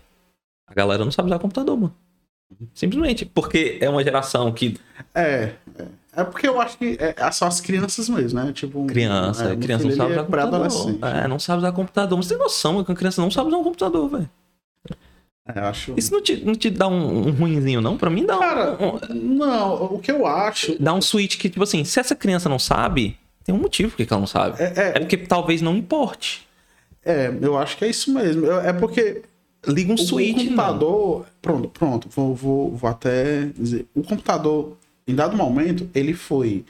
[0.71, 1.95] A galera não sabe usar computador, mano.
[2.75, 3.25] Simplesmente.
[3.27, 4.77] Porque é uma geração que.
[5.15, 5.85] É, é.
[6.17, 8.53] É porque eu acho que é, é só as crianças mesmo, né?
[8.53, 10.51] Tipo, Criança, é, criança não sabe ele usar é computador.
[10.61, 11.05] pré-adolescente.
[11.25, 12.17] É, não sabe usar computador.
[12.19, 14.31] Mas você tem noção que uma criança não sabe usar um computador, velho.
[15.55, 15.95] É, acho.
[15.97, 17.97] Isso não te, não te dá um, um ruinzinho, não?
[17.97, 20.77] Pra mim dá um- Cara, um, não, o que eu acho.
[20.83, 23.97] Dá um switch que, tipo assim, se essa criança não sabe, tem um motivo por
[24.05, 24.61] que ela não sabe.
[24.61, 26.47] É, é, É porque talvez não importe.
[27.05, 28.51] é, eu acho que é isso mesmo.
[28.51, 29.23] É porque
[29.67, 31.27] Liga um o, switch, o computador.
[31.43, 32.09] Pronto, pronto.
[32.11, 33.87] Vou, vou, vou até dizer.
[33.95, 34.77] O computador,
[35.07, 36.65] em dado momento, ele foi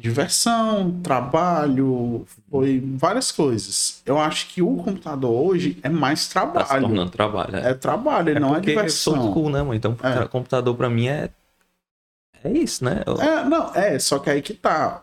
[0.00, 4.02] diversão, trabalho, foi várias coisas.
[4.04, 6.80] Eu acho que o computador hoje é mais Tá se trabalho.
[6.86, 7.56] tornando trabalho.
[7.56, 9.32] É, É trabalho, ele não é porque eu sou diversão.
[9.32, 9.74] cool, né, mano?
[9.74, 10.26] Então, É.
[10.26, 11.30] computador pra mim é.
[12.42, 13.02] É isso, né?
[13.06, 15.02] Eu- É, não, é, só que aí que tá.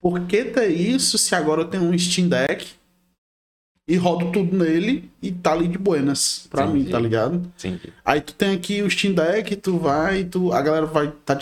[0.00, 2.66] Por que ter isso se agora eu tenho um Steam Deck
[3.88, 6.84] e rodo tudo nele e tá ali de buenas pra Entendi.
[6.84, 7.34] mim, tá ligado?
[7.58, 7.92] Entendi.
[8.04, 11.38] Aí tu tem aqui o Steam Deck, tu vai, tu, a galera vai tá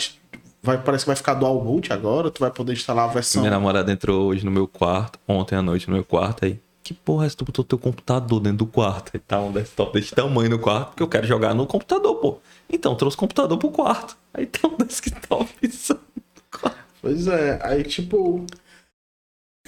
[0.61, 3.41] vai parece que vai ficar dual boot agora, tu vai poder instalar a versão.
[3.41, 6.59] Minha namorada entrou hoje no meu quarto, ontem à noite no meu quarto aí.
[6.83, 7.37] Que porra é essa?
[7.37, 9.09] Tu botou teu computador dentro do quarto?
[9.11, 12.37] Aí tá um desktop desse tamanho no quarto, porque eu quero jogar no computador, pô.
[12.69, 14.15] Então, trouxe o computador pro quarto.
[14.31, 16.77] Aí tá um desktop só no quarto.
[17.01, 18.45] Pois é, aí tipo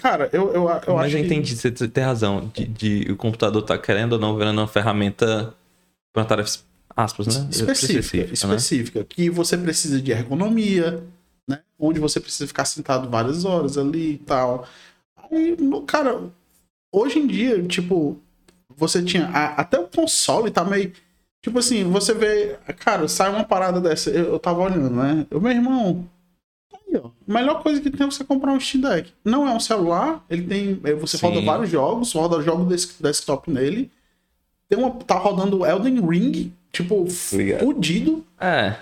[0.10, 2.50] Cara, eu, eu, eu Mas acho eu que- entendi, você você tem razão.
[2.54, 5.54] De, de- o computador tá querendo ou não virando uma ferramenta
[6.14, 6.60] pra uma tarefa
[6.96, 7.48] aspas, né?
[7.52, 8.34] específica, né?
[8.34, 11.04] específica, que você precisa de ergonomia,
[11.48, 11.60] né?
[11.78, 14.66] Onde você precisa ficar sentado várias horas ali e tal.
[15.30, 16.22] Aí, no- cara,
[16.92, 18.18] hoje em dia, tipo,
[18.78, 20.94] você tinha a- até o console tá meio
[21.44, 25.26] tipo assim, você vê, cara, sai uma parada dessa, eu, eu tava olhando, né?
[25.30, 26.08] Eu, meu irmão.
[26.96, 29.12] A melhor coisa que tem é você comprar um Steam Deck.
[29.24, 31.28] Não é um celular, ele tem, é, você Sim.
[31.28, 33.92] roda vários jogos, roda jogo des- desktop nele.
[34.70, 38.26] Tem uma, tá rodando Elden Ring, tipo, fudido.
[38.40, 38.76] É.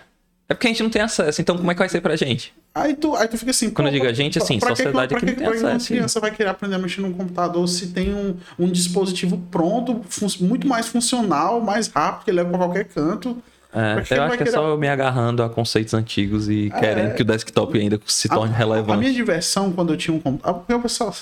[0.48, 2.54] É porque a gente não tem acesso, então como é que vai ser pra gente?
[2.74, 3.70] Aí tu, aí tu fica assim.
[3.72, 5.70] Quando eu digo a gente, assim, pra sociedade pra que não tem pra que uma
[5.72, 10.02] acesso, criança vai querer aprender a mexer num computador se tem um, um dispositivo pronto,
[10.42, 13.42] muito mais funcional, mais rápido, que leva pra qualquer canto.
[13.76, 16.72] É, que eu acho que é querer- só eu me agarrando a conceitos antigos e
[16.74, 16.80] É.
[16.80, 18.94] querendo que o desktop ainda se torne a, relevante.
[18.94, 20.64] A minha diversão quando eu tinha um computador.
[20.70, 21.14] O pessoal.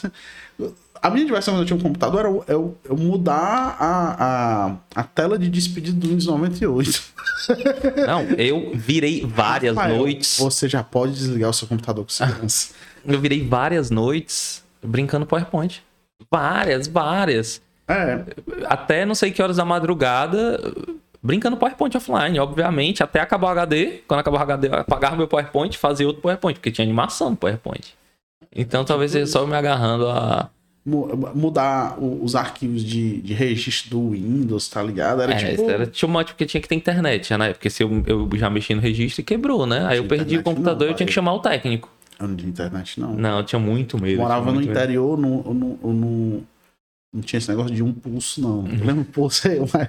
[1.02, 5.02] A minha diversão quando eu tinha um computador era eu, eu- eu mudar a, a,
[5.02, 7.02] a tela de despedida do Windows 98.
[8.08, 10.38] Não, eu virei várias Rafael, noites.
[10.40, 12.74] Você já pode desligar o seu computador com segurança.
[13.06, 15.84] Eu virei várias noites brincando PowerPoint.
[16.32, 17.62] Várias, várias.
[17.86, 18.24] É,
[18.66, 20.58] Até não sei que horas da madrugada,
[21.24, 24.02] brincando PowerPoint offline, obviamente, até acabar o HD.
[24.08, 27.30] Quando acabar o HD, eu apagava meu PowerPoint e fazia outro PowerPoint, porque tinha animação
[27.30, 27.94] no PowerPoint.
[28.56, 30.50] Então talvez seja só eu me agarrando a.
[30.86, 35.22] mu- mudar os arquivos de, de registro do Windows, tá ligado?
[35.22, 35.70] Era É, tipo.
[35.70, 37.54] era too much porque tinha que ter internet, né?
[37.54, 39.86] Porque se eu, eu já mexi no registro e quebrou, né?
[39.88, 41.90] Aí eu perdi o computador e eu tinha que chamar o técnico.
[42.20, 43.14] Eu não tinha internet, não.
[43.16, 44.22] Não, eu tinha muito medo.
[44.22, 44.72] Morava tinha no medo.
[44.72, 48.60] interior, não, eu não, eu não, tinha esse negócio de um pulso, não.
[48.60, 48.78] Uhum.
[48.80, 49.88] Eu lembro pulso aí, mas.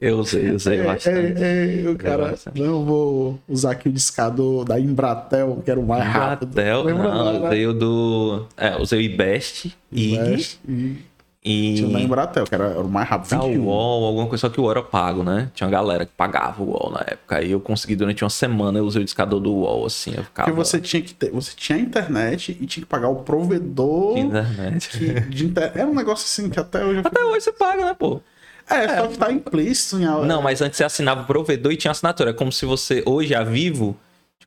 [0.00, 1.42] Eu sei, eu sei É, bastante.
[1.42, 2.60] é, é, o cara, bastante.
[2.60, 6.50] não vou usar aqui o discador da Embratel, que era o mais rápido.
[6.50, 7.46] Embratel, não, era?
[7.46, 8.46] usei o do.
[8.56, 10.98] É, usei o IBEST e.
[11.46, 13.34] Tinha o da Embratel, que era, o mais rápido.
[13.34, 13.64] Ah, o 21.
[13.66, 15.50] UOL, alguma coisa, só que o UOL era pago, né?
[15.54, 17.36] Tinha uma galera que pagava o UOL na época.
[17.36, 20.48] Aí eu consegui durante uma semana, eu usei o discador do UOL, assim, eu ficava...
[20.50, 24.88] Porque você tinha que ter, você tinha internet e tinha que pagar o provedor Internet.
[24.98, 25.70] que- de inter...
[25.74, 28.22] Era um negócio assim que até hoje eu Até hoje você paga, né, pô?
[28.68, 31.90] É, só que tá implícito em Não, mas antes você assinava o provedor e tinha
[31.90, 32.30] assinatura.
[32.30, 33.96] É como se você, hoje, a Vivo,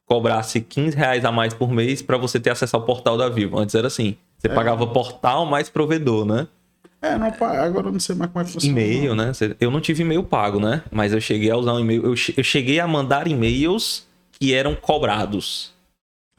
[0.05, 3.59] cobrasse 15 reais a mais por mês pra você ter acesso ao portal da Vivo.
[3.59, 4.15] Antes era assim.
[4.39, 6.47] Você pagava portal mais provedor, né?
[7.01, 8.79] É, não, agora eu não sei mais como é que funciona.
[8.79, 9.31] E-mail, né?
[9.59, 10.81] Eu não tive e-mail pago, né?
[10.91, 12.03] Mas eu cheguei a usar um e-mail.
[12.03, 15.71] Eu che- eu cheguei a mandar e-mails que eram cobrados.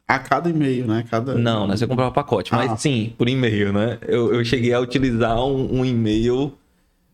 [0.07, 1.05] A cada e-mail, né?
[1.09, 1.35] Cada...
[1.37, 1.77] Não, né?
[1.77, 2.53] Você comprava pacote.
[2.53, 2.77] Mas Ah.
[2.77, 3.99] sim, por e-mail, né?
[4.03, 6.53] Eu, eu cheguei a utilizar um, um e-mail.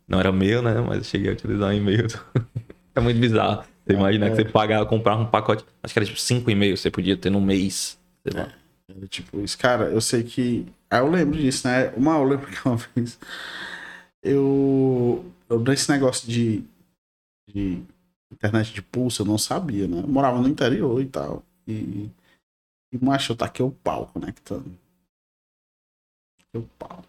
[0.06, 0.74] Não era meu, né?
[0.80, 2.06] Mas eu cheguei a utilizar um e-mail.
[2.94, 3.64] é muito bizarro.
[3.86, 5.64] Você imagina que você pagava, comprava um pacote.
[5.82, 7.98] Acho que era tipo cinco e-mails você podia ter no mês.
[8.26, 8.52] Sei lá.
[8.88, 9.58] Era tipo isso.
[9.58, 10.66] Cara, eu sei que.
[10.90, 11.90] Aí eu lembro disso, né?
[11.90, 13.18] Uma, eu lembro que uma vez.
[14.22, 15.24] Eu.
[15.48, 16.64] Eu nesse negócio de.
[17.48, 17.82] de
[18.32, 20.00] internet de pulso, eu não sabia, né?
[20.02, 21.42] Eu morava no interior e tal.
[21.66, 22.08] E.
[22.92, 24.70] E macho, eu taquei o pau conectando.
[26.54, 27.02] O pau.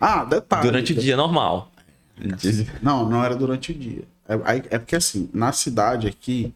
[0.00, 0.62] Ah, detalhe.
[0.62, 1.72] Durante o dia normal.
[2.82, 4.02] Não, não era durante o dia.
[4.28, 6.52] É, é porque assim, na cidade aqui,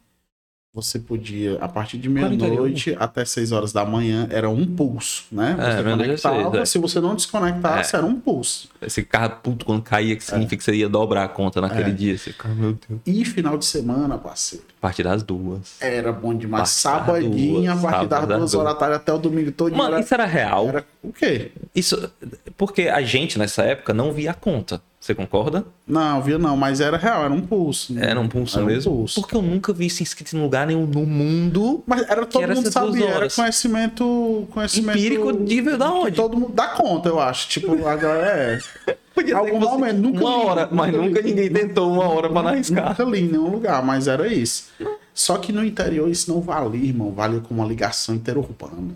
[0.72, 5.56] você podia, a partir de meia-noite até 6 horas da manhã, era um pulso, né?
[5.58, 6.64] É, Você às conectava, seis, é.
[6.64, 8.68] se você não desconectasse, era um pulso.
[8.80, 11.92] Esse carro puto quando caía, que significa que você ia dobrar a conta naquele É.
[11.92, 12.16] dia.
[12.16, 13.00] Você fica, meu Deus.
[13.04, 15.76] E final de semana, parceiro, A partir das duas.
[15.80, 16.68] era bom demais.
[16.70, 18.54] Sabadinho, a partir das duas.
[18.54, 19.74] horas da tarde até o domingo todo.
[19.76, 20.68] Mano, era, isso era real.
[20.68, 21.50] era o quê?
[21.74, 22.10] Isso.
[22.56, 24.80] Porque a gente, nessa época, não via a conta.
[25.00, 25.64] Você concorda?
[25.86, 27.98] Não, viu não, mas era real, era um pulso.
[27.98, 28.92] Era um pulso Era um mesmo?
[28.96, 29.18] pulso.
[29.22, 31.82] Porque eu nunca vi isso inscrito em lugar nenhum no mundo.
[31.86, 36.16] Mas era todo era mundo sabia, era conhecimento, conhecimento Empírico de ver da onde?
[36.16, 37.48] Todo mundo dá conta, eu acho.
[37.48, 38.58] Tipo, agora é.
[39.14, 41.28] Podia Algum momento, nunca uma li, hora, mas nunca nunca li.
[41.30, 42.90] ninguém tentou uma hora pra não arriscar.
[42.90, 44.70] Nunca li em nenhum lugar, mas era isso.
[45.14, 47.10] Só que no interior isso não valia, irmão.
[47.10, 48.94] Valia como uma ligação interurbana.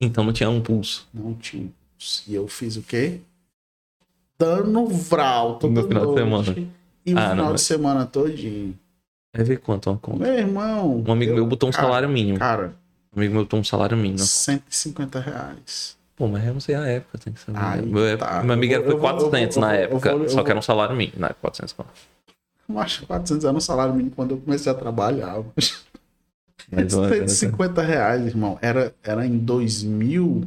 [0.00, 1.06] Então não tinha um pulso.
[1.12, 1.68] Não tinha.
[2.26, 3.20] E eu fiz o quê?
[4.38, 6.44] Dando vral toda No final de noite.
[6.54, 6.68] semana.
[7.06, 8.78] E no Ah, final não, de mas- semana todinho.
[9.36, 10.18] Vai ver quanto uma conta.
[10.24, 11.04] Meu irmão.
[11.06, 12.38] Um amigo eu- meu botou um cara, salário mínimo.
[12.38, 12.74] Cara,
[13.14, 14.18] Um amigo meu botou um salário mínimo.
[14.18, 15.96] 150 reais.
[16.16, 17.58] Pô, mas eu não sei a época, tem que saber.
[17.60, 18.42] Aí meu, tá.
[18.42, 20.10] meu amigo era foi eu vou- eu vou- 400 eu na vou- eu época.
[20.12, 21.30] vou- eu só que vou- era um salário mínimo, né?
[21.40, 21.88] 400 conto.
[22.68, 25.42] Eu acho que 400 era um salário mínimo quando eu comecei a trabalhar.
[26.70, 28.56] Mas, é- 150 reais, irmão.
[28.62, 30.44] Era, era em 2000,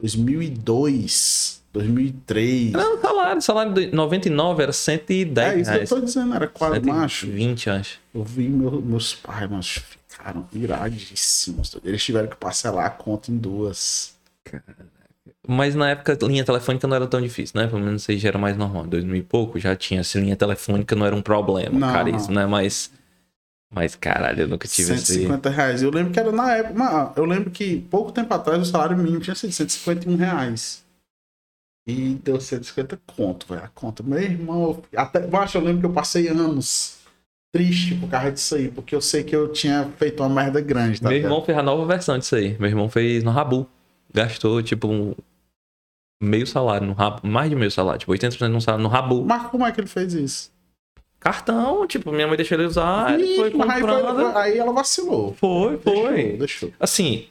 [0.00, 2.74] 2002, 2003.
[2.74, 5.88] Era um salário, salário de 99 era 110 é isso que eu reais.
[5.88, 7.26] tô dizendo, era quase macho.
[7.26, 7.98] 120, acho.
[8.14, 11.76] Eu vi meu- meus pais, mas ficaram iradíssimos.
[11.84, 14.14] Eles tiveram que parcelar a conta em duas.
[15.48, 17.68] Mas na época, linha telefônica não era tão difícil, né?
[17.68, 18.84] Pelo menos isso aí já era mais normal.
[18.86, 20.02] Em 2000 e pouco já tinha.
[20.02, 22.42] Se linha telefônica não era um problema, Não, caríssimo, não.
[22.42, 22.46] né?
[22.46, 22.90] Mas.
[23.72, 25.06] Mas caralho, eu nunca tive esse.
[25.14, 25.82] 150 reais.
[25.82, 26.74] Eu lembro que era na época.
[26.74, 30.84] mas Eu lembro que pouco tempo atrás o salário mínimo tinha sido 151 reais.
[31.86, 33.62] E deu 150 conto, velho.
[33.64, 34.02] A conta.
[34.02, 36.96] Meu irmão, até baixo eu lembro que eu passei anos
[37.54, 41.00] triste por causa disso aí, porque eu sei que eu tinha feito uma merda grande,
[41.00, 42.56] tá Meu irmão fez a nova versão disso aí.
[42.58, 43.66] Meu irmão fez no Rabu.
[44.12, 45.14] Gastou, tipo, um
[46.22, 47.26] meio salário no Rabu.
[47.26, 49.24] Mais de meio salário, tipo, 80% no salário no Rabu.
[49.24, 50.52] Mas como é que ele fez isso?
[51.20, 54.36] Cartão, tipo, minha mãe deixou ele usar, ele Ih, foi aí, foi- comprando.
[54.36, 55.34] aí ela vacilou.
[55.34, 56.12] Foi, foi.
[56.14, 56.72] Deixou, deixou.
[56.78, 57.26] Assim,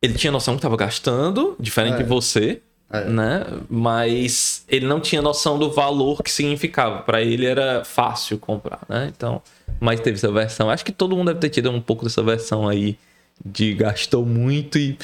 [0.00, 1.98] ele tinha noção que tava gastando, diferente É.
[1.98, 3.04] de você, É.
[3.08, 3.44] né?
[3.68, 7.02] Mas ele não tinha noção do valor que significava.
[7.02, 9.12] Pra ele era fácil comprar, né?
[9.14, 9.42] Então,
[9.80, 10.70] mas teve essa versão.
[10.70, 12.96] Acho que todo mundo deve ter tido um pouco dessa versão aí
[13.44, 14.96] de gastou muito e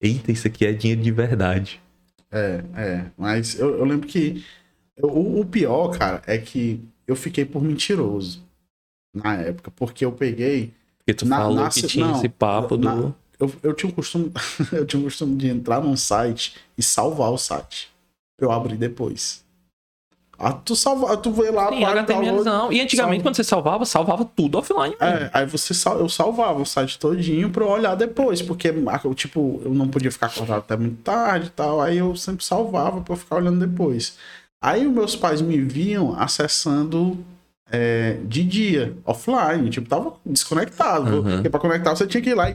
[0.00, 1.80] eita, isso aqui é dinheiro de verdade.
[2.30, 3.04] É, é.
[3.16, 4.44] Mas eu, eu lembro que
[5.00, 8.42] o, o pior, cara, é que eu fiquei por mentiroso
[9.14, 10.72] na época, porque eu peguei.
[10.98, 13.90] Porque tu Na- falou na- que tinha não, esse papo na- do eu, eu tinha
[13.90, 14.32] um costume.
[14.72, 17.90] eu tinha um costume de entrar num site e salvar o site.
[18.38, 19.42] Eu abri depois.
[20.38, 22.72] Ah, tu salva, tu vê lá, Sim, HTML download, não.
[22.72, 23.22] E antigamente, salva.
[23.22, 24.96] quando você salvava, salvava tudo offline.
[25.00, 25.16] mesmo.
[25.16, 28.74] É, aí você sal, eu salvava o site todinho pra eu olhar depois, porque
[29.14, 33.00] tipo, eu não podia ficar acordado até muito tarde e tal, aí eu sempre salvava
[33.02, 34.16] pra eu ficar olhando depois.
[34.60, 37.24] Aí os meus pais me viam acessando
[37.72, 41.22] é, de dia, offline, tipo, tava desconectado, Uhum.
[41.36, 42.54] porque pra conectar você tinha que ir lá e...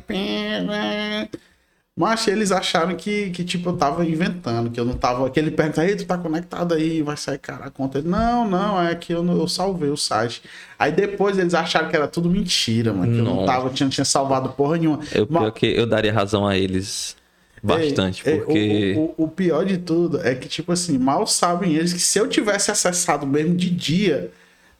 [1.99, 5.27] Mas eles acharam que, que, tipo, eu tava inventando, que eu não tava.
[5.31, 7.98] Que ele pergunta, ei, tu tá conectado aí, vai sair cara a conta.
[7.98, 10.44] Ele, não, não, é que eu, não- eu salvei o site.
[10.77, 13.11] Aí depois eles acharam que era tudo mentira, mano.
[13.11, 14.99] Que eu não tava, tinha, tinha salvado porra nenhuma.
[15.11, 17.15] Eu, Mas- pior que eu daria razão a eles
[17.64, 18.94] bastante, Ei, ei, porque.
[18.95, 22.19] o, o- o pior de tudo é que, tipo assim, mal sabem eles que se
[22.19, 24.30] eu tivesse acessado mesmo de dia,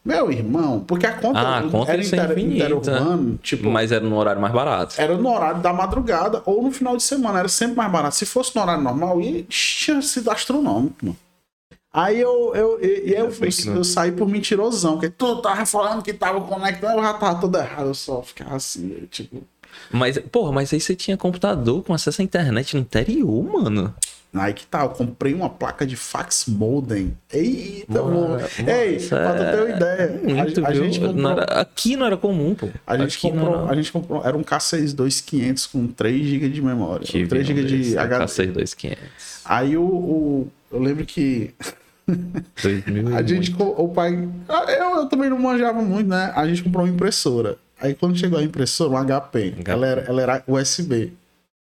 [0.08, 2.66] meu irmão, porque a conta, Ah, a conta era ser inter, infinita.
[2.66, 4.96] interurbano, tipo, Mas era no horário mais barato.
[4.98, 8.16] era no horário da madrugada ou no final de semana, era sempre mais barato.
[8.16, 11.18] Se fosse no horário normal, ia, tinha sido astronômico, mano.
[11.94, 13.32] Aí eu, eu, eu, eu,
[13.66, 17.40] não- eu saí por mentirosão, porque tu tava falando que tava conectado, eu já tava
[17.40, 19.42] tudo errado, eu só ficava assim, eu, tipo.
[19.92, 23.94] Mas, porra, mas aí você tinha computador com acesso à internet no interior, mano.
[24.40, 27.18] Aí que tá, eu comprei uma placa de fax modem.
[27.32, 28.38] Eita, Mano,
[28.68, 31.44] Ei, isso pra tu ter uma é ideia, Muito, a, a gente Não comprou, era-
[31.62, 32.70] aqui não era comum, pô.
[32.86, 36.26] a gente Aqui não comprou, era- a gente comprou, era um K6 2500 com 3
[36.26, 38.24] GB de memória, Tive 3 um GB de desse, HD.
[38.26, 38.98] K62500.
[39.46, 41.54] Aí o, o- eu lembro que
[42.64, 46.32] 2000 a gente, o pai, ah, eu, eu também não manjava muito, né?
[46.36, 47.58] A gente comprou uma impressora.
[47.80, 49.72] Aí quando chegou a impressora, um HP, HP.
[49.72, 51.14] Ela, era, ela era USB.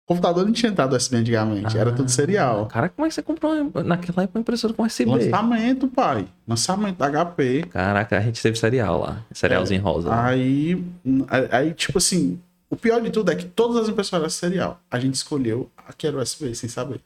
[0.06, 2.66] O computador não tinha entrado USB antigamente, era tudo serial.
[2.66, 3.54] Cara, como é que você comprou
[3.86, 5.06] naquela época uma impressora com USB?
[5.10, 6.26] Lançamento, pai.
[6.46, 7.64] Lançamento da HP.
[7.70, 9.24] Caraca, a gente teve cereal lá.
[9.32, 10.14] Cerealzinho rosa.
[10.14, 10.84] Aí,
[11.30, 12.38] aí, aí, tipo assim,
[12.70, 14.82] o pior de tudo é que todas as impressoras eram serial.
[14.92, 17.00] A gente escolheu a que era USB, sem saber.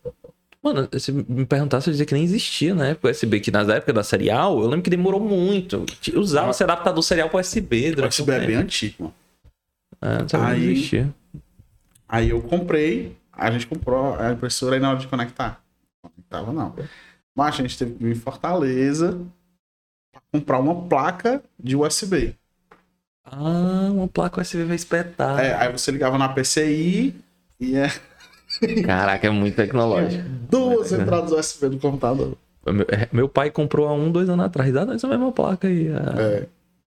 [0.63, 3.93] Mano, se me perguntasse, eu dizia que nem existia na época USB, que nas épocas
[3.93, 5.85] da serial, eu lembro que demorou muito.
[6.15, 9.13] Usava esse adaptador serial para USB O USB é bem antigo, mano.
[10.01, 11.13] É, não sabia que Aí- existia.
[12.07, 15.61] Aí eu comprei, a gente comprou a impressora aí na hora de conectar.
[16.03, 16.75] Não conectava, não.
[17.35, 19.19] Mas a gente teve que vir em Fortaleza
[20.11, 22.35] pra comprar uma placa de USB.
[23.23, 25.39] Ah, uma placa USB vai espetar.
[25.39, 27.13] É, aí você ligava na PCI
[27.59, 27.89] e é
[28.85, 30.23] Caraca, é muito tecnológico.
[30.49, 32.37] duas entradas USB do computador.
[32.65, 34.75] Meu, é, meu pai comprou há um, dois anos atrás.
[34.75, 35.89] Ah, essa mesma placa aí.
[35.89, 36.15] ah.
[36.17, 36.47] É.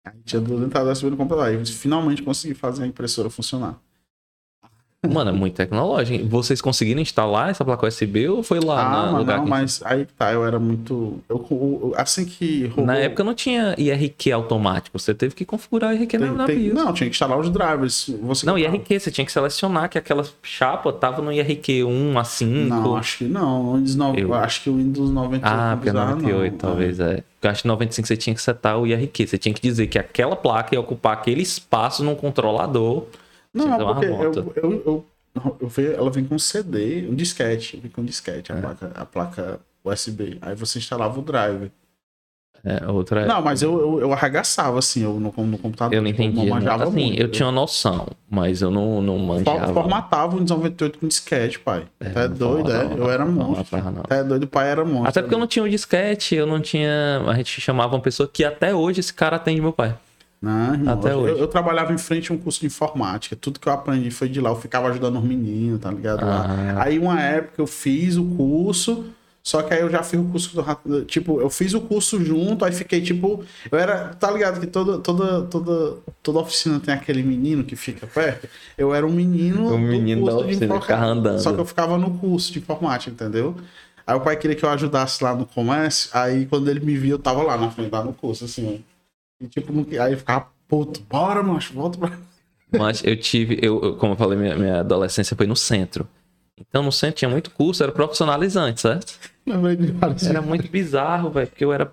[0.05, 1.47] Aí tinha duas entradas USB no computador.
[1.47, 3.78] Aí finalmente consegui fazer a impressora funcionar.
[5.09, 6.27] Mano, é muito tecnológico.
[6.29, 9.81] Vocês conseguiram instalar essa placa USB ou foi lá Ah, no lugar não, que- mas
[9.85, 11.19] aí tá, eu era muito.
[11.29, 14.99] Eu, assim que rolou- Na época não tinha IRQ automático.
[14.99, 16.75] Você teve que configurar IRQ na, tem- na tem- BIOS.
[16.75, 18.11] Não, tinha que instalar os drivers.
[18.23, 22.25] Você Não, IRQ, você tinha que selecionar que aquela chapa tava no IRQ 1 a
[22.25, 22.69] 5.
[22.69, 23.75] Não, acho que não.
[23.75, 26.59] Windows 9, Eu- Acho que o Windows 98 Ah, porque é precisava, 98, não.
[26.59, 27.15] talvez é.
[27.35, 29.27] Porque eu acho que 95 você tinha que setar o IRQ.
[29.27, 33.05] Você tinha que dizer que aquela placa ia ocupar aquele espaço num controlador.
[33.55, 37.77] Não, uma porque eu, eu, eu, não, eu vi- ela vem com CD, um disquete.
[37.77, 38.57] Vem com um disquete, É.
[38.57, 40.39] a, placa, a placa USB.
[40.43, 41.71] Aí você instalava o drive.
[42.67, 43.27] É, outra.
[43.27, 45.95] Não, mas eu, eu, eu arregaçava, assim, eu no, no computador.
[45.95, 46.35] eu não entendi.
[46.35, 46.51] não né?
[46.51, 47.21] manjava assim, muito.
[47.21, 49.75] eu tinha uma noção, mas eu não, não manjava.
[49.75, 51.85] Formatava o Windows 98 com disquete, pai.
[52.01, 52.85] É, não doido, é?
[52.97, 53.83] Eu era não monstro.
[53.93, 54.03] não.
[54.05, 55.09] Tá doido, o pai era monstro.
[55.11, 57.23] Até porque eu não tinha o disquete, eu não tinha.
[57.27, 59.95] A gente chamava uma pessoa que até hoje esse cara atende meu pai.
[60.45, 61.41] Não, irmão, Até eu, hoje.
[61.41, 63.35] eu trabalhava em frente a um curso de informática.
[63.35, 64.51] Tudo que eu aprendi foi de lá.
[64.51, 66.23] Eu ficava ajudando os meninos, tá ligado?
[66.23, 66.83] Ah.
[66.83, 69.07] Aí, uma época, eu fiz o curso.
[69.43, 72.65] Só que aí eu já fiz o curso do Tipo, eu fiz o curso junto,
[72.65, 73.45] aí fiquei tipo.
[73.71, 74.09] Eu era.
[74.15, 78.49] Tá ligado que toda, toda, toda, toda oficina tem aquele menino que fica perto?
[78.77, 79.69] Eu era um menino.
[79.69, 81.39] Do menino curso da oficina, ficava andando.
[81.41, 83.55] Só que eu ficava no curso de informática, entendeu?
[84.07, 86.11] Aí o pai queria que eu ajudasse lá no comércio.
[86.12, 88.83] Aí quando ele me viu, eu tava lá na frente, lá no curso, assim.
[89.40, 92.19] E tipo, não- aí ele ficava, puto, bora, macho, volta pra.
[92.78, 96.09] Mas eu tive, eu, eu- como eu falei, minha, minha adolescência foi no centro.
[96.59, 99.19] Então no centro tinha muito curso, era profissionalizante, certo?
[100.31, 101.93] Era muito bizarro, velho, porque eu era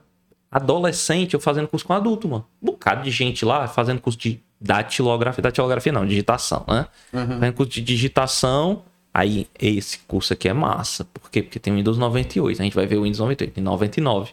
[0.51, 2.45] adolescente, eu fazendo curso com adulto, mano.
[2.61, 6.87] Um bocado de gente lá fazendo curso de datilografia, datilografia não, digitação, né?
[7.13, 7.27] Uhum.
[7.39, 8.83] Fazendo curso de digitação.
[9.13, 11.03] Aí, esse curso aqui é massa.
[11.05, 11.41] Por quê?
[11.43, 12.61] Porque tem o Windows 98.
[12.61, 14.31] A gente vai ver o Windows 98, tem 99.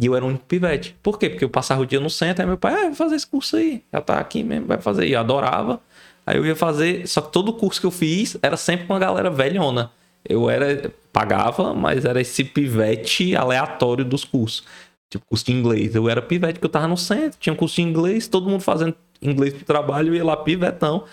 [0.00, 0.96] E eu era o único pivete.
[1.02, 1.30] Por quê?
[1.30, 3.56] Porque eu passava o dia no centro, aí meu pai, ah, vai fazer esse curso
[3.56, 3.82] aí.
[3.92, 5.06] Já tá aqui mesmo, vai fazer.
[5.06, 5.80] E eu adorava.
[6.26, 8.98] Aí eu ia fazer, só que todo curso que eu fiz era sempre com a
[8.98, 9.92] galera velhona.
[10.26, 14.64] Eu era, pagava, mas era esse pivete aleatório dos cursos.
[15.10, 15.94] Tipo, curso de inglês.
[15.94, 18.96] Eu era pivete, porque eu tava no centro, tinha curso de inglês, todo mundo fazendo
[19.22, 21.04] inglês pro trabalho, eu ia lá pivetão.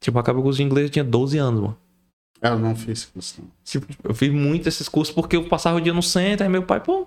[0.00, 1.76] Tipo, acabei o curso de inglês, eu tinha 12 anos, mano.
[2.40, 3.50] Eu não fiz curso, não.
[3.64, 6.62] Tipo, eu fiz muito esses cursos porque eu passava o dia no centro, aí meu
[6.62, 7.06] pai, pô,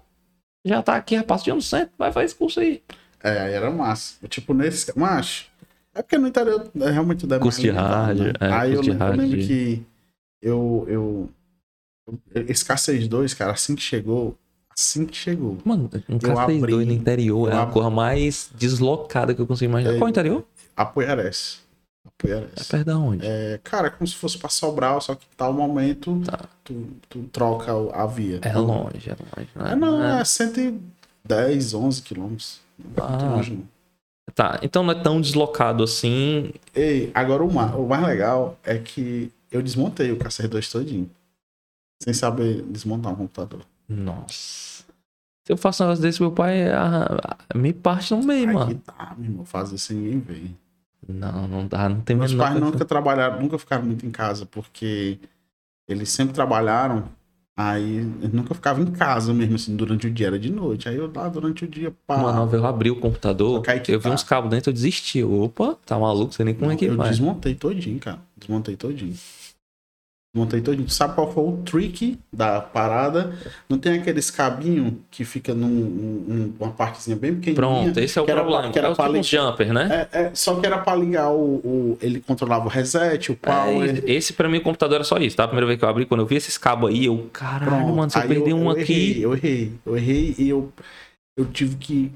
[0.65, 2.81] já tá aqui, o dia no centro, vai fazer esse curso aí.
[3.23, 4.15] É, aí era massa.
[4.27, 4.97] Tipo, nesse.
[4.97, 5.45] Macho.
[5.93, 9.05] É porque no interior é realmente deve Curso de rádio, é, Aí eu, de lembro-
[9.07, 9.83] eu lembro que
[10.41, 11.29] eu, eu.
[12.47, 14.37] Esse K62, cara, assim que chegou.
[14.77, 15.57] Assim que chegou.
[15.63, 19.71] Mano, um Eu K62 abri- no interior é a coisa mais deslocada que eu consigo
[19.71, 19.93] imaginar.
[19.95, 19.97] É.
[19.97, 20.45] Qual é o interior?
[20.75, 21.63] Apoiarés.
[22.05, 22.67] É Apoiarés.
[22.67, 23.25] perto da onde?
[23.25, 26.39] É, cara, é como se fosse pra Sobral, só que tal momento Tá.
[26.63, 28.39] tu, tu troca a via.
[28.41, 29.49] É longe, é longe.
[29.55, 32.59] Não, É, não, é- é 110, 11 quilômetros.
[32.79, 33.29] Não é muito Ah.
[33.35, 33.75] longe, não.
[34.33, 36.51] Tá, então não é tão deslocado assim.
[36.73, 41.09] Ei, agora o mais, o mais legal é que eu desmontei o KCR2 todinho.
[42.03, 43.61] Sem saber desmontar um computador.
[43.87, 44.83] Nossa.
[45.45, 48.53] Se eu faço um negócio desse, meu pai ah, ah, me parte no meio, Aí
[48.55, 48.67] mano.
[48.75, 50.51] que tá, meu irmão, fazer sem ninguém ver.
[51.07, 55.19] Não, não dá, não tem Meus pais nunca trabalharam, nunca ficaram muito em casa, porque
[55.87, 57.05] eles sempre trabalharam,
[57.55, 60.89] aí eles nunca ficavam em casa mesmo, assim, durante o dia, era de noite.
[60.89, 62.17] Aí eu lá durante o dia, pá.
[62.17, 65.23] Mano, eu abri o computador, eu vi uns cabos dentro, eu desisti.
[65.23, 67.09] Opa, tá maluco, sei nem como é que eu vai.
[67.09, 68.19] desmontei todinho, cara.
[68.35, 69.15] Desmontei todinho.
[70.35, 70.85] Desmontei todinho.
[70.85, 73.33] Tu sabe qual foi o trick da parada?
[73.69, 75.69] Não tem aqueles cabinho que fica num,
[76.59, 77.55] num- partezinha bem pequenininha?
[77.55, 78.73] Pronto, esse é o que era pra- problema.
[78.73, 80.07] que era é pra tipo jumper, né?
[80.11, 84.03] É, é, só que era pra ligar o, o- Ele controlava o reset, o power.
[84.05, 85.45] É, esse pra mim o computador era só isso, tá?
[85.45, 87.95] A primeira vez que eu abri, quando eu vi esses cabos aí, eu, caralho, Pronto.
[87.95, 88.81] mano, se eu perder um eu aqui.
[88.93, 90.73] Errei, eu errei, eu errei e eu,
[91.39, 92.11] eu tive que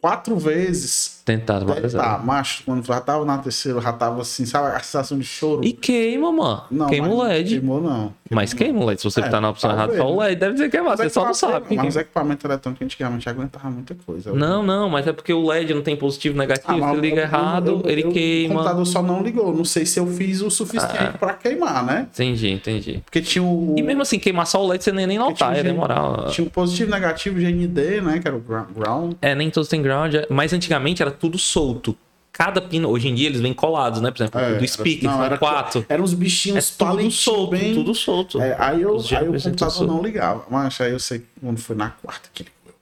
[0.00, 4.74] quatro vezes Tentar várias tá, macho, quando já tava na terceira, já tava assim, sabe
[4.74, 5.60] a sensação de choro?
[5.62, 6.62] E queima, mano.
[6.70, 7.50] não, queima o LED.
[7.58, 8.14] Queimou, não.
[8.30, 9.00] Mas queima o LED.
[9.00, 10.26] Se você É, tá na opção errada, só o né?
[10.28, 10.90] LED deve dizer queimar.
[10.90, 11.76] Mas Você é só não sabe.
[11.76, 14.32] Mas os equipamentos eletrônicos antigamente aguentavam muita coisa.
[14.32, 16.82] Não, não, mas é porque o LED não tem positivo negativo.
[16.82, 18.54] Ah, Se liga errado, ele eu- O queima.
[18.54, 19.54] computador só não ligou.
[19.54, 21.18] Não sei se eu fiz o suficiente Ah.
[21.18, 22.06] pra queimar, né?
[22.12, 23.02] Entendi, entendi.
[23.04, 23.74] Porque tinha o.
[23.76, 26.26] E mesmo assim, queimar só o LED você nem, nem notar, ia demorar.
[26.30, 28.18] Tinha o positivo, negativo, GND, né?
[28.18, 29.14] Que era o ground.
[29.20, 31.96] É, nem todos têm ground, é- mas antigamente era tudo solto.
[32.32, 34.10] Cada pino, hoje em dia eles vêm colados, né?
[34.12, 35.84] Por exemplo, É, do speaker, não, era- quatro.
[35.88, 38.40] Eram uns É bichinhos tudo palitinhos solto, bem- tudo solto.
[38.40, 40.46] É, aí, eu, aí o computador tudo não ligava.
[40.48, 42.74] Mas aí eu sei quando foi na quarta que ligou.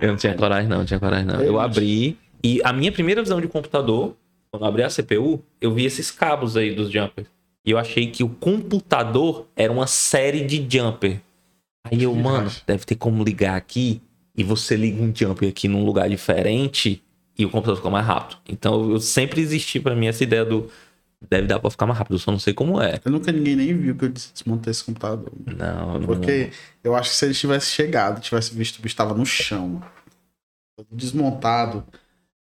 [0.00, 1.40] Eu não tinha coragem, não, não tinha coragem, não.
[1.40, 2.16] Eu abri.
[2.42, 4.14] E a minha primeira visão de computador,
[4.50, 7.26] quando eu abri a CPU, eu vi esses cabos aí dos jumpers.
[7.64, 11.20] E eu achei que o computador era uma série de jumper.
[11.84, 14.00] Aí eu, mano, deve ter como ligar aqui
[14.38, 17.02] e você liga um jumper aqui num lugar diferente
[17.36, 18.38] e o computador fica mais rápido.
[18.48, 20.70] Então eu sempre existi pra mim essa ideia do
[21.28, 23.00] deve dar pra ficar mais rápido, eu só não sei como é.
[23.04, 25.32] Eu nunca ninguém nem viu que eu desmontei esse computador.
[25.44, 26.06] Não, não.
[26.06, 26.50] Porque
[26.84, 29.82] eu acho que se ele tivesse chegado, tivesse visto o bicho estava no chão,
[30.92, 31.84] desmontado,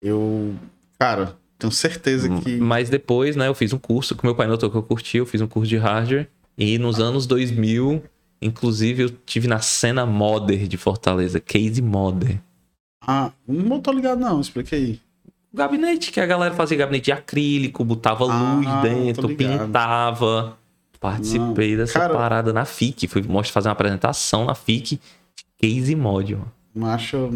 [0.00, 0.54] eu.
[0.98, 2.56] Cara, tenho certeza que.
[2.56, 5.26] Mas depois, né, eu fiz um curso que meu pai notou que eu curti, eu
[5.26, 6.26] fiz um curso de hardware.
[6.56, 8.02] E nos anos 2000,
[8.42, 12.38] inclusive, eu tive na cena modder de Fortaleza, Case Modder.
[13.06, 15.00] Ah, não tô ligado, não, explica aí.
[15.52, 20.56] O gabinete, que a galera fazia gabinete de acrílico, botava Ah, luz dentro, pintava.
[21.00, 23.08] Participei Não, dessa cara- parada na FIC.
[23.08, 25.00] Fui fazer uma apresentação na FIC
[25.36, 26.52] de Case Mod, mano.
[26.74, 27.28] Macho,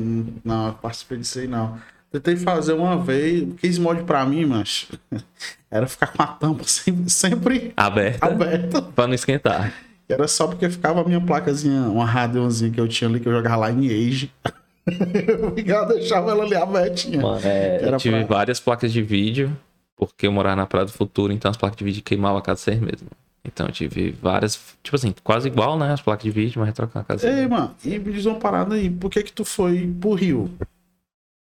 [0.45, 1.77] não, participei disso aí, não.
[2.11, 4.87] Tentei fazer uma vez, case mod pra mim, macho,
[5.71, 8.81] era ficar com a tampa sempre, sempre Aberta, aberta.
[8.81, 9.75] pra não esquentar.
[10.09, 13.33] Era só porque ficava a minha placazinha, uma radiozinha que eu tinha ali, que eu
[13.33, 14.33] jogava lá em Age.
[14.87, 17.21] eu ficava, deixava ela ali abertinha.
[17.21, 19.57] Mano, é, eu Era tive pra- várias placas de vídeo,
[19.97, 22.57] porque eu morava na Praia do Futuro, então as placas de vídeo queimavam a cada
[22.57, 23.03] seis meses.
[23.03, 23.17] mano.
[23.45, 25.93] Então eu tive várias, tipo assim, quase igual, né?
[25.93, 28.75] As placas de vídeo, mas trocando a seis Ei, mano, e me diz uma parada
[28.75, 30.51] aí, por que que tu foi pro Rio?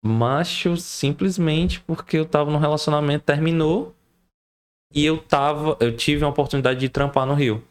[0.05, 3.95] Macho, simplesmente porque eu tava num relacionamento, terminou,
[4.93, 7.63] e eu tava, eu tive uma oportunidade de trampar no Rio.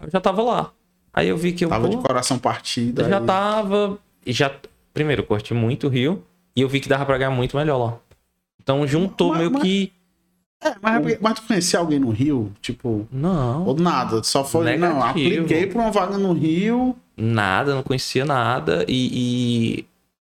[0.00, 0.70] Eu já tava lá.
[1.12, 3.02] Aí eu vi que eu, Tava pô, de coração partido.
[3.02, 4.50] eu já aí- tava, e já,
[4.94, 6.22] primeiro, eu curti muito o Rio,
[6.54, 7.98] e eu vi que dava pra ganhar muito melhor lá.
[8.62, 9.92] Então juntou Mas- meio mas- que,
[10.62, 12.52] É, mas, é mas tu conhecia alguém no Rio?
[12.60, 13.64] Tipo, não...
[13.64, 15.34] ou nada, só foi, não, Negativo.
[15.42, 18.84] apliquei pra uma vaga no Rio, Nada, não conhecia nada.
[18.86, 19.84] E, e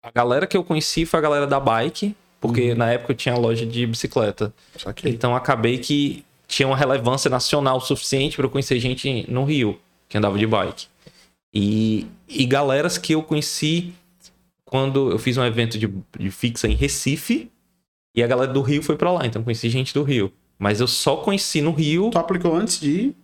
[0.01, 3.35] a galera que eu conheci foi a galera da bike, porque na época eu tinha
[3.35, 4.51] loja de bicicleta.
[4.77, 9.45] só que Então acabei que tinha uma relevância nacional suficiente para eu conhecer gente no
[9.45, 9.79] Rio
[10.09, 10.87] que andava de bike.
[11.53, 13.93] E, e galeras que eu conheci
[14.65, 15.87] quando eu fiz um evento de,
[16.19, 17.49] de fixa em Recife
[18.13, 20.31] e a galera do Rio foi para lá, então eu conheci gente do Rio.
[20.59, 22.09] Mas eu só conheci no Rio.
[22.11, 23.15] tu aplicou antes de ir?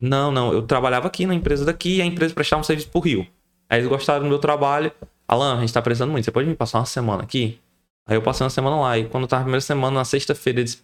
[0.00, 0.52] Não, não.
[0.52, 3.26] Eu trabalhava aqui na empresa daqui e a empresa prestava um serviço pro Rio.
[3.68, 4.90] Aí eles gostaram do meu trabalho.
[5.26, 6.24] Alan, a gente tá precisando muito.
[6.24, 7.60] Você pode me passar uma semana aqui?
[8.06, 8.98] Aí eu passei uma semana lá.
[8.98, 10.82] E quando tava a primeira semana, na sexta-feira, eles.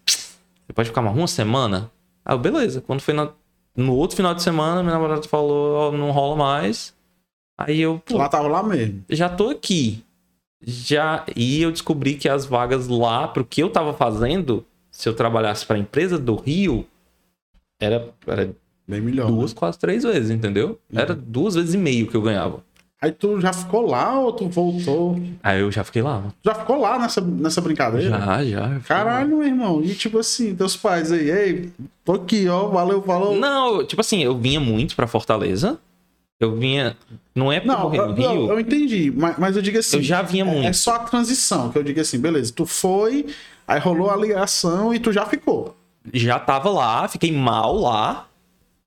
[0.67, 1.91] Você pode ficar mais uma semana?
[2.25, 2.81] Aí eu, beleza.
[2.81, 3.31] Quando foi na-
[3.77, 6.95] no outro final de semana, minha namorada falou, ó, não rola mais.
[7.59, 9.05] Aí eu, pô, Lá tava lá mesmo.
[9.09, 10.05] já tô aqui.
[10.67, 15.15] Já e eu descobri que as vagas lá pro que eu tava fazendo, se eu
[15.15, 16.87] trabalhasse pra empresa do Rio,
[17.81, 18.55] era, era
[18.89, 19.27] Bem melhor.
[19.27, 20.81] duas, quase três vezes, entendeu?
[20.93, 22.65] Era duas vezes e meio que eu ganhava.
[23.05, 25.21] Aí tu já ficou lá ou tu voltou?
[25.43, 26.23] Aí eu já fiquei lá.
[26.43, 28.09] Já ficou lá nessa, nessa brincadeira?
[28.09, 28.67] Já, já.
[28.69, 29.83] eu Caralho, meu irmão.
[29.85, 31.71] E tipo assim, teus pais aí, ei,
[32.03, 33.37] tô aqui, ó, valeu, falou.
[33.37, 35.79] Não, tipo assim, eu vinha muito pra Fortaleza.
[36.41, 36.97] Eu vinha.
[37.35, 38.25] Não é porque eu Não, eu, no Rio.
[38.31, 39.99] eu- eu entendi, mas, mas eu digo assim.
[39.99, 40.67] Eu já vinha é- muito.
[40.67, 43.27] É só a transição, que eu digo assim, beleza, tu foi,
[43.69, 45.77] aí rolou a ligação e tu já ficou.
[46.11, 48.29] já tava lá, fiquei mal lá.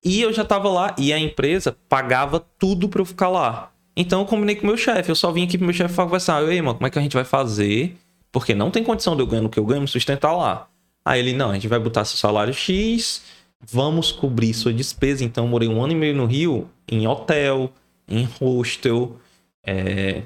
[0.03, 3.69] E eu já tava lá e a empresa pagava tudo pra eu ficar lá.
[3.99, 5.09] Então eu combinei com o meu chefe.
[5.09, 6.43] Eu só vim aqui pro meu chefe conversar.
[6.43, 7.97] Eu, Ei, mano, como é que a gente vai fazer?
[8.31, 10.67] Porque não tem condição de eu ganhar o que eu ganho me sustentar lá.
[11.03, 13.23] Aí ele, não, a gente vai botar seu salário X,
[13.59, 15.23] vamos cobrir sua despesa.
[15.23, 17.71] Então eu morei um ano e meio no Rio, em hotel,
[18.07, 19.17] em hostel.
[19.65, 20.21] É,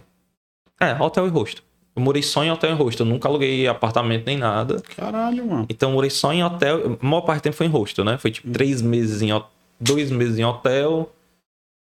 [0.79, 1.63] é hotel e hostel.
[1.95, 3.05] Eu morei só em hotel e hostel.
[3.05, 4.81] Eu nunca aluguei apartamento nem nada.
[4.97, 5.65] Caralho, mano.
[5.69, 6.97] Então eu morei só em hotel.
[7.01, 8.17] A maior parte do tempo foi em hostel, né?
[8.17, 9.49] Foi tipo três meses em hotel.
[9.79, 11.09] Dois meses em hotel.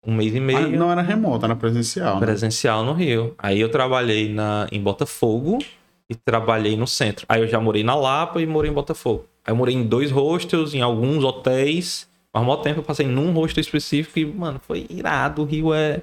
[0.05, 0.69] Um mês e meio.
[0.69, 2.15] Mas não era remoto, era presencial.
[2.15, 2.25] né?
[2.25, 3.35] Presencial no Rio.
[3.37, 5.57] Aí eu trabalhei na, em Botafogo
[6.09, 7.25] e trabalhei no centro.
[7.27, 9.25] Aí eu já morei na Lapa e morei em Botafogo.
[9.45, 12.07] Aí eu morei em dois hostels, em alguns hotéis.
[12.33, 15.41] Mas maior tempo eu passei num hostel específico e, mano, foi irado.
[15.41, 16.01] O Rio é,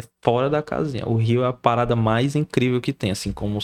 [0.00, 1.06] é fora da casinha.
[1.06, 3.10] O Rio é a parada mais incrível que tem.
[3.10, 3.58] Assim como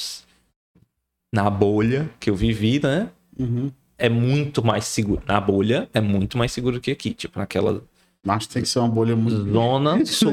[1.32, 3.08] na bolha que eu vivi, né?
[3.38, 3.70] Uhum.
[3.98, 5.22] é muito mais seguro.
[5.26, 7.12] Na bolha, é muito mais seguro que aqui.
[7.14, 7.82] Tipo, naquela
[8.24, 9.52] Mas tem que ser uma bolha muito.
[9.52, 10.32] zona sul.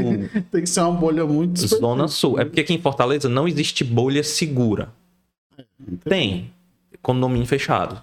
[0.50, 1.60] Tem que ser uma bolha muito.
[1.68, 2.40] zona sul.
[2.40, 4.90] É porque aqui em Fortaleza não existe bolha segura.
[6.06, 6.52] Tem.
[7.02, 8.02] Condomínio fechado.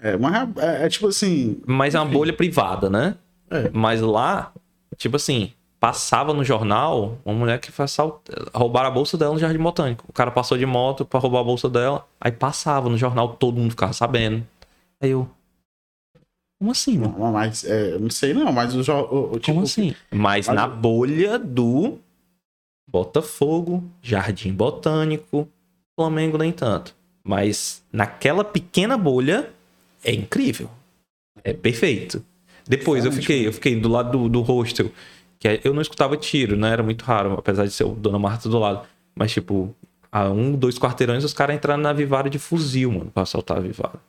[0.00, 1.60] É, mas é, é tipo assim.
[1.66, 3.16] Mas é uma bolha privada, né?
[3.50, 3.70] É.
[3.72, 4.52] Mas lá,
[4.96, 8.20] tipo assim, passava no jornal uma mulher que foi assalt...
[8.54, 10.04] roubaram a bolsa dela no Jardim Botânico.
[10.08, 12.06] O cara passou de moto pra roubar a bolsa dela.
[12.20, 14.46] Aí passava no jornal, todo mundo ficava sabendo.
[15.00, 15.28] Aí eu.
[16.62, 17.16] Como assim, mano?
[17.18, 19.46] Não, mas é, eu não sei não, mas o, jo- o, o tipo.
[19.46, 19.96] Como assim?
[20.12, 21.98] Mas na bolha do
[22.88, 25.48] Botafogo, Jardim Botânico,
[25.98, 26.94] Flamengo nem tanto.
[27.24, 29.50] Mas naquela pequena bolha
[30.04, 30.68] é incrível.
[31.42, 32.24] É perfeito.
[32.68, 34.90] Depois eu fiquei, eu fiquei do lado do, do hostel,
[35.38, 36.70] que é- eu não escutava tiro, né?
[36.70, 38.86] Era muito raro, apesar de ser o Dona Marta do lado.
[39.16, 39.74] Mas tipo,
[40.10, 43.60] a um, dois quarteirões os caras entraram na Vivara de fuzil, mano, pra assaltar a
[43.60, 44.00] Vivara.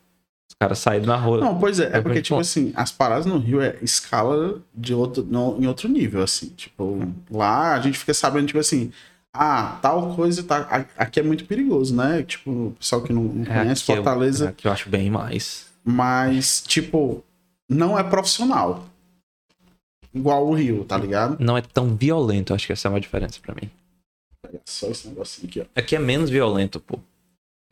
[0.54, 1.40] Os caras saíram na rua.
[1.40, 5.24] Não, pois é, é porque, tipo assim, as paradas no Rio é escala de outro,
[5.24, 6.50] no- em outro nível, assim.
[6.50, 7.00] Tipo,
[7.30, 8.92] lá a gente fica sabendo, tipo assim,
[9.34, 10.86] ah, tal coisa tá.
[10.98, 12.24] Aqui é muito perigoso, né?
[12.24, 15.10] Tipo, o pessoal que não, não É conhece eu- Fortaleza, é aqui eu acho bem
[15.10, 15.66] mais.
[15.84, 17.24] mas, tipo,
[17.68, 18.86] não é profissional.
[20.14, 21.38] Igual o Rio, tá ligado?
[21.44, 23.70] Não é tão violento, acho que essa é uma diferença pra mim.
[24.66, 25.66] Só esse negocinho aqui, ó.
[25.76, 27.00] Aqui é menos violento, pô.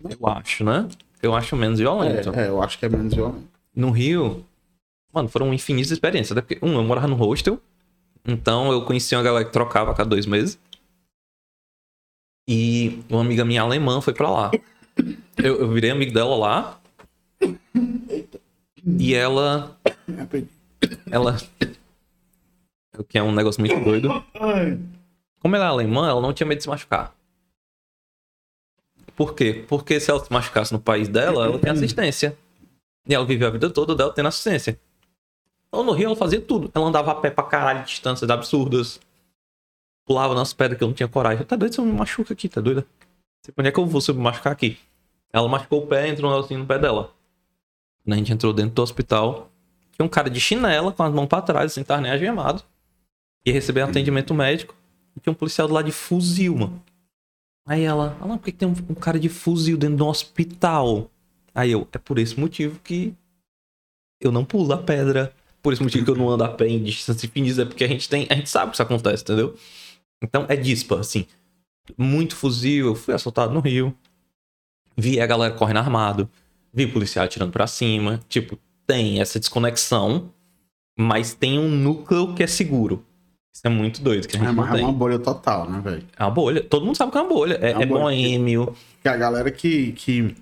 [0.03, 0.89] Eu acho, né?
[1.21, 2.31] Eu acho menos violento.
[2.33, 3.47] É, é, eu acho que é menos violento.
[3.75, 4.43] No Rio,
[5.13, 6.37] mano, foram infinitas experiências.
[6.37, 7.59] Até porque, um, eu morava no hostel.
[8.25, 10.59] Então eu conhecia uma galera que trocava a cada dois meses.
[12.47, 14.51] E uma amiga minha alemã foi pra lá.
[15.37, 16.79] Eu, eu virei amigo dela lá.
[18.85, 19.77] E ela.
[21.09, 21.37] Ela.
[22.97, 24.09] O que é um negócio muito doido.
[25.39, 27.15] Como ela é alemã, ela não tinha medo de se machucar.
[29.21, 29.63] Por quê?
[29.67, 32.35] Porque se ela se machucasse no país dela, ela tem assistência.
[33.07, 34.79] E ela viveu a vida toda dela tendo assistência.
[35.67, 36.71] Então no Rio ela fazia tudo.
[36.73, 38.99] Ela andava a pé pra caralho, distâncias absurdas.
[40.07, 41.45] Pulava nas pedras que eu não tinha coragem.
[41.45, 42.83] Tá doido se eu me machuca aqui, tá doida?
[43.55, 44.79] Onde é que eu vou se eu me machucar aqui?
[45.31, 47.13] Ela machucou o pé, entrou um negocinho no pé dela.
[48.03, 49.51] Quando a gente entrou dentro do hospital,
[49.91, 52.63] tinha um cara de chinela com as mãos pra trás, sem estar nem agemado.
[53.45, 54.75] Ia receber atendimento médico.
[55.15, 56.81] E tinha um policial do lado de fuzil, mano.
[57.65, 60.03] Aí ela, ah, não, por que que tem um, um cara de fuzil dentro de
[60.03, 61.09] um hospital?
[61.53, 63.13] Aí eu, é por esse motivo que
[64.19, 65.33] eu não pulo a pedra.
[65.61, 67.87] Por esse motivo que eu não ando a pé em distância infinita, é porque a
[67.87, 69.55] gente tem, a gente sabe que isso acontece, entendeu?
[70.23, 71.25] Então é dispa, assim.
[71.97, 73.95] Muito fuzil, eu fui assaltado no Rio.
[74.97, 76.29] Vi a galera correndo armado.
[76.73, 78.19] Vi policial atirando pra cima.
[78.27, 78.57] Tipo,
[78.87, 80.33] tem essa desconexão,
[80.97, 83.05] mas tem um núcleo que é seguro.
[83.53, 86.05] Isso é muito doido, que a gente É uma, é uma bolha total, né, velho?
[86.17, 86.63] É uma bolha.
[86.63, 87.59] Todo mundo sabe que é uma bolha.
[87.61, 88.01] É, É uma é bolha.
[88.03, 88.75] boêmio.
[89.01, 90.35] Que a galera que, que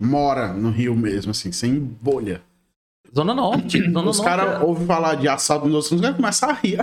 [0.00, 2.42] mora no Rio mesmo, assim, sem bolha.
[3.14, 3.80] Zona Norte.
[3.92, 6.78] Zona Os caras é- ouvem falar de assalto nos outros, os caras começam a rir.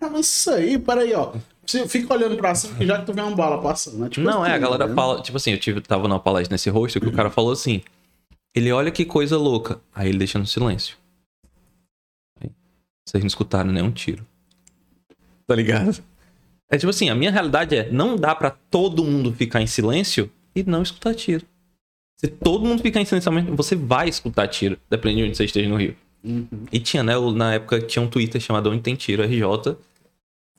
[0.00, 1.32] Mas isso aí, peraí, ó.
[1.66, 4.08] Você fica olhando pra cima que já que tu vê uma bala passando, né?
[4.08, 4.94] Tipo Não, é, a assim, galera né?
[4.94, 5.20] fala.
[5.20, 7.82] Tipo assim, eu tive, tava numa palestra nesse rosto que o cara falou assim.
[8.54, 9.78] Ele olha que coisa louca.
[9.94, 10.96] Aí ele deixa no silêncio.
[12.40, 12.50] Aí,
[13.06, 14.24] vocês não escutaram nenhum tiro.
[15.48, 15.98] Tá ligado?
[16.70, 20.30] É tipo assim, a minha realidade é, não dá pra todo mundo ficar em silêncio
[20.54, 21.44] e não escutar tiro.
[22.18, 25.68] Se todo mundo ficar em silêncio, você vai escutar tiro, dependendo de onde você esteja
[25.68, 25.96] no Rio.
[26.70, 29.76] E tinha, né, na época tinha um Twitter chamado Onde Tem Tiro, RJ,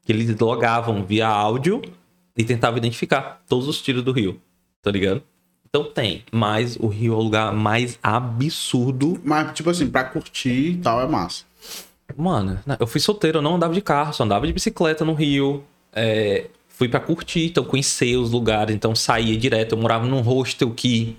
[0.03, 1.83] que eles logavam via áudio
[2.35, 4.41] e tentavam identificar todos os tiros do Rio,
[4.81, 5.21] tá ligado?
[5.67, 9.21] Então tem, mas o Rio é o lugar mais absurdo.
[9.23, 11.43] Mas, tipo assim, pra curtir e tal é massa.
[12.17, 15.63] Mano, eu fui solteiro, eu não andava de carro, só andava de bicicleta no Rio.
[15.93, 19.73] É, fui pra curtir, então conhecer os lugares, então saía direto.
[19.75, 21.17] Eu morava num hostel que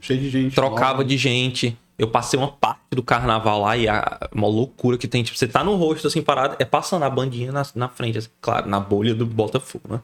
[0.00, 0.54] Cheio de gente.
[0.54, 1.04] trocava nova.
[1.04, 1.76] de gente.
[1.98, 5.22] Eu passei uma parte do carnaval lá e a, uma loucura que tem.
[5.22, 8.28] Tipo, você tá no rosto assim parado, é passando a bandinha na, na frente, assim,
[8.40, 10.00] claro, na bolha do Botafogo, né?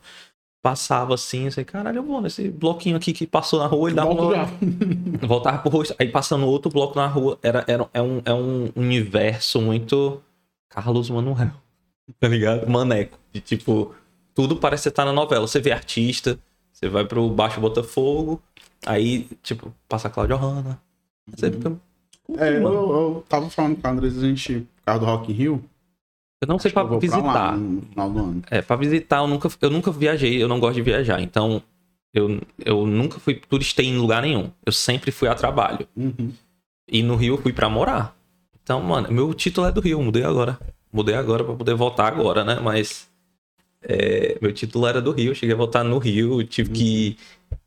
[0.65, 4.13] Passava assim, assim, caralho, eu vou nesse bloquinho aqui que passou na rua, ele dava
[4.13, 4.47] uma...
[5.21, 7.39] Voltava pro rosto, aí passando outro bloco na rua.
[7.43, 10.23] Era, era, é, um, é um universo muito
[10.71, 11.51] Carlos Manuel,
[12.19, 12.67] tá ligado?
[12.67, 13.19] Maneco.
[13.31, 13.95] De tipo,
[14.35, 15.47] tudo parece estar na novela.
[15.47, 16.39] Você vê artista,
[16.73, 18.41] você vai pro Baixo Botafogo,
[18.87, 20.81] aí, tipo, passa a Cláudia Hanna.
[21.29, 21.77] Você fica.
[22.39, 25.35] É, eu, eu tava falando com a Andrés, a gente, por causa do Rock in
[25.35, 25.65] Rio.
[26.45, 27.59] Eu não sei acho eu pra vou pra lá visitar.
[28.51, 31.21] É, pra visitar eu nunca, eu nunca viajei, eu não gosto de viajar.
[31.21, 31.63] Então,
[32.13, 34.51] eu, eu nunca fui turistei em lugar nenhum.
[34.65, 35.89] Eu sempre fui a trabalho.
[35.97, 36.33] Uhum.
[36.87, 38.15] E no Rio eu fui pra morar.
[38.63, 40.59] Então, mano, meu título é do Rio, mudei agora.
[40.93, 42.61] Mudei agora pra poder voltar agora, né?
[42.63, 43.09] Mas
[43.83, 47.19] é, meu título era do Rio, eu cheguei a voltar no Rio, tive que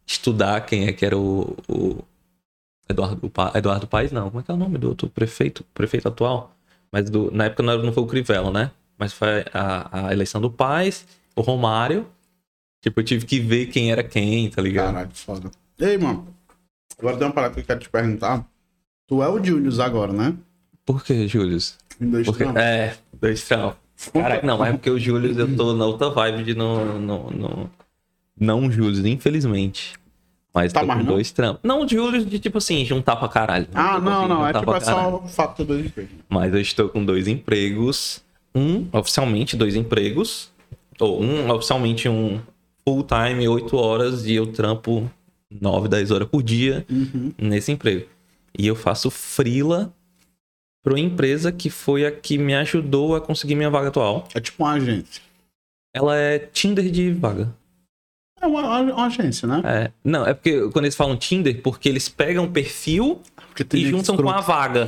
[0.06, 2.04] estudar quem é que era o, o
[2.90, 4.30] Eduardo, Eduardo Paes, não.
[4.30, 6.57] Como é que é o nome do outro prefeito, prefeito atual?
[6.92, 8.72] Mas do- na época não, não foi o Crivella, né?
[8.98, 11.06] Mas foi a, a eleição do Paes,
[11.36, 12.08] o Romário.
[12.82, 14.94] Tipo, eu tive que ver quem era quem, tá ligado?
[14.94, 15.52] Caralho, foda.
[15.80, 16.28] Ei, mano.
[16.98, 18.48] Agora tem uma parada que eu quero te perguntar.
[19.08, 20.36] Tu é o Julius agora, né?
[20.86, 21.28] Por que,
[22.00, 23.78] dois Porque, é, dois trampos.
[24.14, 27.00] Caraca, não, é porque o Júlio, eu tô na outra vibe de não.
[27.00, 27.70] Não, não,
[28.40, 29.94] não Júlio, infelizmente.
[30.54, 31.62] Mas Tá mais dois trampos.
[31.64, 33.68] Não, o Júlio de tipo assim, juntar pra caralho.
[33.74, 34.48] Ah, não, assim, não.
[34.48, 36.16] É tipo, pra é só o fato de dois empregos.
[36.30, 38.24] Mas eu estou com dois empregos.
[38.56, 40.50] Um, oficialmente, dois empregos.
[41.00, 42.40] Ou um, oficialmente, um
[42.84, 45.10] full time, oito horas, e eu trampo
[45.62, 47.32] nove, dez horas por dia Uhum.
[47.38, 48.08] nesse emprego.
[48.58, 49.94] E eu faço frila
[50.84, 54.28] para uma empresa que foi a que me ajudou a conseguir minha vaga atual.
[54.34, 55.22] É tipo uma agência.
[55.94, 57.54] Ela é Tinder de vaga.
[58.48, 59.62] É uma, uma agência, né?
[59.66, 63.22] É, não, é porque quando eles falam Tinder, porque eles pegam o perfil
[63.74, 64.88] e juntam com a vaga.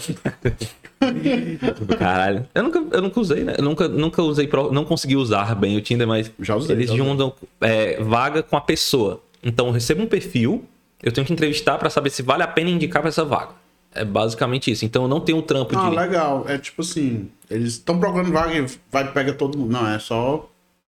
[1.97, 2.45] Caralho.
[2.53, 3.55] Eu nunca, eu nunca usei, né?
[3.57, 6.75] Eu nunca, nunca usei, pro- não consegui usar bem o Tinder, mas Já usei.
[6.75, 7.05] eles já usei.
[7.05, 9.21] juntam é, vaga com a pessoa.
[9.43, 10.65] Então eu recebo um perfil,
[11.01, 13.51] eu tenho que entrevistar para saber se vale a pena indicar para essa vaga.
[13.93, 14.85] É basicamente isso.
[14.85, 15.95] Então eu não tenho o trampo Ah, de.
[15.95, 16.45] legal.
[16.47, 19.71] É tipo assim, eles estão procurando vaga e vai pegar todo mundo.
[19.71, 20.47] Não, é só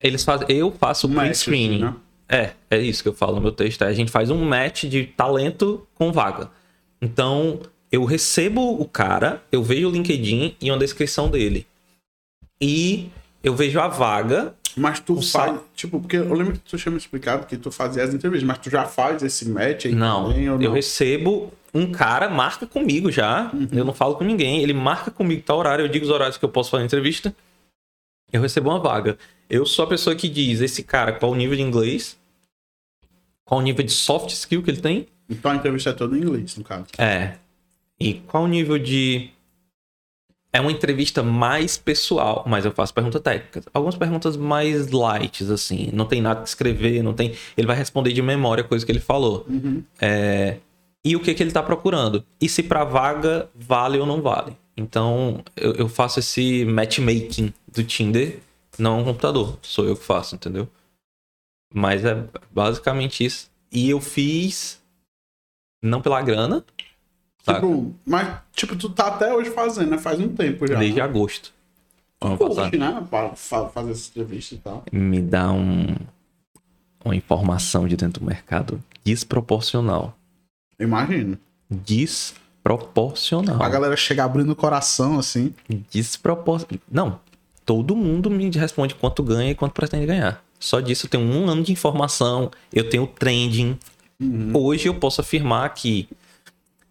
[0.03, 1.85] Eles fazem, eu faço um pre-screening.
[1.85, 1.95] assim, né?
[2.29, 3.83] É, é isso que eu falo no meu texto.
[3.83, 6.51] é, A gente faz um match de talento com vaga.
[7.01, 11.67] Então, eu recebo o cara, eu vejo o LinkedIn e uma descrição dele.
[12.61, 13.11] E
[13.43, 14.55] eu vejo a vaga.
[14.77, 17.71] Mas tu faz, sal- tipo, porque eu lembro que tu tinha me explicado que tu
[17.71, 20.73] fazia as entrevistas, mas tu já faz esse match aí Não, também, ou eu não?
[20.73, 23.51] recebo um cara, marca comigo já.
[23.53, 23.69] Uhum.
[23.73, 24.63] Eu não falo com ninguém.
[24.63, 27.35] Ele marca comigo tal horário, eu digo os horários que eu posso fazer a entrevista.
[28.33, 29.19] Eu recebo uma vaga.
[29.49, 32.19] Eu sou a pessoa que diz esse cara qual o nível de inglês,
[33.45, 35.07] qual o nível de soft skill que ele tem.
[35.29, 36.87] Então a entrevista é toda em inglês, no caso.
[36.99, 37.35] É.
[37.99, 39.31] E qual o nível de.
[40.55, 43.65] É uma entrevista mais pessoal, mas eu faço perguntas técnicas.
[43.73, 45.89] Algumas perguntas mais light, assim.
[45.95, 47.35] Não tem nada que escrever, não tem.
[47.57, 49.47] Ele vai responder de memória coisa que ele falou.
[49.49, 49.83] Uhum.
[49.99, 50.59] É,
[51.03, 52.23] E o que, que ele tá procurando?
[52.39, 54.55] E se pra vaga vale ou não vale?
[54.77, 58.39] Então, eu, eu faço esse matchmaking do Tinder,
[58.79, 59.59] não um computador.
[59.63, 60.69] Sou eu que faço, entendeu?
[61.75, 63.51] Mas é basicamente isso.
[63.71, 64.81] E eu fiz.
[65.83, 66.65] Não pela grana,
[67.45, 67.55] Tá.
[67.55, 69.99] Tipo, mas, tipo, tu tá até hoje fazendo, né?
[69.99, 70.79] Faz um tempo já.
[70.79, 71.03] desde né?
[71.05, 71.53] agosto.
[72.21, 73.05] Curte, né?
[73.11, 74.85] Pra fa- fazer essa entrevista e tal.
[74.93, 75.97] Me dá um,
[77.05, 80.17] uma informação de dentro do mercado desproporcional.
[80.79, 81.37] Imagino.
[81.69, 83.61] Desproporcional.
[83.61, 85.53] A galera chega abrindo o coração, assim.
[85.91, 86.81] Desproporcional.
[86.89, 87.21] Não.
[87.65, 90.45] Todo mundo me responde quanto ganha e quanto pretende ganhar.
[90.59, 93.79] Só disso eu tenho um ano de informação, eu tenho trending.
[94.55, 96.09] Hoje eu posso afirmar que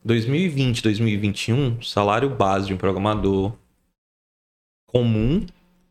[0.03, 3.53] 2020, 2021, salário base de um programador
[4.87, 5.45] comum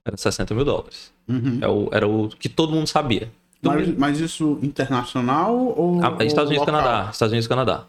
[0.04, 1.12] era 60 mil dólares.
[1.28, 1.58] Uhum.
[1.60, 3.30] É o- era o que todo mundo sabia.
[3.62, 6.00] Mas, mas isso internacional ou.
[6.02, 6.66] Ah, Estados Unidos e?
[6.66, 7.08] Canadá.
[7.12, 7.86] Estados Unidos e Canadá.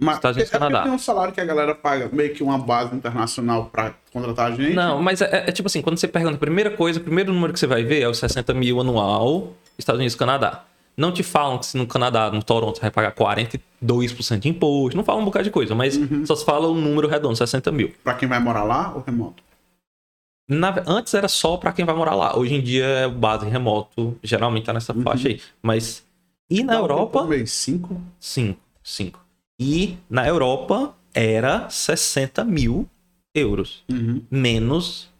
[0.00, 0.82] Mas Estados Unidos e é porque Canadá.
[0.84, 4.54] tem um salário que a galera paga meio que uma base internacional pra contratar a
[4.56, 4.74] gente.
[4.74, 7.52] Não, mas é, é tipo assim, quando você pergunta a primeira coisa, o primeiro número
[7.52, 10.64] que você vai ver é os 60 mil anual, Estados Unidos e Canadá.
[10.96, 14.96] Não te falam que se no Canadá, no Toronto, você vai pagar 42% de imposto,
[14.96, 17.94] não falam um bocado de coisa, mas só se fala o número redondo, 60 mil.
[18.04, 19.42] Pra quem vai morar lá ou remoto?
[20.48, 24.18] Na- antes era só pra quem vai morar lá, hoje em dia é base remoto,
[24.22, 25.40] geralmente tá nessa faixa aí.
[25.62, 26.04] Mas.
[26.50, 27.20] E na Europa.
[27.20, 27.52] por mês?
[27.52, 28.00] Cinco?
[28.18, 29.19] 5, 5.
[29.60, 32.88] E na Europa era 60 mil
[33.34, 33.84] euros.
[33.90, 34.22] Uhum.
[34.30, 35.10] Menos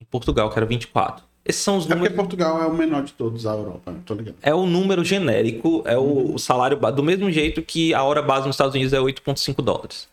[0.00, 1.24] em Portugal, que era 24.
[1.44, 2.10] Esses são os É porque.
[2.10, 3.98] Portugal é o menor de todos da Europa, né?
[4.06, 4.36] tô ligado.
[4.40, 8.46] É o número genérico, é o, o salário do mesmo jeito que a hora base
[8.46, 10.08] nos Estados Unidos é 8,5 dólares.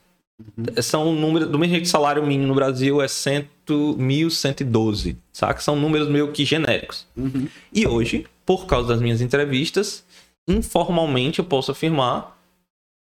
[0.83, 5.59] São números, do mesmo jeito que o salário mínimo no Brasil é 100, 1.112, saca?
[5.59, 7.07] São números meio que genéricos.
[7.15, 7.47] Uhum.
[7.73, 10.05] E hoje, por causa das minhas entrevistas,
[10.47, 12.36] informalmente eu posso afirmar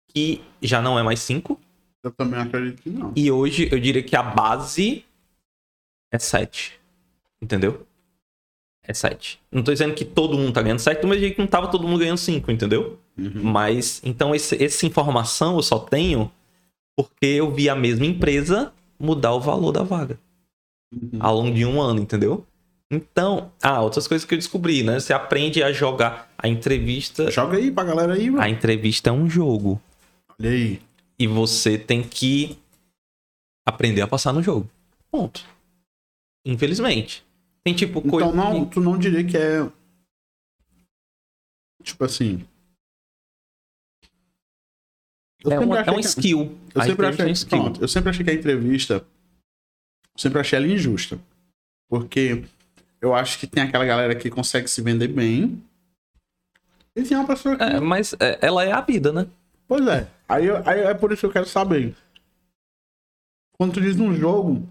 [0.07, 1.59] que já não é mais 5.
[2.03, 3.11] Eu também acredito que não.
[3.15, 5.03] E hoje eu diria que a base
[6.11, 6.79] é 7.
[7.41, 7.85] Entendeu?
[8.83, 9.39] É 7.
[9.51, 11.67] Não tô dizendo que todo mundo tá ganhando 7, do mesmo jeito que não tava
[11.67, 12.97] todo mundo ganhando 5, entendeu?
[13.17, 13.43] Uhum.
[13.43, 16.31] Mas, então, esse, essa informação eu só tenho
[16.95, 20.17] porque eu vi a mesma empresa mudar o valor da vaga
[20.89, 21.19] Uhum.
[21.19, 22.45] ao longo de um ano, entendeu?
[22.89, 25.01] Então, ah, outras coisas que eu descobri, né?
[25.01, 27.29] Você aprende a jogar a entrevista.
[27.29, 28.41] Joga aí pra galera aí, mano.
[28.41, 29.81] A entrevista é um jogo.
[30.39, 30.81] Olha aí.
[31.19, 32.57] E você tem que
[33.65, 34.69] aprender a passar no jogo.
[35.09, 35.43] Ponto.
[36.45, 37.25] Infelizmente.
[37.63, 38.29] Tem tipo coisa.
[38.29, 39.69] Então não, que- tu não diria que é.
[41.83, 42.45] Tipo assim.
[45.43, 46.39] Eu É, sempre uma- é achei um que- skill.
[46.75, 47.61] Eu A sempre, entrevista é um achei, skill.
[47.61, 48.93] pronto, eu sempre achei que a entrevista.
[50.13, 51.19] Eu sempre achei ela injusta.
[51.89, 52.43] Porque
[53.01, 55.63] eu acho que tem aquela galera que consegue se vender bem.
[56.95, 57.63] E tem uma pessoa que.
[57.63, 59.27] É, mas é, ela é a vida, né?
[59.67, 60.07] Pois é.
[60.27, 61.95] Aí, aí é por isso que eu quero saber.
[63.57, 64.67] Quando tu diz um jogo,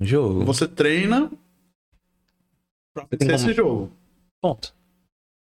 [0.00, 0.44] Um jogo.
[0.44, 1.30] você treina
[2.94, 3.92] pra Você vencer esse jogo.
[4.40, 4.74] Ponto.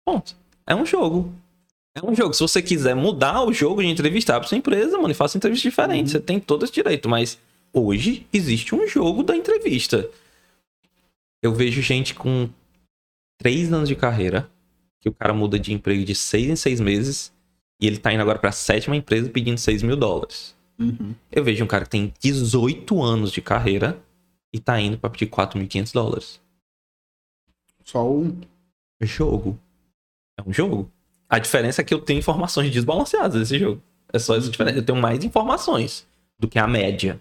[0.05, 0.35] Ponto.
[0.67, 1.33] É um jogo.
[1.95, 2.33] É um jogo.
[2.33, 5.67] Se você quiser mudar o jogo de entrevistar pra sua empresa, mano, e faça entrevista
[5.69, 6.11] diferente.
[6.11, 7.07] Você tem todo esse direito.
[7.09, 7.39] Mas
[7.73, 10.09] hoje existe um jogo da entrevista.
[11.41, 12.49] Eu vejo gente com
[13.39, 14.49] três anos de carreira,
[14.99, 17.33] que o cara muda de emprego de seis em seis meses,
[17.81, 20.55] e ele tá indo agora pra sétima empresa pedindo 6 mil dólares.
[20.79, 21.15] Uhum.
[21.31, 23.99] Eu vejo um cara que tem 18 anos de carreira
[24.53, 26.41] e tá indo pra pedir 4.500 dólares.
[27.83, 28.39] Só um.
[29.01, 29.59] jogo.
[30.39, 30.91] É um jogo.
[31.27, 33.81] A diferença é que eu tenho informações desbalanceadas nesse jogo.
[34.13, 34.77] É só essa diferença.
[34.77, 37.19] Eu tenho mais informações do que a média.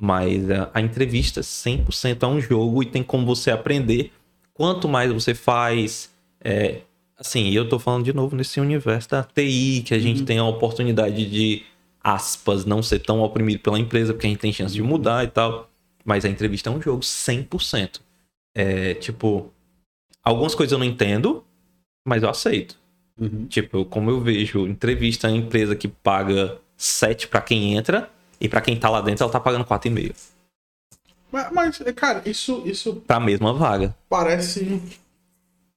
[0.00, 4.12] Mas a, a entrevista 100% é um jogo e tem como você aprender.
[4.54, 6.10] Quanto mais você faz.
[6.42, 6.82] É,
[7.20, 10.44] assim, eu tô falando de novo nesse universo da TI, que a gente tem a
[10.44, 11.62] oportunidade de,
[12.02, 15.28] aspas, não ser tão oprimido pela empresa, porque a gente tem chance de mudar e
[15.28, 15.68] tal.
[16.02, 18.00] Mas a entrevista é um jogo 100%.
[18.54, 19.52] É, tipo,
[20.24, 21.44] algumas coisas eu não entendo,
[22.04, 22.78] mas eu aceito.
[23.20, 23.46] Uhum.
[23.46, 28.08] Tipo, como eu vejo entrevista em empresa que paga 7 pra quem entra
[28.40, 30.14] e pra quem tá lá dentro ela tá pagando 4,5
[31.30, 33.94] Mas, mas, cara, isso, isso pra mesma vaga.
[34.08, 34.80] parece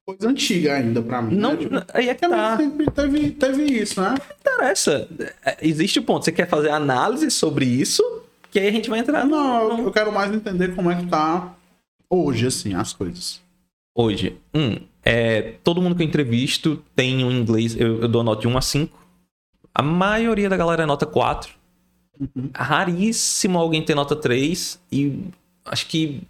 [0.06, 1.36] coisa antiga ainda pra mim.
[1.36, 1.58] Não, né?
[1.58, 2.58] Tipo, aí é que tá.
[2.58, 4.16] sempre teve, teve isso, né?
[4.40, 5.08] interessa.
[5.46, 6.26] É, Existe o ponto.
[6.26, 8.04] Você quer fazer análise sobre isso?
[8.52, 10.96] Que aí a gente vai entrar Não, eu, no- eu quero mais entender como é
[10.96, 11.56] que tá
[12.10, 13.42] hoje, assim, as coisas.
[13.96, 18.42] Hoje, um, é, todo mundo que eu entrevisto tem um inglês, eu, eu dou nota
[18.42, 19.00] de 1 a 5.
[19.74, 21.52] A maioria da galera é nota 4.
[22.56, 25.20] Raríssimo alguém tem nota 3 e
[25.66, 26.22] acho que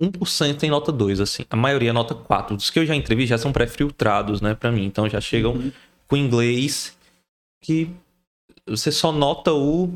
[0.00, 1.44] 1% tem nota 2, assim.
[1.50, 2.56] A maioria é nota 4.
[2.56, 4.84] Os que eu já entrevi já são pré-filtrados, né, pra mim.
[4.84, 5.72] Então já chegam Uhum.
[6.08, 6.96] com inglês
[7.60, 7.90] que
[8.66, 9.90] você só nota o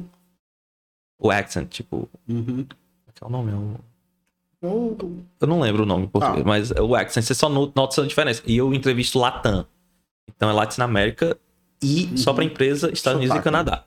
[1.19, 2.67] o accent, tipo, Uhum.
[3.19, 3.53] qual é o nome?
[3.53, 3.81] É o-
[4.69, 4.97] Ou-
[5.41, 6.49] eu não lembro o nome em português, Ah.
[6.49, 8.43] mas o accent, você só no- nota essa diferença.
[8.47, 9.67] E eu entrevisto Latam.
[10.29, 11.39] Então é Latinoamérica
[11.83, 13.43] e só pra empresa Estados Unidos e.
[13.43, 13.85] Canadá.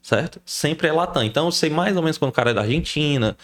[0.00, 0.40] Certo?
[0.44, 1.22] Sempre é Latam.
[1.22, 3.36] Então eu sei mais ou menos quando o cara é da Argentina,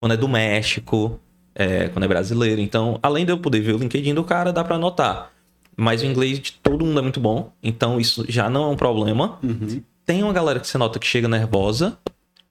[0.00, 1.18] quando é do México,
[1.54, 2.60] é, quando é brasileiro.
[2.60, 5.30] Então, além de eu poder ver o LinkedIn do cara, dá pra anotar.
[5.76, 7.52] Mas o inglês de todo mundo é muito bom.
[7.62, 9.38] Então isso já não é um problema.
[9.42, 9.82] Uhum.
[10.06, 11.98] Tem uma galera que você nota que chega nervosa.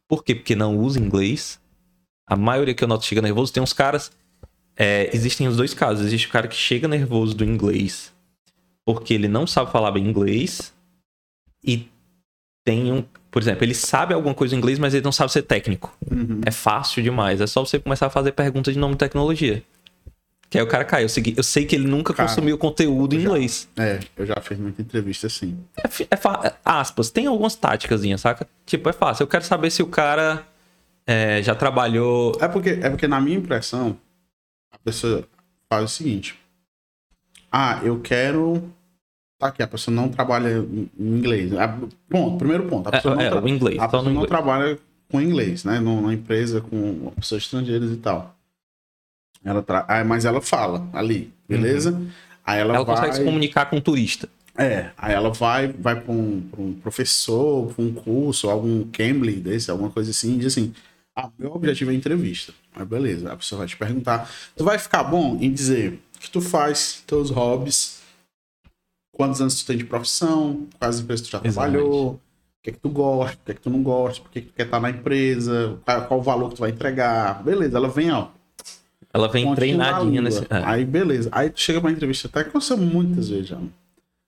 [0.07, 0.35] Por quê?
[0.35, 1.59] Porque não usa inglês.
[2.27, 3.53] A maioria que eu noto chega nervoso.
[3.53, 4.11] Tem uns caras.
[4.75, 6.05] é, existem os dois casos.
[6.05, 8.13] Existe o cara que chega nervoso do inglês
[8.85, 10.73] porque ele não sabe falar bem inglês.
[11.63, 11.87] E
[12.65, 13.03] tem um.
[13.33, 15.91] Por exemplo, ele sabe alguma coisa em inglês, mas ele não sabe ser técnico.
[16.09, 16.41] Uhum.
[16.45, 17.41] É fácil demais.
[17.41, 19.63] É só você começar a fazer perguntas de nome de tecnologia.
[20.51, 21.03] Que aí o cara cai.
[21.03, 23.27] Eu, segui, eu sei que ele nunca Cara, consumiu conteúdo em já.
[23.27, 23.67] inglês.
[23.75, 25.57] É, eu já fiz muita entrevista assim.
[25.75, 28.47] É, é é, aspas, tem algumas táticas, saca?
[28.67, 29.23] Tipo, é fácil.
[29.23, 30.45] Eu quero saber se o cara
[31.07, 32.37] é, já trabalhou.
[32.39, 33.97] É porque, é porque, na minha impressão,
[34.71, 35.27] a pessoa
[35.67, 36.39] faz o seguinte:
[37.51, 38.63] Ah, eu quero.
[39.43, 41.51] Tá aqui, a pessoa não trabalha em inglês.
[42.09, 42.87] Ponto, primeiro ponto.
[42.87, 44.29] A É, pessoa, não, é, tra- inglês, a pessoa não inglês.
[44.29, 44.79] trabalha
[45.11, 45.79] com inglês, né?
[45.79, 48.35] Numa empresa com pessoas estrangeiras e tal.
[49.43, 49.85] Ela tra...
[49.87, 52.01] ah, mas ela fala ali, beleza?
[52.45, 52.95] Aí ela, Ela vai.
[52.95, 54.29] consegue se comunicar com o turista.
[54.57, 59.71] É, aí ela vai, vai para um, um professor, para um curso, algum Cambly desse,
[59.71, 60.73] alguma coisa assim, e diz assim:
[61.15, 62.53] Ah, meu objetivo é entrevista.
[62.75, 64.29] Aí beleza, a pessoa vai te perguntar.
[64.55, 68.02] Tu vai ficar bom em dizer que tu faz, teus hobbies,
[69.13, 71.77] quantos anos tu tem de profissão, quais empresas tu já Exatamente.
[71.77, 72.19] trabalhou, o
[72.61, 74.53] que é que tu gosta, o que é que tu não gosta, por que tu
[74.53, 77.41] quer estar na empresa, qual, qual o valor que tu vai entregar.
[77.43, 78.27] Beleza, ela vem, ó,
[79.13, 80.43] Ela vem treinadinha na nesse.
[80.49, 80.63] é.
[80.65, 81.29] Aí, beleza.
[81.31, 83.57] Aí tu chega pra entrevista, que aconteceu muitas vezes já.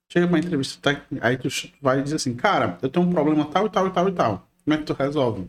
[0.07, 1.49] Chega pra entrevista, tá- aí tu
[1.81, 4.47] vai dizer assim, cara, eu tenho um problema tal e tal e tal e tal.
[4.63, 5.45] Como é que tu resolve?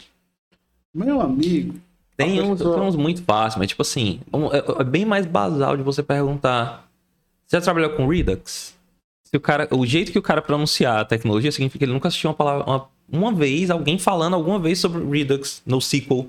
[0.95, 1.75] Meu amigo.
[2.17, 4.21] Tem uns, pessoa- tem uns muito fáceis, mas tipo assim,
[4.53, 6.89] é, é bem mais basal de você perguntar.
[7.47, 8.75] Você já trabalhou com Redux?
[9.27, 12.07] Se o, cara, o jeito que o cara pronunciar a tecnologia significa que ele nunca
[12.07, 12.65] assistiu uma palavra.
[12.65, 16.29] Uma, uma vez, alguém falando alguma vez sobre Redux no SQL.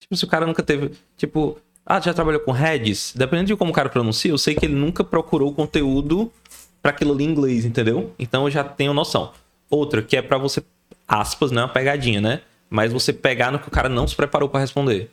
[0.00, 0.92] Tipo, se o cara nunca teve.
[1.14, 3.12] Tipo, ah, já trabalhou com Redis?
[3.14, 6.32] Dependendo de como o cara pronuncia, eu sei que ele nunca procurou conteúdo
[6.80, 8.14] pra aquilo ali em inglês, entendeu?
[8.18, 9.32] Então eu já tenho noção.
[9.68, 10.62] Outra, que é pra você,
[11.06, 12.40] aspas, não é uma pegadinha, né?
[12.70, 15.10] Mas você pegar no que o cara não se preparou pra responder.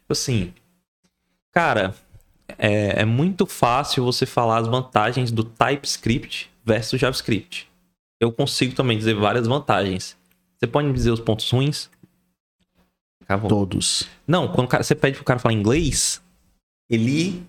[0.00, 0.52] Tipo assim,
[1.52, 1.94] cara,
[2.58, 7.68] é, é muito fácil você falar as vantagens do TypeScript versus JavaScript.
[8.20, 10.16] Eu consigo também dizer várias vantagens.
[10.58, 11.90] Você pode me dizer os pontos ruins?
[13.22, 13.48] Acabou.
[13.48, 14.08] Todos.
[14.26, 16.22] Não, quando cara- você pede pro cara falar inglês,
[16.90, 17.42] ele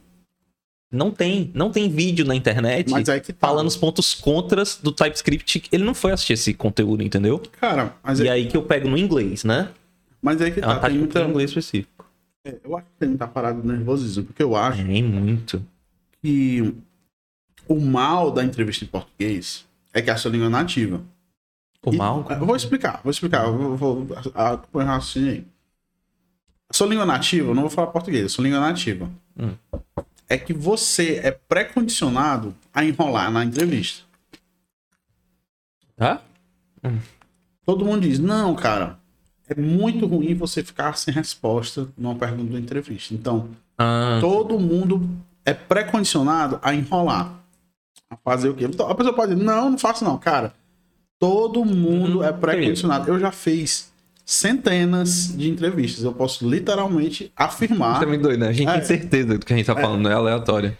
[0.91, 3.47] não tem, não tem vídeo na internet que tá.
[3.47, 5.63] falando os pontos contras do TypeScript.
[5.71, 7.39] Ele não foi assistir esse conteúdo, entendeu?
[7.59, 9.69] Cara, mas E é, aí que eu pego no inglês, né?
[10.21, 10.79] mas aí que É tá.
[10.79, 12.05] Tem muita, inglês específico.
[12.45, 15.63] é, eu acho que tem muita parada de nervosismo, porque eu acho Tem muito.
[16.21, 16.73] que
[17.67, 21.01] o mal da entrevista em português é que é a sua língua nativa.
[21.85, 22.25] O E- mal.
[22.29, 23.45] Eu vou explicar, vou explicar.
[23.49, 25.45] Vou, vou acompanhar o raciocínio aí.
[26.69, 29.09] A sua língua nativa, eu não vou falar português, a sua língua nativa.
[29.37, 29.53] Hum.
[30.27, 34.03] É que você é pré-condicionado a enrolar na entrevista.
[35.95, 36.21] Tá?
[37.65, 38.99] Todo mundo diz, não, cara,
[39.47, 43.13] é muito ruim você ficar sem resposta numa pergunta da entrevista.
[43.13, 45.07] Então, Ah, todo mundo
[45.45, 47.39] é pré-condicionado a enrolar.
[48.23, 48.65] Fazer o quê?
[48.65, 50.53] Então, A pessoa pode dizer, não, não faço não, cara.
[51.19, 53.07] Todo mundo Uhum, é pré-condicionado.
[53.09, 53.91] Eu já fiz
[54.25, 56.03] centenas de entrevistas.
[56.03, 58.49] Eu posso literalmente afirmar Isso é muito doido, né?
[58.49, 58.73] A gente É.
[58.73, 60.77] tem certeza do que a gente tá falando, não é aleatório.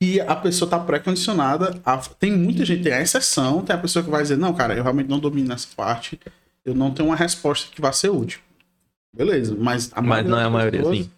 [0.00, 1.80] que a pessoa está pré-condicionada.
[1.84, 4.74] a- Tem muita gente, tem a exceção, tem a pessoa que vai dizer, não, cara,
[4.74, 6.20] eu realmente não domino essa parte,
[6.64, 8.38] eu não tenho uma resposta que vá ser útil.
[9.12, 11.10] Beleza, mas a Mas não é a maioria, pessoas sim.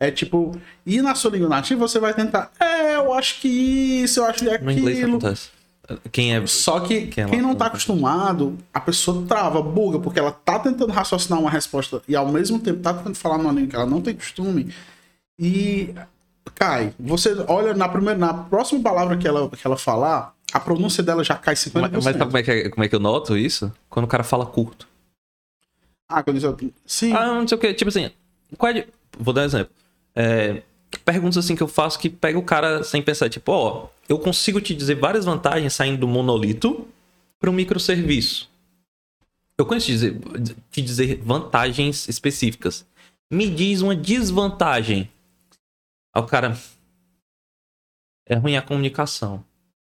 [0.00, 4.20] É tipo, e na sua língua nativa você vai tentar, é, eu acho que isso,
[4.20, 5.18] eu acho que No inglês isso aquilo.
[5.18, 5.50] acontece.
[6.12, 6.46] Quem é.
[6.46, 10.58] Só que Quem é quem não tá acostumado, a pessoa trava, buga, porque ela tá
[10.58, 13.86] tentando raciocinar uma resposta e ao mesmo tempo tá tentando falar numa língua que ela
[13.86, 14.72] não tem costume
[15.38, 15.94] e
[16.54, 16.92] cai.
[17.00, 21.24] Você olha na primeira, na próxima palavra que ela, que ela falar, a pronúncia dela
[21.24, 21.80] já cai 50%.
[21.80, 23.72] Mas, mas sabe como é, que, é- como é que eu noto isso?
[23.88, 24.86] Quando o cara fala curto.
[26.08, 26.56] Ah, quando isso...
[26.86, 27.12] Sim.
[27.14, 27.72] Ah, não sei o que.
[27.74, 28.10] Tipo assim,
[28.56, 28.88] qual é de-
[29.18, 29.72] vou dar um exemplo.
[30.14, 30.62] É,
[31.04, 34.60] perguntas assim que eu faço que pega o cara sem pensar, tipo, ó, eu consigo
[34.60, 36.86] te dizer várias vantagens saindo do monolito
[37.38, 38.50] para um microserviço.
[39.56, 40.20] Eu conheço te dizer,
[40.70, 42.86] te dizer vantagens específicas.
[43.30, 45.10] Me diz uma desvantagem.
[46.14, 46.56] Aí o cara.
[48.26, 49.44] É ruim a comunicação.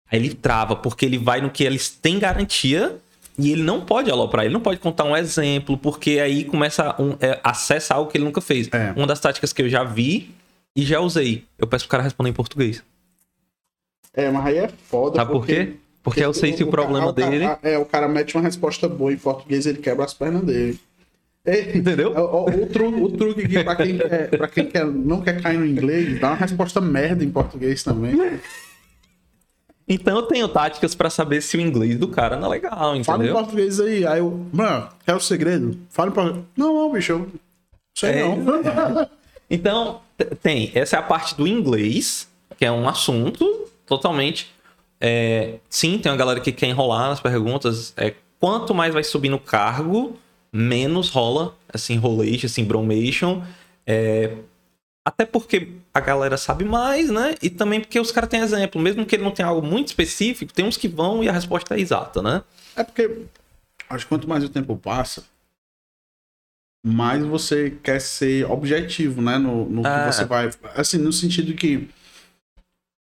[0.10, 3.00] Aí ele trava, porque ele vai no que eles têm garantia
[3.38, 7.16] e ele não pode aloprar, ele não pode contar um exemplo, porque aí começa um,
[7.20, 8.68] é, acessa algo que ele nunca fez.
[8.72, 8.94] É.
[8.96, 10.34] Uma das táticas que eu já vi
[10.76, 11.46] e já usei.
[11.58, 12.84] Eu peço pro cara responder em português.
[14.14, 15.18] É, mas aí é foda.
[15.18, 15.74] Sabe por quê?
[16.02, 17.46] Porque eu sei se o problema cara- dele.
[17.62, 20.80] É, o cara mete uma resposta boa em português ele quebra as pernas dele.
[21.46, 22.12] É, Entendeu?
[22.12, 25.42] O, o, o truque, o truque aqui pra quem, quer, pra quem quer, não quer
[25.42, 28.16] cair no inglês, dá uma resposta merda em português também.
[29.88, 32.98] Então eu tenho táticas pra saber se o inglês do cara não é legal, Fala
[32.98, 33.34] em entendeu?
[33.34, 34.06] português aí.
[34.06, 35.78] Aí eu, mano, quer o segredo?
[35.90, 36.46] Fala em português.
[36.58, 37.28] Não, não, bicho, eu
[37.98, 38.24] sei É.
[38.36, 39.10] não.
[39.50, 40.72] Então, t- tem.
[40.76, 42.28] Essa é a parte do inglês,
[42.58, 44.52] que é um assunto totalmente.
[45.00, 47.94] é, sim, tem uma galera que quer enrolar nas perguntas.
[47.96, 50.18] É, quanto mais vai subir no cargo,
[50.52, 53.42] menos rola essa enrolation, essa embromation.
[53.86, 54.34] É,
[55.08, 57.36] Até porque a galera sabe mais, né?
[57.42, 58.82] E também porque os caras têm exemplo.
[58.82, 61.76] Mesmo que ele não tenha algo muito específico, tem uns que vão e a resposta
[61.76, 62.44] é exata, né?
[62.76, 63.22] É porque
[63.90, 65.24] acho que quanto mais o tempo passa,
[66.86, 69.38] mais você quer ser objetivo, né?
[69.38, 70.08] No, no Ah.
[70.10, 70.50] que você vai.
[70.76, 71.90] Assim, no sentido que.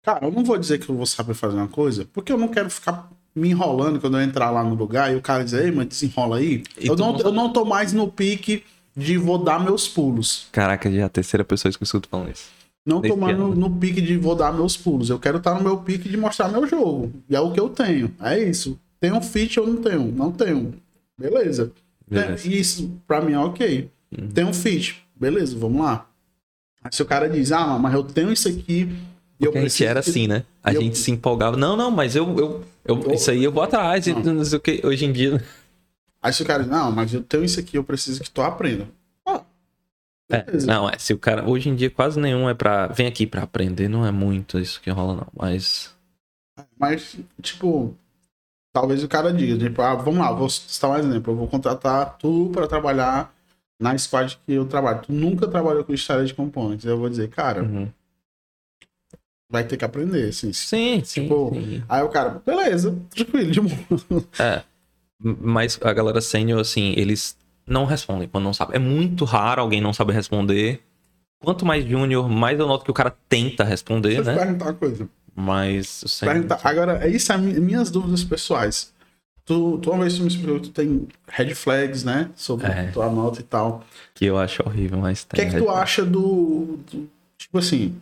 [0.04, 2.48] Cara, eu não vou dizer que eu vou saber fazer uma coisa, porque eu não
[2.48, 5.72] quero ficar me enrolando quando eu entrar lá no lugar e o cara dizer, ei,
[5.72, 6.64] mas desenrola aí.
[6.80, 8.64] E Eu não, não- eu não tô mais no pique
[8.96, 10.48] de vou dar meus pulos.
[10.52, 12.46] Caraca, já é a terceira pessoa que eu escuto falando isso.
[12.86, 13.56] Não Nesse mais no, ano.
[13.56, 15.10] no pique de vou dar meus pulos.
[15.10, 17.12] Eu quero estar no meu pique de mostrar meu jogo.
[17.30, 18.12] E é o que eu tenho.
[18.20, 18.78] É isso.
[19.00, 20.12] Tem um fit ou não tenho?
[20.12, 20.74] Não tenho.
[21.18, 21.72] Beleza.
[22.10, 22.44] Beleza.
[22.44, 23.90] Tem- Isso, pra mim, é ok.
[24.18, 24.28] Uhum.
[24.30, 25.02] Tem um fit.
[25.16, 26.08] Beleza, vamos lá.
[26.84, 28.90] Aí se o cara diz, ah, mas eu tenho isso aqui.
[29.40, 30.44] E eu a gente era assim, né?
[30.64, 31.56] A eu- gente se empolgava.
[31.56, 34.06] Não, não, mas eu, eu, eu- Eu- isso aí eu vou atrás.
[34.08, 34.22] Não.
[34.34, 34.82] Não sei o que.
[34.84, 35.44] Hoje em dia.
[36.22, 38.42] Aí se o cara diz, não, mas eu tenho isso aqui, eu preciso que tu
[38.42, 38.88] aprenda.
[39.26, 39.42] Ah,
[40.30, 40.68] É, beleza.
[40.68, 40.98] não, é.
[41.00, 41.48] Se o cara.
[41.50, 42.88] Hoje em dia quase nenhum é pra.
[42.88, 43.88] Vem aqui pra aprender.
[43.88, 45.28] Não é muito isso que rola, não.
[45.36, 45.94] Mas.
[46.78, 47.96] Mas, tipo,
[48.72, 51.34] talvez o cara diga, tipo, ah, vamos lá, vou citar um exemplo.
[51.34, 53.34] Eu vou contratar tu pra trabalhar
[53.82, 55.02] na squad que eu trabalho.
[55.02, 56.86] Tu nunca trabalhou com história de componentes.
[56.86, 57.92] Eu vou dizer, cara, Uhum.
[59.50, 60.54] vai ter que aprender, assim.
[60.54, 61.24] Sim, sim.
[61.24, 61.84] Tipo, sim.
[61.90, 64.24] Aí o cara, beleza, tranquilo, de boa.
[64.40, 64.64] É.
[65.24, 67.38] Mas a galera sênior, assim, eles
[67.68, 68.76] não respondem quando não sabem.
[68.76, 70.82] É muito raro alguém não saber responder.
[71.44, 74.44] Quanto mais júnior, mais eu noto que o cara tenta responder, Deixa eu te né?
[74.46, 75.10] perguntar uma coisa.
[75.36, 76.36] Mas o sênior.
[76.36, 78.94] Perguntar, agora, isso é mi- minhas dúvidas pessoais.
[79.46, 82.30] Tu, tu uma vez tu me explicou que tu tem red flags, né?
[82.36, 82.92] Sobre É.
[82.92, 83.84] tua nota e tal.
[84.14, 88.00] Que eu acho horrível, mas O que é que tu acha do, do- Tipo assim.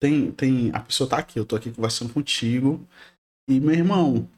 [0.00, 0.70] Tem, tem.
[0.72, 2.80] A pessoa tá aqui, eu tô aqui conversando contigo.
[3.48, 4.28] E, meu irmão,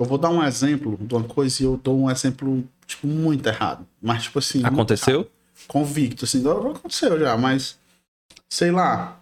[0.00, 3.46] eu vou dar um exemplo de uma coisa e eu dou um exemplo, tipo, muito
[3.46, 3.86] errado.
[4.00, 4.64] Mas, tipo assim.
[4.64, 5.30] Aconteceu?
[5.68, 6.40] Convicto, assim.
[6.40, 7.78] não Aconteceu já, mas.
[8.48, 9.20] Sei lá.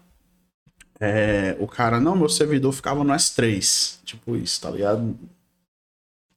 [1.01, 3.99] É, o cara, não, meu servidor ficava no S3.
[4.05, 5.19] Tipo isso, tá ligado?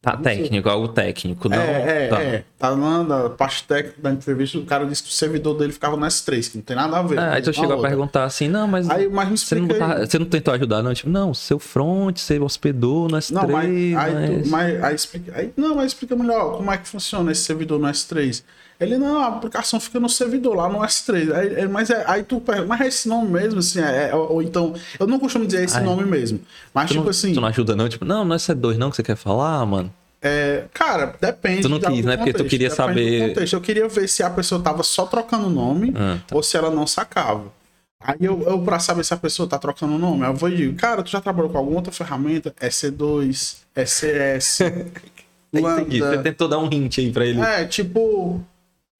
[0.01, 1.47] Tá técnico, algo técnico.
[1.47, 2.23] Não, é, é, tá.
[2.23, 2.43] é.
[2.61, 5.97] Tá lá na parte técnica da entrevista, o cara disse que o servidor dele ficava
[5.97, 7.17] no S3, que não tem nada a ver.
[7.17, 10.05] Ah, aí tu chegou a perguntar assim, não, mas Aí, mas me você, não tá-
[10.05, 10.93] você não tentou ajudar, não?
[10.93, 14.43] Tipo, não, seu front, você hospedou no S3, Não, mas, aí, mas...
[14.43, 17.79] tu- mas aí explica, aí, não, mas explica melhor como é que funciona esse servidor
[17.79, 18.43] no S3.
[18.79, 21.33] Ele, não, a aplicação fica no servidor lá no S3.
[21.33, 24.15] Aí, é, mas é, aí tu pergunta, mas é esse nome mesmo, assim, é, é-
[24.15, 25.83] ou, ou então, eu não costumo dizer esse Ai.
[25.83, 26.39] nome mesmo.
[26.71, 27.89] Mas, tipo não, assim, tu não ajuda não?
[27.89, 29.91] Tipo, não, não é C2 não que você quer falar, mano.
[30.21, 31.61] É, cara, depende.
[31.63, 32.15] Tu não quis, né?
[32.17, 33.53] Porque tu queria depende saber- contexto.
[33.53, 36.69] Eu queria ver se a pessoa tava só trocando o nome Ah, ou se ela
[36.69, 37.51] não sacava.
[38.03, 40.55] Aí eu, eu pra saber se a pessoa tá trocando o nome, eu vou e
[40.57, 42.53] digo, cara, tu já trabalhou com alguma outra ferramenta?
[42.59, 44.61] É C2, é CS,
[45.53, 46.23] Entendi, você Lambda.
[46.23, 47.39] tentou dar um hint aí pra ele.
[47.41, 48.41] É, tipo,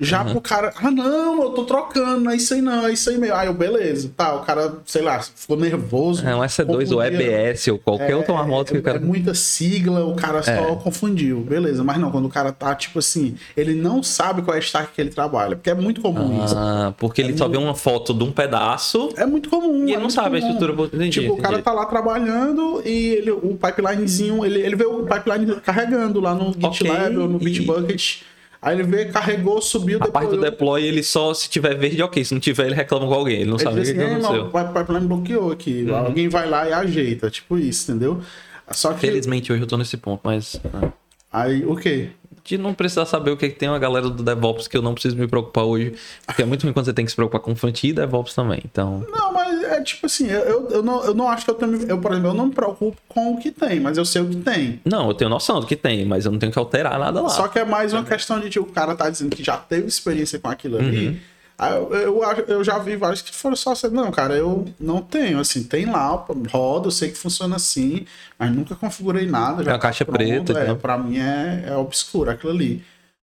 [0.01, 0.31] já Uhum.
[0.31, 3.35] pro cara, ah não, eu tô trocando, é isso aí não, é isso aí mesmo.
[3.35, 6.27] Aí eu, beleza, tá, o cara, sei lá, ficou nervoso.
[6.27, 7.01] É um S2 ou.
[7.01, 8.99] EBS ou qualquer outra marmota que o é cara...
[8.99, 10.75] muita sigla, o cara só É.
[10.75, 11.83] confundiu, beleza.
[11.83, 14.93] Mas não, quando o cara tá, tipo assim, ele não sabe qual é a stack
[14.93, 16.55] que ele trabalha, porque é muito comum isso.
[16.57, 19.79] Ah, porque ele só vê uma foto de um pedaço É muito comum.
[19.79, 20.53] e é ele não muito sabe a comum.
[20.53, 20.89] estrutura.
[20.95, 21.63] Entendi, Tipo, o cara entendi.
[21.63, 26.53] tá lá trabalhando e ele, o pipelinezinho, ele, ele vê o pipeline carregando lá no
[26.53, 28.21] GitLab ou no e- Bitbucket.
[28.61, 30.51] Aí ele vê, carregou, subiu, A parte do deployou.
[30.51, 32.23] deploy, ele só, se tiver verde, ok.
[32.23, 33.37] Se não tiver, ele reclama com alguém.
[33.41, 34.31] Ele não Ele sabe o que assim, que "Ei, aconteceu.
[34.43, 34.51] Uhum.
[34.53, 35.89] não, o pipeline bloqueou aqui.
[35.91, 38.21] Alguém vai lá e ajeita, tipo isso, entendeu?
[38.69, 38.99] Só que.
[38.99, 40.61] Felizmente hoje eu tô nesse ponto, mas...
[40.73, 40.91] ah,
[41.33, 42.09] Aí, o quê?
[42.43, 44.93] De não precisar saber o que, que tem uma galera do DevOps que eu não
[44.93, 45.93] preciso me preocupar hoje.
[46.25, 48.61] Porque é muito ruim quando você tem que se preocupar com front e DevOps também.
[48.65, 49.05] Então...
[49.11, 51.73] Não, mas é tipo assim, eu, eu, eu não, eu não acho que eu tenho.
[51.87, 54.27] Eu, por exemplo, eu não me preocupo com o que tem, mas eu sei o
[54.27, 54.81] que tem.
[54.85, 57.29] Não, eu tenho noção do que tem, mas eu não tenho que alterar nada lá.
[57.29, 59.87] Só que é mais uma questão de tipo, o cara tá dizendo que já teve
[59.87, 61.07] experiência com aquilo ali.
[61.07, 61.17] Uhum.
[61.61, 64.99] Aí eu, eu, eu já vi vários que foram só assim, não, cara, eu não
[64.99, 66.07] tenho, assim, tem lá,
[66.49, 68.03] roda, eu sei que funciona assim,
[68.39, 69.63] mas nunca configurei nada.
[69.63, 70.75] Já É caixa tá pronto, preta, É, né?
[70.81, 72.83] pra mim é, é obscuro aquilo ali.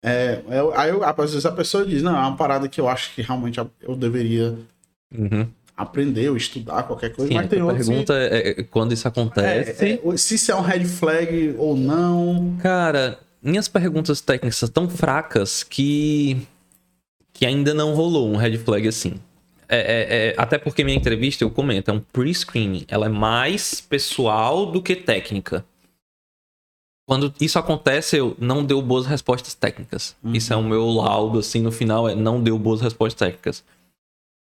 [0.05, 2.89] É, eu- aí eu- às vezes a pessoa diz, não, é uma parada que eu
[2.89, 4.59] acho que realmente eu deveria
[5.17, 5.47] Uhum.
[5.77, 8.91] aprender ou estudar, qualquer coisa, Sim, mas tem a outros que- pergunta é, é quando
[8.93, 9.85] isso acontece.
[9.85, 12.57] é, é, se isso é um red flag ou não.
[12.61, 16.37] Cara, minhas perguntas técnicas são tão fracas que
[17.37, 19.21] que ainda não rolou um red flag assim.
[19.69, 22.87] É, é- é- até porque minha entrevista, eu comento, é um pre-screening.
[22.89, 25.63] Ela é mais pessoal do que técnica.
[27.07, 30.17] Quando isso acontece, eu não deu boas respostas técnicas.
[30.25, 33.63] Isso é o meu laudo, assim, no final, é não deu boas respostas técnicas.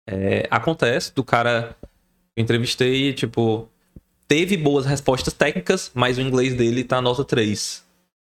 [0.10, 1.76] É, acontece do cara...
[2.36, 3.68] Eu entrevistei, tipo...
[4.28, 7.86] Teve boas respostas técnicas, mas o inglês dele tá nota 3.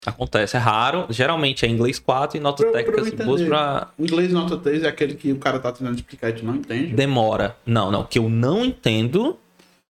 [0.06, 1.06] Acontece, é raro.
[1.10, 3.48] Geralmente é inglês 4 e notas Pra- técnicas boas entender.
[3.50, 3.90] pra.
[4.00, 6.94] Inglês nota 3 é aquele que o cara tá tentando explicar e tu não entende.
[6.94, 7.56] Demora.
[7.66, 8.02] Não, não.
[8.02, 9.38] O que eu não entendo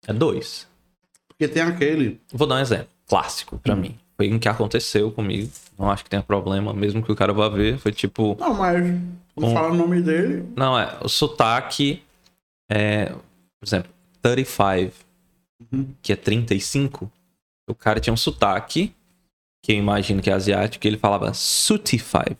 [0.08, 0.66] é 2.
[1.28, 2.20] Porque tem aquele.
[2.32, 2.88] Vou dar um exemplo.
[3.08, 3.98] Clássico pra mim.
[4.16, 5.50] Foi um que aconteceu comigo.
[5.78, 7.78] Não acho que tenha problema, mesmo que o cara vá ver.
[7.78, 8.36] Foi tipo.
[8.40, 8.82] Não, mas
[9.36, 10.46] quando Um- fala o nome dele.
[10.56, 10.98] Não, é.
[11.02, 12.02] O sotaque
[12.70, 13.08] é.
[13.60, 14.94] Por exemplo, 35,
[15.72, 15.88] Uhum.
[16.02, 17.12] que é 35.
[17.68, 18.94] O cara tinha um sotaque,
[19.68, 22.38] que eu imagino que é asiático, ele falava 35.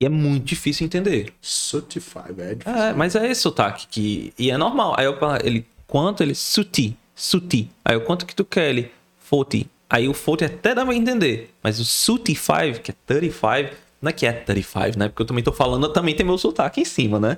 [0.00, 1.34] E é muito difícil entender.
[1.38, 2.80] Certified, é difícil.
[2.80, 4.32] É, mas é esse sotaque que.
[4.38, 4.94] E é normal.
[4.96, 6.22] Aí eu falo, ele, quanto?
[6.22, 7.70] Ele, suti, suti.
[7.84, 8.70] Aí eu, quanto que tu quer?
[8.70, 8.90] Ele,
[9.28, 9.68] 40.
[9.90, 11.50] Aí o 40 até dá pra entender.
[11.62, 15.08] Mas o suti 5, que é 35, não é que é 35, né?
[15.10, 17.36] Porque eu também tô falando, também tem meu sotaque em cima, né?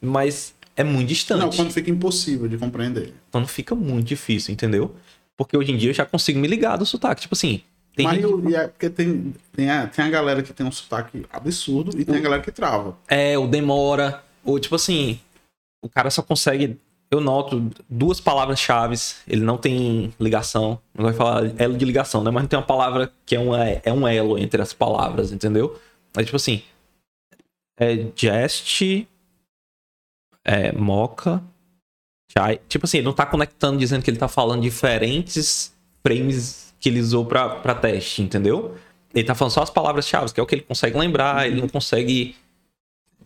[0.00, 1.38] Mas é muito distante.
[1.38, 3.14] Não, quando fica impossível de compreender.
[3.28, 4.92] Então fica muito difícil, entendeu?
[5.36, 7.22] Porque hoje em dia eu já consigo me ligar do sotaque.
[7.22, 7.62] Tipo assim,
[7.94, 11.24] tem gente- e é porque tem, tem, a, tem a galera que tem um sotaque
[11.32, 12.96] absurdo e tem a galera que trava.
[13.08, 14.22] É, ou demora.
[14.44, 15.20] Ou tipo assim,
[15.82, 16.78] o cara só consegue.
[17.10, 18.96] Eu noto duas palavras-chave,
[19.28, 20.80] ele não tem ligação.
[20.94, 22.30] Não vai falar elo de ligação, né?
[22.30, 25.78] Mas não tem uma palavra que é um, é um elo entre as palavras, entendeu?
[26.14, 26.62] Mas tipo assim.
[27.78, 29.06] É jest.
[30.44, 31.42] É moca.
[32.36, 32.60] Chai.
[32.68, 35.72] Tipo assim, ele não tá conectando dizendo que ele tá falando diferentes
[36.04, 38.76] frames que ele usou pra, pra teste, entendeu?
[39.14, 41.66] Ele tá falando só as palavras-chave, que é o que ele consegue lembrar, ele não
[41.66, 42.36] consegue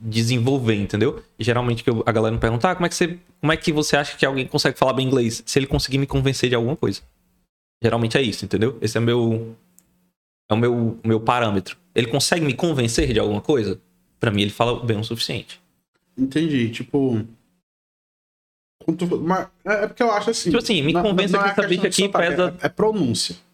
[0.01, 1.21] desenvolver, entendeu?
[1.37, 3.97] Geralmente que a galera me pergunta, ah, como é que você, como é que você
[3.97, 5.43] acha que alguém consegue falar bem inglês?
[5.45, 7.01] Se ele conseguir me convencer de alguma coisa.
[7.83, 8.79] Geralmente é isso, entendeu?
[8.81, 9.57] Esse é o meu
[10.49, 11.77] é o meu meu parâmetro.
[11.97, 13.81] Ele consegue me convencer de alguma coisa?
[14.21, 15.61] Pra mim ele fala bem o suficiente.
[16.17, 16.71] Entendi.
[16.71, 17.25] Tipo.
[19.21, 20.51] mas é é porque eu acho assim.
[20.51, 23.48] Tipo assim, me convença que é essa bicha aqui pesa- É, é pronúncia.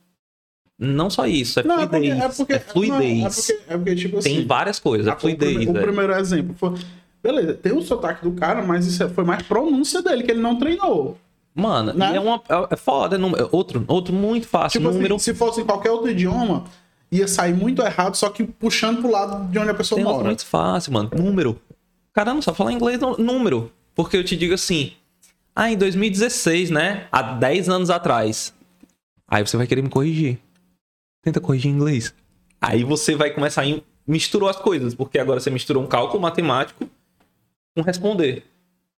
[0.78, 2.20] Não só isso, é Não, é porque, fluidez.
[2.24, 3.18] é porque, é fluidez.
[3.20, 4.34] não, é porque, é porque, tipo assim.
[4.36, 5.66] Tem várias coisas, é o fluidez.
[5.68, 5.82] O, é.
[5.82, 6.74] primeiro exemplo foi.
[7.22, 10.40] Beleza, tem o sotaque do cara, mas isso é- foi mais pronúncia dele, que ele
[10.40, 11.16] não treinou.
[11.54, 12.16] Mano, Né?
[12.16, 15.34] é uma é- é foda, é número- outro, outro muito fácil, Tipo número assim, se
[15.34, 16.64] fosse em qualquer outro idioma,
[17.10, 20.24] ia sair muito errado, só que puxando pro lado de onde a pessoa Tem mora.
[20.24, 21.10] muito fácil, mano.
[21.16, 21.52] Número.
[22.10, 23.70] O cara não sabe falar inglês, número.
[23.94, 24.92] Porque eu te digo assim.
[25.54, 27.06] Ah, em 2016, né?
[27.12, 28.52] Há 10 anos atrás.
[29.28, 30.38] Aí você vai querer me corrigir.
[31.24, 32.14] Tenta corrigir em inglês.
[32.60, 33.80] Aí você vai começar a.
[34.06, 36.86] Misturou as coisas, porque agora você misturou um cálculo matemático
[37.74, 38.44] com responder.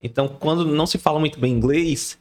[0.01, 2.17] Então, quando não se fala muito bem inglês,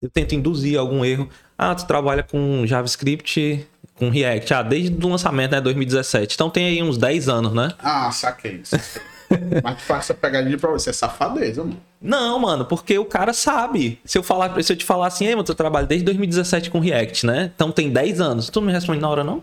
[0.00, 1.28] eu tento induzir algum erro.
[1.56, 4.54] Ah, tu trabalha com JavaScript, com React.
[4.54, 5.60] Ah, desde o lançamento, né?
[5.60, 6.34] 2017.
[6.34, 7.72] Então tem aí uns 10 anos, né?
[7.80, 8.60] Ah, saquei.
[8.64, 9.02] saquei.
[9.62, 11.80] mas tu faz essa pegadinha pra você, é safadeza, mano.
[12.00, 14.00] Não, mano, porque o cara sabe.
[14.04, 16.78] Se eu falar, se eu te falar assim, ei, mano, eu trabalho desde 2017 com
[16.78, 17.52] React, né?
[17.54, 18.48] Então tem 10 anos.
[18.48, 19.42] Tu não me responde na hora, não?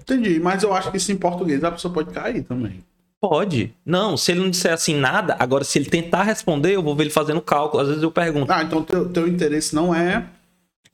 [0.00, 2.82] Entendi, mas eu acho que isso em português a pessoa pode cair também.
[3.20, 3.74] Pode.
[3.84, 7.04] Não, se ele não disser assim nada, agora se ele tentar responder, eu vou ver
[7.04, 7.82] ele fazendo cálculo.
[7.82, 8.50] Às vezes eu pergunto.
[8.50, 10.26] Ah, então teu, teu interesse não é.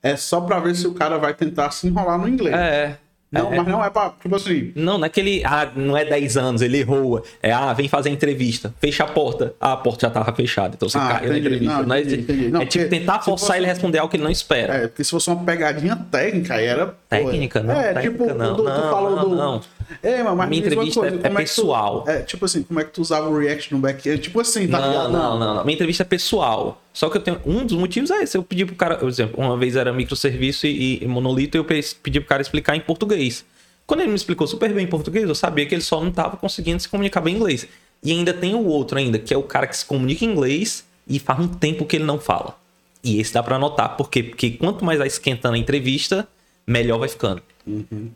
[0.02, 2.54] É só pra ver se o cara vai tentar se enrolar no inglês.
[2.54, 2.98] É.
[3.31, 3.57] Não, é.
[3.57, 4.11] mas não é pra.
[4.23, 4.73] Tipo assim.
[4.77, 5.43] Não, não é que ele.
[5.44, 7.23] Ah, não é 10 anos, ele errou.
[7.43, 8.73] É, ah, vem fazer a entrevista.
[8.81, 9.53] Fecha a porta.
[9.61, 10.74] Ah, a porta já tava fechada.
[10.77, 11.47] Então você Ah, caiu na entendi.
[11.47, 11.74] entrevista.
[11.78, 12.48] Não, Não, é, entendi.
[12.48, 14.74] Não, é tipo tentar forçar fosse- ele a responder algo que ele não espera.
[14.74, 16.86] É, porque se fosse uma pegadinha técnica, aí era.
[16.86, 19.35] pô, Técnica, não, É, técnica tipo, não, tu, tu não, falou não, do.
[19.36, 19.61] não.
[20.02, 22.04] É, mas, Minha entrevista coisa, é- é que tu- pessoal.
[22.08, 24.20] é, tipo assim, como é que tu usava o React no back-end?
[24.20, 25.12] Tipo assim, tá Não, ligado?
[25.12, 25.64] não, não, não.
[25.64, 26.82] Minha entrevista é pessoal.
[26.92, 27.40] Só que eu tenho.
[27.46, 28.36] Um dos motivos é esse.
[28.36, 28.96] Eu pedi pro cara.
[28.96, 32.42] Por exemplo, uma vez era microserviço e, e monolito, e eu pe- pedi pro cara
[32.42, 33.44] explicar em português.
[33.86, 36.36] Quando ele me explicou super bem em português, eu sabia que ele só não tava
[36.36, 37.68] conseguindo se comunicar bem em inglês.
[38.02, 40.84] E ainda tem o outro ainda, que é o cara que se comunica em inglês
[41.06, 42.56] e faz um tempo que ele não fala.
[43.04, 44.22] E esse dá pra anotar, por quê?
[44.24, 46.26] Porque quanto mais vai esquentando a entrevista,
[46.66, 47.40] melhor vai ficando.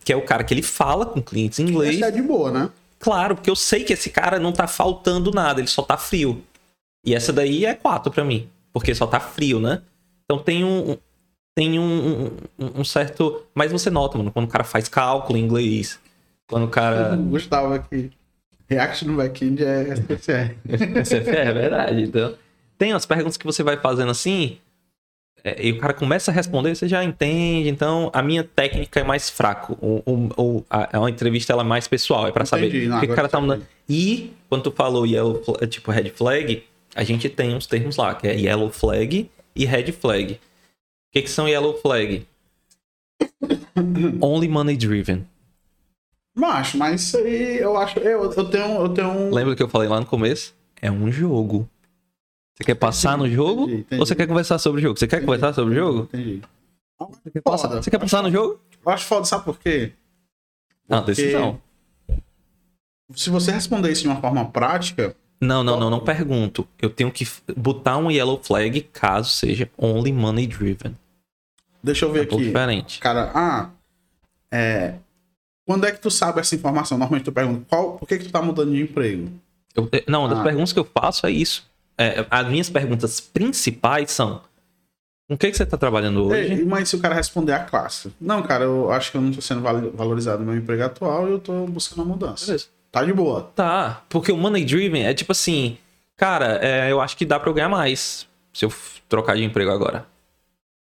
[0.05, 1.97] Que é o cara que ele fala com clientes em inglês.
[1.97, 2.71] Essa é de boa, né?
[2.99, 6.43] Claro, porque eu sei que esse cara não tá faltando nada, ele só tá frio.
[7.05, 9.83] E essa daí é 4 pra mim, porque só tá frio, né?
[10.25, 10.97] Então tem um
[11.55, 15.43] tem um, um, um certo, mas você nota, mano, quando o cara faz cálculo em
[15.43, 15.99] inglês,
[16.47, 18.11] quando o cara Gustavo aqui.
[18.69, 20.57] React no back-end é SPCR.
[21.27, 22.35] é verdade, então
[22.79, 24.59] tem as perguntas que você vai fazendo assim,
[25.59, 27.69] e o cara começa a responder, você já entende.
[27.69, 29.79] Então, a minha técnica é mais fraco.
[29.81, 30.03] O,
[30.37, 33.07] o, a, a entrevista ela é mais pessoal, é pra saber Entendi, o não, que,
[33.07, 33.67] o cara tá eu mandando.
[33.89, 36.63] E, quando tu falou yellow, tipo red flag,
[36.95, 40.35] a gente tem uns termos lá, que é yellow flag e red flag.
[40.35, 40.39] O
[41.13, 42.27] que, que são yellow flag?
[44.21, 45.27] Only money driven.
[46.35, 47.99] Macho, mas isso aí eu acho.
[47.99, 48.81] Eu, eu tenho.
[48.81, 49.35] Eu tenho um.
[49.35, 50.55] Lembra que eu falei lá no começo?
[50.81, 51.69] É um jogo.
[52.61, 53.63] Você quer passar no jogo?
[53.65, 54.01] entendi, entendi.
[54.01, 54.99] Ou você quer conversar sobre o jogo?
[54.99, 56.03] Você quer conversar sobre o jogo?
[56.13, 56.43] Entendi.
[56.99, 58.61] Você quer passar, você quer passar no jogo?
[58.85, 59.93] Eu acho foda, sabe por quê?
[60.89, 61.61] É uma Porque decisão.
[63.15, 66.69] Se você responder isso de uma forma prática, Não, não, não, não pergunto.
[66.81, 67.27] Eu tenho que
[67.57, 70.95] botar um yellow flag caso seja only money driven.
[71.83, 72.37] deixa eu ver É aqui.
[72.37, 73.01] diferente.
[73.01, 73.71] Cara, ah,
[74.53, 74.97] é.
[75.67, 76.99] Quando é que tu sabe essa informação?
[76.99, 79.31] Normalmente tu pergunta, qual, por que, que tu tá mudando de emprego?
[79.75, 80.43] Eu- eu- não, uma das Ah.
[80.43, 81.70] perguntas que eu faço é isso.
[82.01, 84.41] É, as minhas perguntas principais são:
[85.29, 86.55] com o que, que você está trabalhando hoje?
[86.55, 88.11] Ei, mas se o cara responder a classe?
[88.19, 89.61] Não, cara, eu acho que eu não tô sendo
[89.93, 92.47] valorizado no meu emprego atual e eu tô buscando uma mudança.
[92.47, 92.69] Beleza.
[92.91, 93.53] Tá de boa.
[93.55, 95.77] Tá, porque o money driven é tipo assim,
[96.17, 98.73] cara, é, eu acho que dá pra eu ganhar mais se eu
[99.07, 100.07] trocar de emprego agora.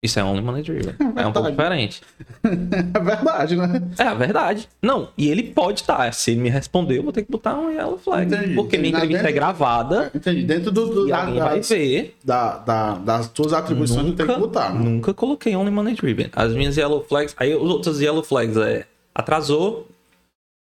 [0.06, 0.94] Isso é only money driven.
[1.16, 2.02] É um pouco diferente.
[2.46, 3.82] É verdade, né?
[3.98, 4.70] É verdade.
[4.82, 6.14] Não, e ele pode estar.
[6.14, 8.32] Se ele me responder, eu vou ter que botar um yellow flag.
[8.34, 8.54] Entendi.
[8.56, 10.44] Porque minha entrevista é dentro- gravada Entendi.
[10.44, 12.16] Dentro do, do- da- vai das, ver.
[12.24, 14.80] da- da- das tuas atribuições, tu tem que botar, né?
[14.80, 16.30] nunca coloquei only money driven.
[16.34, 19.88] As minhas yellow flags, aí os outros yellow flags é atrasou,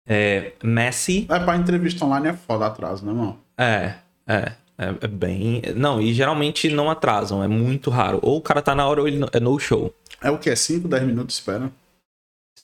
[0.06, 3.36] é messy, É pra entrevista online é foda atraso, né, irmão?
[3.58, 3.94] é,
[4.26, 8.18] é, é, é bem, não, e geralmente não atrasam, é muito raro.
[8.22, 9.94] Ou o cara tá na hora ou ele não- é no show.
[10.20, 10.54] É o que?
[10.54, 11.70] 5, 10 minutos, espera.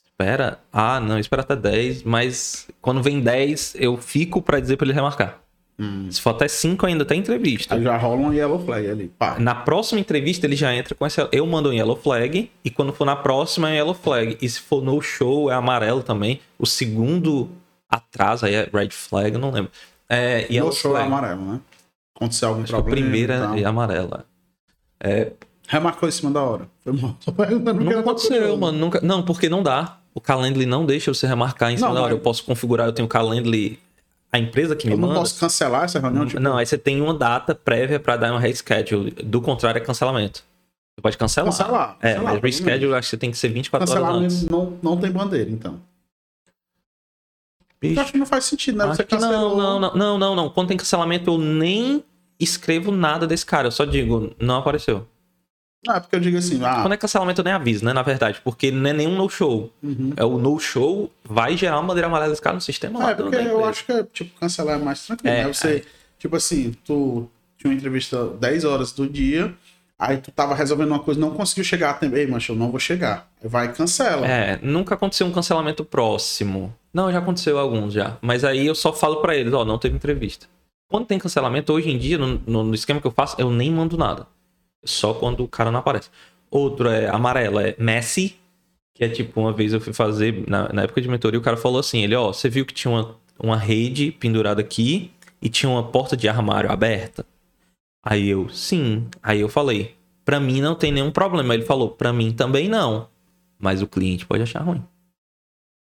[0.05, 4.85] Espera, ah, não, espera até 10, mas quando vem 10, eu fico pra dizer pra
[4.85, 5.39] ele remarcar.
[5.79, 6.11] Hum.
[6.11, 7.73] Se for até 5 ainda tem entrevista.
[7.75, 9.07] Aí já rola um yellow flag ali.
[9.17, 9.39] Pá.
[9.39, 11.29] Na próxima entrevista ele já entra com essa.
[11.31, 14.37] Eu mando um yellow flag e quando for na próxima é yellow flag.
[14.41, 16.41] E se for no show é amarelo também.
[16.57, 17.49] O segundo
[17.89, 19.71] atrás aí é red flag, eu não lembro.
[20.09, 21.07] É No yellow show é flag.
[21.13, 21.59] amarelo, né?
[22.19, 23.01] Acontecer algum Acho que a problema.
[23.09, 24.25] primeira e é amarela.
[24.99, 25.31] É,
[25.67, 26.67] Remarcou em cima da hora.
[26.83, 27.15] Foi mal.
[27.27, 28.77] Não eu tô aconteceu, mano.
[28.77, 28.99] Nunca...
[29.01, 29.99] Não, porque não dá.
[30.15, 32.13] O Calendly não deixa você remarcar em cima Não, da hora.
[32.13, 33.79] Eu posso configurar, eu tenho o Calendly.
[34.31, 35.19] A empresa que me Eu não manda.
[35.21, 36.25] posso cancelar essa reunião?
[36.25, 39.11] Tipo, Não, aí você tem uma data prévia pra dar um reschedule.
[39.11, 40.43] Do contrário, é cancelamento.
[40.95, 41.51] Você pode cancelar.
[41.51, 44.33] Cancelar, É, cancelar, mas reschedule eu acho que você tem que ser 24 horas cancelamento
[44.33, 44.49] antes.
[44.49, 45.79] não, não tem bandeira, então.
[47.81, 48.87] Eu Bicho, acho que não faz sentido, né?
[48.87, 49.55] Você cancelou.
[49.57, 50.49] não, não, não, não, não, não.
[50.49, 52.03] Quando tem cancelamento, eu nem
[52.39, 53.67] escrevo nada desse cara.
[53.67, 55.07] Eu só digo, não apareceu.
[55.87, 57.93] Ah, é porque eu digo assim, ah, Quando é cancelamento, eu nem aviso, né?
[57.93, 59.71] Na verdade, porque não é nenhum no-show.
[59.81, 60.11] uhum.
[60.17, 63.35] É o no-show vai gerar uma bandeira amarela desse cara no sistema Ah, é porque
[63.37, 65.53] eu acho que, tipo, cancelar é mais tranquilo, É, né?
[65.53, 65.85] Você,
[66.17, 69.53] tipo assim, tu tinha uma entrevista 10 horas do dia,
[69.97, 72.17] aí tu tava resolvendo uma coisa, não conseguiu chegar a tempo.
[72.17, 73.29] Ei, mas eu não vou chegar.
[73.41, 74.27] Vai e cancela.
[74.27, 76.75] É, nunca aconteceu um cancelamento próximo.
[76.93, 78.17] Não, já aconteceu alguns já.
[78.21, 80.45] Mas aí eu só falo pra eles, ó, não teve entrevista.
[80.89, 83.97] Quando tem cancelamento, hoje em dia, no, no- esquema que eu faço, eu nem mando
[83.97, 84.27] nada.
[84.85, 86.09] Só quando o cara não aparece.
[86.51, 88.37] Outro é amarelo, é Messi,
[88.95, 91.57] que é tipo, uma vez eu fui fazer, na, na época de mentoria, o cara
[91.57, 95.11] falou assim, ele, ó, você viu que tinha uma, uma rede pendurada aqui
[95.41, 97.25] e tinha uma porta de armário aberta?
[98.03, 99.07] Aí eu, sim.
[99.23, 99.95] Aí eu falei,
[100.25, 101.53] pra mim não tem nenhum problema.
[101.53, 103.09] Ele falou, pra mim também não.
[103.59, 104.83] Mas o cliente pode achar ruim.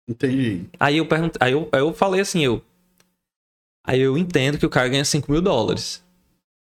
[0.08, 0.66] Entendi.
[0.78, 2.62] Aí eu perguntei, aí eu, aí eu falei assim, eu.
[3.86, 6.04] Aí eu entendo que o cara ganha 5 mil dólares.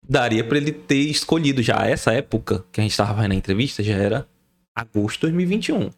[0.08, 3.84] Daria pra ele ter escolhido já essa época que a gente tava fazendo a entrevista,
[3.84, 4.28] já era
[4.76, 5.90] agosto de 2021.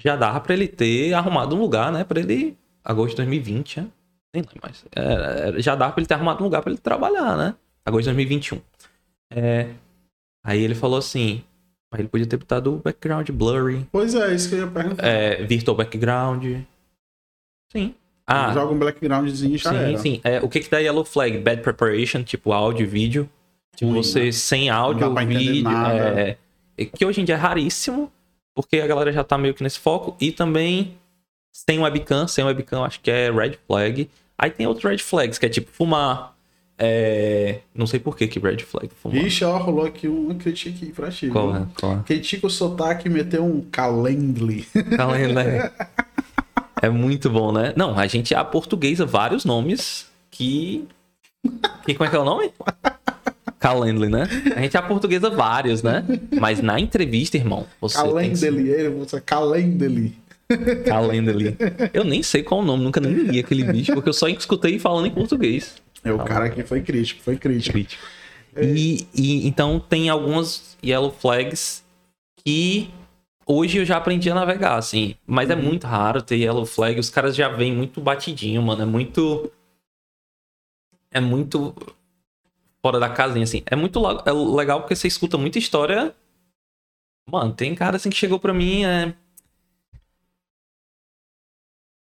[0.00, 2.04] Já dava pra ele ter arrumado um lugar, né?
[2.04, 2.56] Pra ele.
[2.84, 3.88] Agosto de 2020, né?
[4.34, 4.84] Nem lembro mais.
[5.62, 7.54] Já dava pra ele ter arrumado um lugar pra ele trabalhar, né?
[7.84, 8.60] Agosto de 2021.
[9.32, 9.70] É,
[10.44, 11.42] aí ele falou assim.
[11.92, 15.06] Aí ele podia ter botado o background blurry, Pois é, isso que eu ia perguntar.
[15.06, 16.44] é, virtual background.
[17.72, 17.94] Sim.
[18.26, 19.98] Ah, Joga um backgroundzinho e já sim, era.
[19.98, 20.20] sim.
[20.24, 21.38] É, o que que dá yellow flag?
[21.38, 23.28] Bad preparation, tipo áudio e vídeo.
[23.76, 25.68] Tipo, você sem áudio vídeo.
[25.68, 26.36] É,
[26.76, 28.10] é que hoje em dia é raríssimo,
[28.54, 30.16] porque a galera já tá meio que nesse foco.
[30.20, 30.96] E também
[31.52, 34.10] sem webcam, sem webcam acho que é red flag.
[34.36, 36.34] Aí tem outros red flags, que é tipo fumar.
[36.78, 37.60] É...
[37.74, 39.22] Não sei por que que red flag fumar.
[39.22, 41.28] Vixe, ó, rolou aqui uma crítica aqui pra ti.
[41.28, 41.66] Qual é?
[41.78, 42.02] Qual é?
[42.04, 44.66] Critica o sotaque e meteu um calendly.
[44.96, 45.70] Calendly.
[46.80, 47.72] É muito bom, né?
[47.76, 50.86] Não, a gente aportuguesa vários nomes que.
[51.84, 52.52] que como é que é o nome?
[53.58, 54.28] Calendly, né?
[54.54, 56.04] A gente aportuguesa vários, né?
[56.38, 58.04] Mas na entrevista, irmão, você que...
[58.04, 60.14] Calendly, ele, você calendly.
[60.86, 61.56] Calendly.
[61.92, 64.78] Eu nem sei qual o nome, nunca nem li aquele bicho, porque eu só escutei
[64.78, 65.76] falando em português.
[66.04, 67.72] É, o cara aqui foi crítico, foi crítico.
[67.72, 68.02] Crítico.
[68.56, 71.82] E, e então tem algumas yellow flags
[72.44, 72.90] que
[73.46, 75.14] hoje eu já aprendi a navegar, assim.
[75.26, 76.98] Mas é muito raro ter yellow flag.
[76.98, 78.82] Os caras já vêm muito batidinho, mano.
[78.82, 79.50] É muito.
[81.10, 81.74] É muito
[82.82, 83.62] fora da casinha, assim.
[83.66, 86.14] É muito é legal porque você escuta muita história.
[87.28, 88.84] Mano, tem cara assim que chegou pra mim.
[88.84, 89.14] É...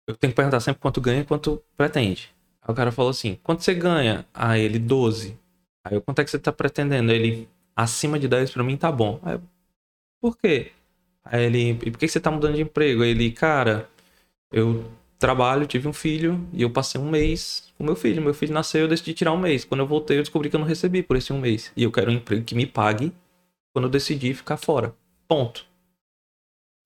[0.07, 2.33] Eu tenho que perguntar sempre quanto ganha e quanto pretende.
[2.61, 4.25] Aí o cara falou assim: quanto você ganha?
[4.33, 5.37] Aí ele, 12.
[5.83, 7.11] Aí eu, quanto é que você tá pretendendo?
[7.11, 9.19] Ele, acima de 10 pra mim tá bom.
[9.23, 9.41] Aí eu,
[10.21, 10.71] por quê?
[11.23, 13.03] Aí ele, e por que você tá mudando de emprego?
[13.03, 13.89] Aí ele, cara,
[14.51, 14.85] eu
[15.19, 18.21] trabalho, tive um filho e eu passei um mês com meu filho.
[18.21, 19.63] Meu filho nasceu, eu decidi tirar um mês.
[19.63, 21.71] Quando eu voltei, eu descobri que eu não recebi por esse um mês.
[21.77, 23.13] E eu quero um emprego que me pague
[23.71, 24.93] quando eu decidi ficar fora.
[25.27, 25.65] Ponto.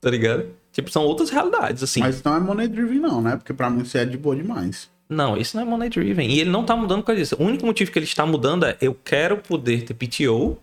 [0.01, 0.47] Tá ligado?
[0.71, 2.01] Tipo, são outras realidades, assim.
[2.01, 3.37] Mas não é money driven, não, né?
[3.37, 4.91] Porque pra mim isso é de boa demais.
[5.09, 6.29] Não, isso não é money driven.
[6.29, 7.35] E ele não tá mudando por causa disso.
[7.39, 10.57] O único motivo que ele está mudando é eu quero poder ter PTO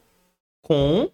[0.61, 1.11] com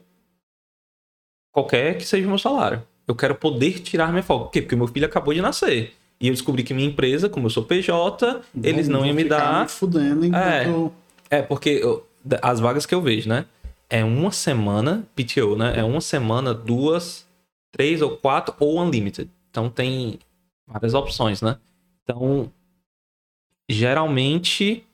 [1.63, 2.83] qualquer que seja o meu salário.
[3.07, 4.45] Eu quero poder tirar minha folga.
[4.47, 4.63] Por quê?
[4.63, 5.95] Porque meu filho acabou de nascer.
[6.21, 9.63] E eu descobri que minha empresa, como eu sou PJ, eles não iam me dar.
[9.63, 10.93] me fudendo enquanto...
[11.31, 12.07] É, porque eu-
[12.43, 13.47] as vagas que eu vejo, né?
[13.89, 15.75] É uma semana PTO, né?
[15.79, 17.27] É uma semana, duas,
[17.73, 19.31] três ou quatro ou unlimited.
[19.51, 20.19] Então tem
[20.67, 21.57] várias opções, né?
[22.03, 22.51] Então,
[23.71, 24.85] geralmente,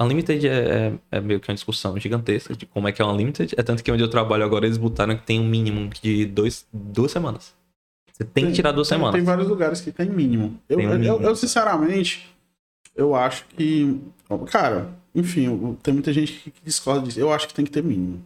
[0.00, 3.54] unlimited é, é, é meio que uma discussão gigantesca de como é que é unlimited.
[3.56, 6.66] É tanto que onde eu trabalho agora eles botaram que tem um mínimo de dois,
[6.72, 7.54] duas semanas.
[8.12, 9.14] Você tem, que tirar duas tem, semanas.
[9.14, 10.58] Tem vários lugares que tem mínimo.
[10.68, 11.22] Eu, Tem um eu- mínimo.
[11.22, 12.28] eu, sinceramente,
[12.94, 13.98] eu acho que.
[14.50, 17.18] Cara, enfim, eu- tem muita gente que que discorda disso.
[17.18, 18.22] Eu acho que tem que ter mínimo.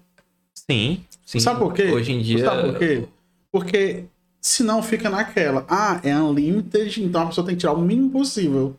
[0.68, 1.38] Sim, sim.
[1.38, 1.84] Sabe por quê?
[1.84, 2.44] Hoje em dia.
[2.44, 3.04] Sabe por quê?
[3.52, 4.04] Porque
[4.40, 5.64] senão fica naquela.
[5.68, 8.76] Ah, é unlimited, então a pessoa tem que tirar o mínimo possível.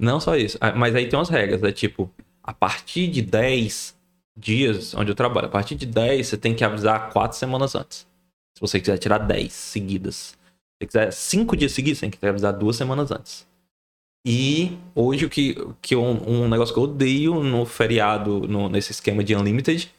[0.00, 2.10] Não só isso, mas aí tem umas regras, é tipo,
[2.42, 3.94] a partir de 10
[4.34, 8.06] dias onde eu trabalho, a partir de 10 você tem que avisar 4 semanas antes.
[8.56, 10.38] Se você quiser tirar 10 seguidas.
[10.80, 13.46] Se quiser 5 dias seguidos, você tem que avisar 2 semanas antes.
[14.26, 18.92] E hoje o que, que eu- um negócio que eu odeio no feriado, no- nesse
[18.92, 19.90] esquema de Unlimited,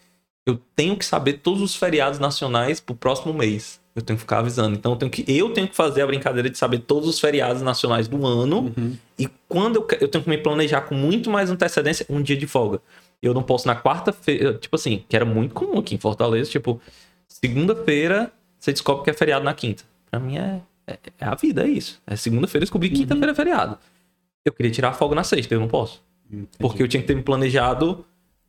[0.48, 3.81] eu tenho que saber todos os feriados nacionais pro próximo mês.
[3.96, 4.76] Eu tenho que ficar avisando.
[4.76, 7.62] Então eu tenho que, eu tenho que fazer a brincadeira de saber todos os feriados
[7.62, 8.74] nacionais do ano.
[9.20, 12.48] E quando eu, eu tenho que me planejar com muito mais antecedência, um dia de
[12.48, 12.82] folga.
[13.22, 16.82] Eu não posso na quarta-feira, tipo assim, que era muito comum aqui em Fortaleza, tipo,
[17.28, 18.32] segunda-feira
[18.62, 19.84] você descobre que é feriado na quinta.
[20.10, 22.00] Pra mim é, é, é a vida, é isso.
[22.06, 23.78] É segunda-feira eu descobri que quinta-feira é feriado.
[24.46, 26.02] Eu queria tirar folga na sexta, eu não posso.
[26.60, 28.06] Porque eu tinha que ter me planejado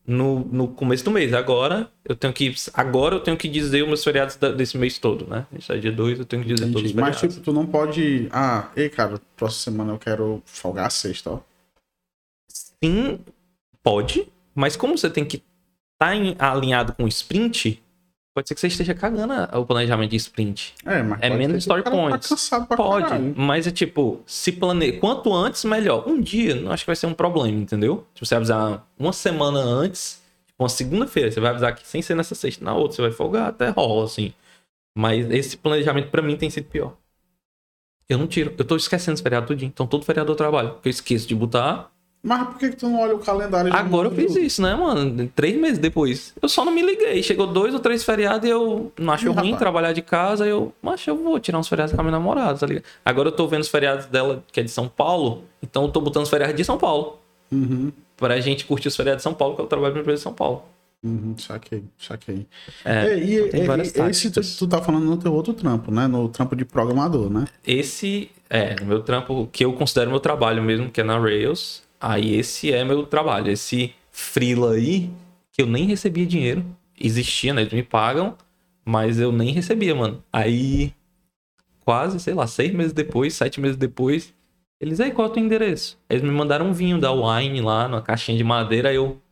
[0.07, 1.33] no, no começo do mês.
[1.33, 2.55] Agora eu tenho que.
[2.75, 5.47] Agora eu tenho que dizer os meus feriados da- desse mês todo, né?
[5.51, 7.01] A gente é dia 2, eu tenho que dizer todos os Entendi.
[7.01, 7.35] Mas, feriados.
[7.37, 8.29] tipo, tu não pode.
[8.33, 11.41] Ah, ei, cara, próxima semana eu quero folgar a sexta, ó.
[12.85, 13.21] Sim,
[13.83, 15.37] pode, mas como você tem que
[15.95, 16.13] estar
[16.51, 17.81] alinhado com o sprint,
[18.35, 20.75] pode ser que você esteja cagando o planejamento de sprint.
[20.85, 22.49] É, mas É menos story cara points.
[22.49, 23.35] Tá pra Pode, caralho.
[23.37, 24.99] mas é tipo, se planeja.
[24.99, 26.09] Quanto antes, melhor.
[26.09, 28.07] Um dia, não acho que vai ser um problema, entendeu?
[28.15, 32.15] Se você avisar uma semana antes, tipo, uma segunda-feira, você vai avisar que sem ser
[32.15, 34.33] nessa sexta, na outra, você vai folgar, até rola, assim.
[34.97, 36.97] Mas esse planejamento pra mim tem sido pior.
[38.09, 38.55] Eu não tiro.
[38.59, 39.69] Eu tô esquecendo esse feriado tudinho.
[39.73, 40.71] Então todo feriado eu trabalho.
[40.75, 41.91] Porque eu esqueço de botar.
[42.25, 44.75] Mas por que, que tu não olha o calendário de Agora eu fiz isso, né,
[44.77, 45.29] mano?
[45.35, 46.33] Três meses depois.
[46.41, 47.21] Eu só não me liguei.
[47.21, 49.59] Chegou dois ou três feriados e eu não acho Ih, ruim rapaz.
[49.59, 50.47] trabalhar de casa.
[50.47, 52.85] Eu, mas eu vou tirar uns feriados com a minha namorada, tá ligado?
[53.05, 55.43] Agora eu tô vendo os feriados dela, que é de São Paulo.
[55.61, 57.19] Então eu tô botando os feriados de São Paulo.
[57.51, 60.23] Uhum, Pra gente curtir os feriados de São Paulo, que eu trabalho na empresa de
[60.23, 60.63] São Paulo.
[61.05, 62.47] uhum, saquei, saquei.
[62.85, 65.53] É, É, e, tem e- várias e- esse tu, tu tá falando no teu outro
[65.53, 66.07] trampo, né?
[66.07, 67.47] No trampo de programador, né?
[67.67, 71.83] Esse é o meu trampo, que eu considero meu trabalho mesmo, que é na Rails.
[72.03, 73.49] Aí esse é meu trabalho.
[73.53, 75.09] Esse freela aí,
[75.53, 76.65] que eu nem recebia dinheiro.
[77.01, 77.63] Existia, né?
[77.63, 78.37] Eles me pagam,
[78.85, 80.23] mas eu nem recebia, mano.
[80.33, 80.93] Aí,
[81.85, 84.35] quase, sei lá, seis meses depois, sete meses depois,
[84.81, 85.97] eles, aí, qual é o teu endereço?
[86.11, 88.89] Eles me mandaram um vinho da Wine lá, numa caixinha de madeira.
[88.89, 89.23] Aí eu,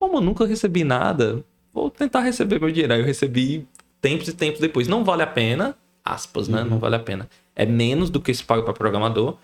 [0.00, 1.44] pô, mano, nunca recebi nada.
[1.72, 2.92] Vou tentar receber meu dinheiro.
[2.92, 3.68] Aí eu recebi
[4.00, 4.88] tempos e tempos depois.
[4.88, 6.64] Não vale a pena, aspas, né?
[6.64, 7.28] Não vale a pena.
[7.54, 9.36] É menos do que se paga para programador.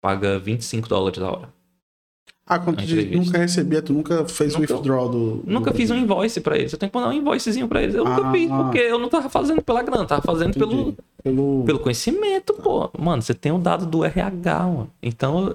[0.00, 1.57] Paga 25 dólares a hora.
[2.50, 5.42] Ah, quando tu nunca recebia, tu nunca fez o Nunca- withdrawal do.
[5.46, 6.72] Nunca do- fiz um invoice pra eles.
[6.72, 7.94] Eu tenho que mandar um invoicezinho pra eles.
[7.94, 8.32] Eu nunca Ah.
[8.32, 10.96] fiz, porque eu não tava fazendo pela grana, tava fazendo pelo, Entendi.
[11.22, 11.64] Pelo...
[11.66, 12.90] pelo conhecimento, pô.
[12.98, 14.90] Mano, você tem o dado do RH, mano.
[15.02, 15.54] Então,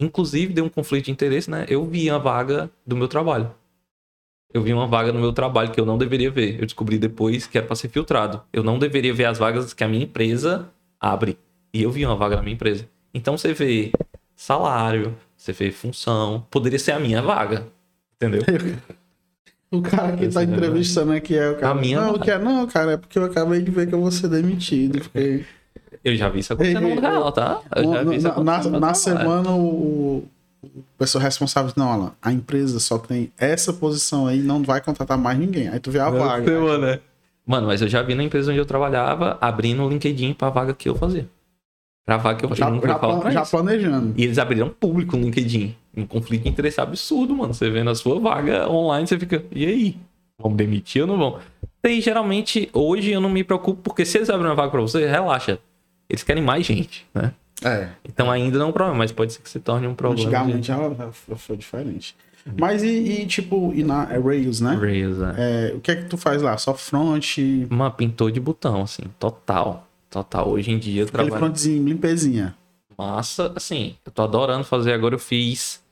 [0.00, 1.64] inclusive, deu um conflito de interesse, né?
[1.68, 3.50] Eu vi a vaga do meu trabalho.
[4.52, 6.58] Eu vi uma vaga no meu trabalho que eu não deveria ver.
[6.58, 8.42] Eu descobri depois que era pra ser filtrado.
[8.52, 11.38] Eu não deveria ver as vagas que a minha empresa abre.
[11.72, 12.88] E eu vi uma vaga na minha empresa.
[13.12, 13.92] Então você vê
[14.34, 16.46] salário, você vê função.
[16.50, 17.66] Poderia ser a minha vaga.
[18.16, 18.42] Entendeu?
[19.68, 21.72] O cara que tá Esse é- entrevistando aqui é o cara.
[21.72, 22.24] A minha não, vaga.
[22.24, 25.02] que é, não, cara, é porque eu acabei de ver que eu vou ser demitido.
[25.02, 25.44] Fiquei...
[26.04, 27.60] Eu já vi isso acontecer no real, tá?
[27.74, 30.24] Eu já vi isso na, na, na semana, o,
[30.62, 34.80] o pessoa responsável disse, não, Alan, a empresa só tem essa posição aí, não vai
[34.80, 35.68] contratar mais ninguém.
[35.68, 36.78] Aí tu vê a vaga.
[36.78, 37.00] né?
[37.44, 40.74] Mano, mas eu já vi na empresa onde eu trabalhava abrindo o LinkedIn pra vaga
[40.74, 41.28] que eu fazia.
[42.06, 42.54] Pra vaga que eu.
[42.54, 44.14] Já, não já, já, falar já planejando.
[44.16, 45.74] E eles abriram público no LinkedIn.
[45.96, 47.52] Um conflito de interesse absurdo, mano.
[47.52, 49.96] Você vendo a sua vaga online, você fica, e aí?
[50.38, 51.38] Vamos demitir ou não vão?
[51.82, 55.06] E geralmente, hoje eu não me preocupo, porque se eles abrem uma vaga pra você,
[55.06, 55.58] relaxa.
[56.08, 57.32] Eles querem mais gente, né?
[57.64, 57.88] É.
[58.04, 60.28] Então ainda não é um problema, mas pode ser que se torne um problema.
[60.28, 60.76] Antigamente já
[61.36, 62.14] foi diferente.
[62.58, 64.74] Mas e, e, tipo, e na é Rails, né?
[64.74, 65.70] Rails, é.
[65.70, 66.56] É, o que é que tu faz lá?
[66.56, 67.38] Só front,
[67.68, 69.85] Uma pintor de botão, assim, total.
[70.22, 70.48] Total.
[70.48, 71.44] Hoje em dia eu aquele trabalho.
[71.46, 72.54] frontzinho, limpezinha.
[72.96, 74.92] Massa, assim, eu tô adorando fazer.
[74.92, 75.82] Agora eu fiz.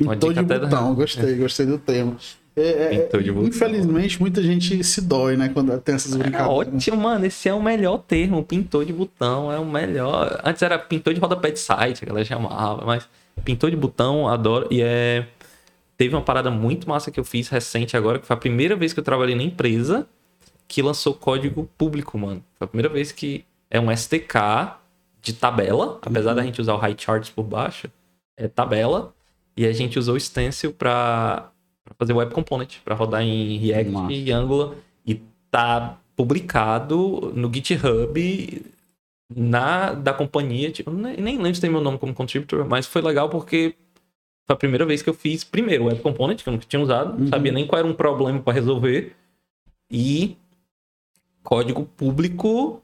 [0.00, 2.16] Uma Pintor de dica até da- botão, gostei, gostei do tema.
[2.56, 5.48] É, é, de infelizmente, muita gente se dói, né?
[5.48, 6.56] Quando tem essas É brincadeiras.
[6.74, 7.26] ótimo, mano.
[7.26, 8.42] Esse é o melhor termo.
[8.44, 10.40] Pintor de botão é o melhor.
[10.44, 13.08] Antes era pintor de rodapé de site, a galera chamava, mas
[13.44, 14.66] pintor de botão, adoro.
[14.70, 15.26] E é.
[15.96, 18.92] Teve uma parada muito massa que eu fiz recente agora, que foi a primeira vez
[18.92, 20.06] que eu trabalhei na empresa
[20.68, 22.42] que lançou código público, mano.
[22.58, 24.76] Foi a primeira vez que é um SDK
[25.22, 27.88] de tabela, apesar da gente usar o high charts por baixo,
[28.36, 29.14] é tabela.
[29.56, 31.50] E a gente usou o stencil pra
[31.98, 34.12] fazer web component, pra rodar em React Massa.
[34.12, 34.74] e Angular.
[35.06, 35.20] E
[35.50, 38.62] tá publicado no GitHub
[39.34, 40.70] na, da companhia.
[40.70, 43.74] Tipo, nem, nem lembro se tem meu nome como contributor, mas foi legal porque
[44.46, 47.12] foi a primeira vez que eu fiz, primeiro, web component, que eu nunca tinha usado,
[47.14, 47.28] não Uhum.
[47.28, 49.14] sabia nem qual era um problema para resolver.
[49.90, 50.36] E
[51.44, 52.82] código público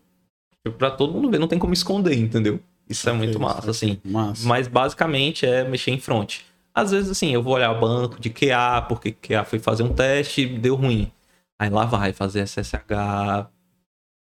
[0.78, 2.61] para todo mundo ver, não tem como esconder, entendeu?
[2.89, 3.99] Isso é muito massa, assim.
[4.05, 4.47] Massa.
[4.47, 6.41] Mas basicamente é mexer em front.
[6.74, 9.93] Às vezes, assim, eu vou olhar o banco de QA, porque QA foi fazer um
[9.93, 11.11] teste e deu ruim.
[11.59, 13.49] Aí lá vai fazer SSH,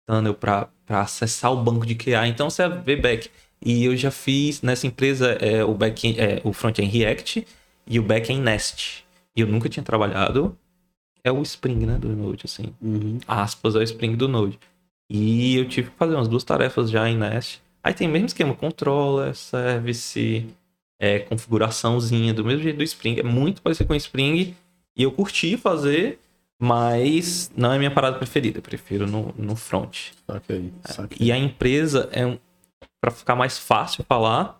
[0.07, 2.27] tunnel pra, pra acessar o banco de QA.
[2.27, 3.29] Então você vê back.
[3.63, 7.45] E eu já fiz nessa empresa é, o back é, o front é em React
[7.87, 9.05] e o back é em Nest.
[9.35, 10.57] E eu nunca tinha trabalhado.
[11.25, 13.17] É o Spring, né, do Node, assim Uhum.
[13.27, 14.59] aspas, é o Spring do Node.
[15.09, 17.61] E eu tive que fazer umas duas tarefas já em Nest.
[17.83, 20.45] Aí tem o mesmo esquema, controller, service,
[20.99, 23.19] é, configuraçãozinha, do mesmo jeito do Spring.
[23.19, 24.55] É muito parecido com o Spring.
[24.97, 26.19] E eu curti fazer,
[26.59, 28.59] mas não é minha parada preferida.
[28.59, 30.11] Eu prefiro no, no front.
[30.25, 31.17] Saquei, saquei.
[31.19, 32.37] E a empresa é um.
[33.01, 34.59] Pra ficar mais fácil falar,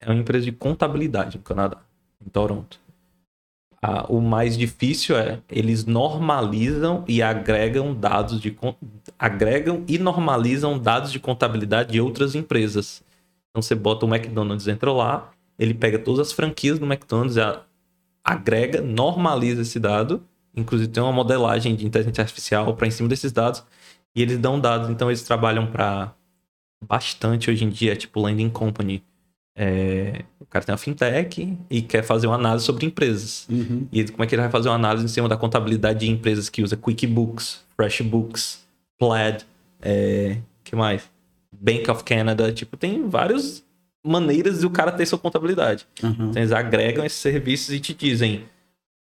[0.00, 1.78] é uma empresa de contabilidade no Canadá,
[2.24, 2.80] em Toronto.
[4.08, 8.56] O mais difícil é eles normalizam e agregam dados de
[9.18, 13.04] agregam e normalizam dados de contabilidade de outras empresas.
[13.50, 17.62] Então você bota o McDonald's entra lá, ele pega todas as franquias do McDonald's, a-
[18.24, 20.24] agrega, normaliza esse dado,
[20.54, 23.64] inclusive tem uma modelagem de inteligência artificial para em cima desses dados
[24.14, 26.14] e eles dão dados, então eles trabalham para
[26.86, 29.02] bastante hoje em dia, tipo Landing Company.
[29.56, 33.46] É, cara tem uma fintech e quer fazer uma análise sobre empresas.
[33.50, 33.86] Uhum.
[33.92, 36.48] E como é que ele vai fazer uma análise em cima da contabilidade de empresas
[36.48, 38.66] que usa QuickBooks, FreshBooks,
[38.98, 39.44] Plaid,
[39.82, 41.08] é, que mais?
[41.52, 43.64] Bank of Canada, tipo, tem várias
[44.04, 45.86] maneiras do cara ter sua contabilidade.
[46.02, 46.30] Uhum.
[46.30, 48.44] Então eles agregam esses serviços e te dizem: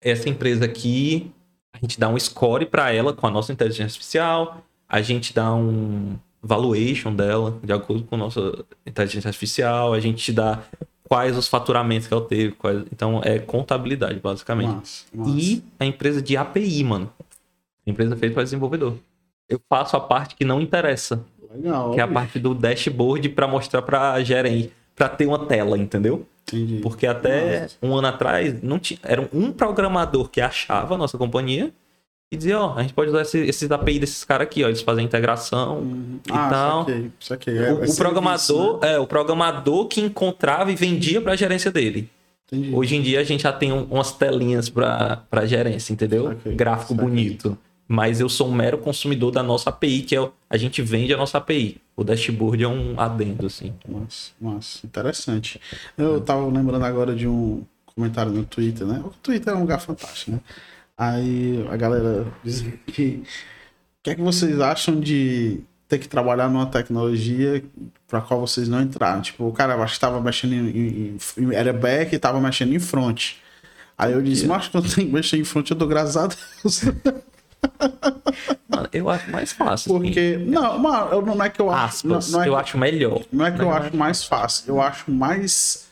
[0.01, 1.31] essa empresa aqui,
[1.73, 5.53] a gente dá um score para ela com a nossa inteligência artificial, a gente dá
[5.53, 10.63] um valuation dela de acordo com a nossa inteligência artificial, a gente te dá
[11.13, 12.83] quais os faturamentos que ela teve, quais...
[12.91, 14.73] então é contabilidade basicamente.
[14.73, 15.31] Massa, massa.
[15.31, 17.13] E a empresa de API, mano.
[17.85, 18.95] A empresa feita para desenvolvedor.
[19.47, 21.23] Eu faço a parte que não interessa,
[21.53, 21.91] Legal.
[21.91, 26.25] que é a parte do dashboard para mostrar para gerente, para ter uma tela, entendeu?
[26.47, 26.79] Entendi.
[26.81, 27.77] Porque até Nossa.
[27.83, 31.71] um ano atrás não tinha, era um programador que achava a nossa companhia
[32.33, 34.81] e dizia, ó, a gente pode usar esse, esses API desses caras aqui, ó, eles
[34.81, 35.79] fazem integração.
[35.79, 36.19] Uhum.
[36.27, 36.79] e Ah, tal.
[36.85, 37.57] saquei, saquei.
[37.57, 38.93] É, o, o programador, né?
[38.93, 42.09] é, o programador que encontrava e vendia para a gerência dele.
[42.51, 42.75] Entendi.
[42.75, 46.27] Hoje em dia a gente já tem um- umas telinhas para para gerência, entendeu?
[46.29, 47.07] Saquei, Gráfico saquei.
[47.09, 47.57] bonito.
[47.87, 51.17] Mas eu sou um mero consumidor da nossa API, que é a gente vende a
[51.17, 51.77] nossa API.
[51.95, 53.73] O dashboard é um adendo, assim.
[53.87, 55.59] Nossa, nossa, interessante.
[55.97, 59.01] Eu tava lembrando agora de um comentário no Twitter, né?
[59.05, 60.39] O Twitter é um lugar fantástico, né?
[60.97, 66.49] Aí a galera diz que o que é que vocês acham de ter que trabalhar
[66.49, 67.63] numa tecnologia
[68.07, 69.21] para qual vocês não entraram?
[69.21, 72.79] Tipo, o cara acho que tava mexendo em, em- era back e tava mexendo em
[72.79, 73.33] front.
[73.97, 76.81] Aí eu disse, mas quando tem que mexer em front, eu dou graças a Deus.
[78.67, 79.95] Mano, eu acho mais fácil.
[79.95, 80.05] assim.
[80.05, 80.37] Porque.
[80.37, 82.05] Não, mano, não é que eu acho.
[82.07, 83.21] Não, Aspas, não é eu que- acho melhor.
[83.31, 85.87] Não é que eu Mas acho mais fácil, eu acho mais.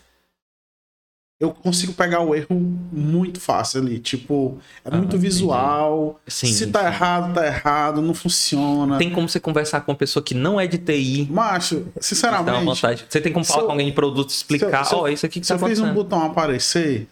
[1.42, 2.56] Eu consigo pegar o erro
[2.92, 3.98] muito fácil ali.
[3.98, 6.22] Tipo, é Ah, muito visual.
[6.28, 6.86] Sim, Se tá sim.
[6.86, 9.00] errado, tá errado, não funciona.
[9.00, 11.28] Tem como você conversar com uma pessoa que não é de TI.
[11.32, 13.06] Macho, Dá uma sinceramente, vantagem.
[13.10, 15.26] Você tem como se falar eu- com alguém de produto e explicar, se ó, isso
[15.26, 17.08] aqui que se tá eu fiz um botão aparecer,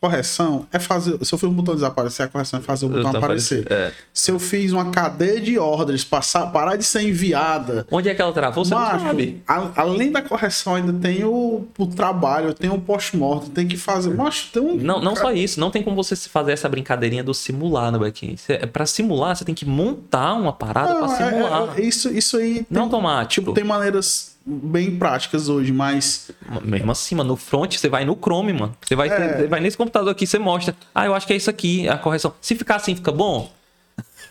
[0.00, 1.18] correção é fazer.
[1.24, 3.60] Se eu fiz um botão desaparecer, a correção é fazer o botão aparecer.
[3.66, 3.92] aparecer, é.
[4.12, 7.86] Se eu fiz uma cadeia de ordens passar, parar de ser enviada.
[7.90, 8.64] Onde é que ela travou?
[8.64, 9.42] Você Macho, não sabe.
[9.46, 14.14] a- além da correção, ainda tem o, o trabalho, tem o pós-mortem, tem que fazer.
[14.14, 14.76] Macho, tem um.
[14.76, 18.40] Não, não só isso, não tem como você fazer essa brincadeirinha do simular no back-end.
[18.40, 21.78] Você- Pra simular, você tem que montar uma parada Não, pra é- simular.
[21.78, 23.30] é- isso, isso aí Não tem, automático.
[23.42, 26.30] tipo, tem maneiras bem práticas hoje, mas
[26.62, 28.76] Mesmo assim, mano, no front você vai no Chrome, mano.
[28.84, 29.46] Você vai, É.
[29.46, 30.74] vai nesse computador aqui, você mostra.
[30.94, 32.34] Ah, eu acho que é isso aqui, a correção.
[32.40, 33.52] Se ficar assim, fica bom?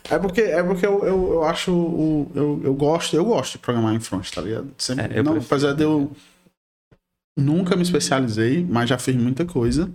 [0.10, 1.72] é porque, é porque eu, eu, eu acho.
[1.72, 4.70] o- Eu, eu gosto, eu gosto de programar em front, tá ligado?
[4.78, 5.54] Sempre, É, eu não, prefiro.
[5.56, 6.12] apesar de eu
[7.38, 9.90] nunca me especializei, mas já fiz muita coisa.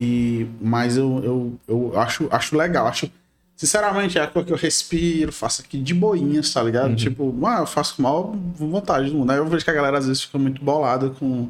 [0.00, 3.10] E, mas eu, eu, eu acho, acho legal, acho.
[3.56, 6.90] Sinceramente, é a coisa que eu respiro, faço aqui de boinhas, tá ligado?
[6.90, 6.96] Uhum.
[6.96, 9.30] Tipo, ah, eu faço com maior vontade do mundo.
[9.32, 11.48] Aí eu vejo que a galera às vezes fica muito bolada com,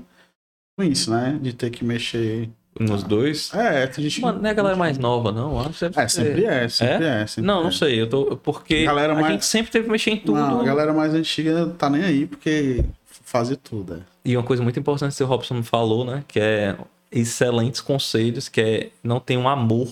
[0.79, 1.37] com isso, né?
[1.43, 2.49] De ter que mexer.
[2.79, 3.53] Nos dois?
[3.55, 4.21] É, tem gente.
[4.21, 5.59] Mano, não é a galera mais nova, não.
[5.59, 7.27] Acho deve É, sempre é, sempre é.
[7.27, 7.65] sempre Não, é.
[7.65, 7.99] não sei.
[8.01, 8.37] Eu tô.
[8.37, 10.39] Porque Galera a mais- gente sempre teve que mexer em tudo.
[10.39, 12.85] Não, a galera mais antiga tá nem aí porque
[13.25, 13.99] fazer tudo, é.
[14.25, 16.23] E uma coisa muito importante que o Robson falou, né?
[16.29, 16.77] Que é
[17.11, 19.89] excelentes conselhos, que é não tem um amor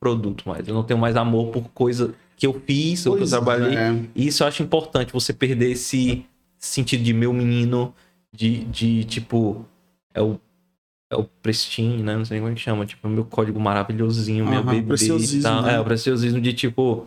[0.00, 0.66] produto mais.
[0.66, 3.76] Eu não tenho mais amor por coisa que eu fiz ou que eu Pois trabalhei.
[3.76, 3.92] é.
[4.14, 6.24] E isso eu acho importante, você perder esse
[6.58, 7.94] sentido de meu menino,
[8.34, 9.64] de, de tipo,
[10.12, 10.38] é o,
[11.10, 12.16] é o pristine, né?
[12.16, 15.62] Não sei como é que chama, tipo, meu código maravilhosinho, minha Aham, bebê e tal.
[15.62, 15.74] né?
[15.74, 17.06] É, o preciosismo de tipo,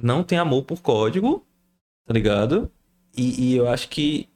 [0.00, 1.44] não tem amor por código,
[2.06, 2.70] tá ligado?
[3.16, 4.28] E, e eu acho que,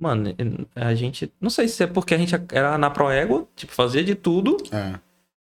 [0.00, 0.34] mano,
[0.74, 4.14] a gente, não sei se é porque a gente era na Proego, tipo, fazia de
[4.14, 4.98] tudo, É.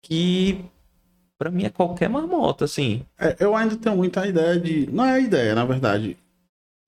[0.03, 0.63] que
[1.37, 3.03] pra mim é qualquer marmota, assim.
[3.19, 4.89] É, eu ainda tenho muita ideia de.
[4.91, 6.17] Não é a ideia, na verdade.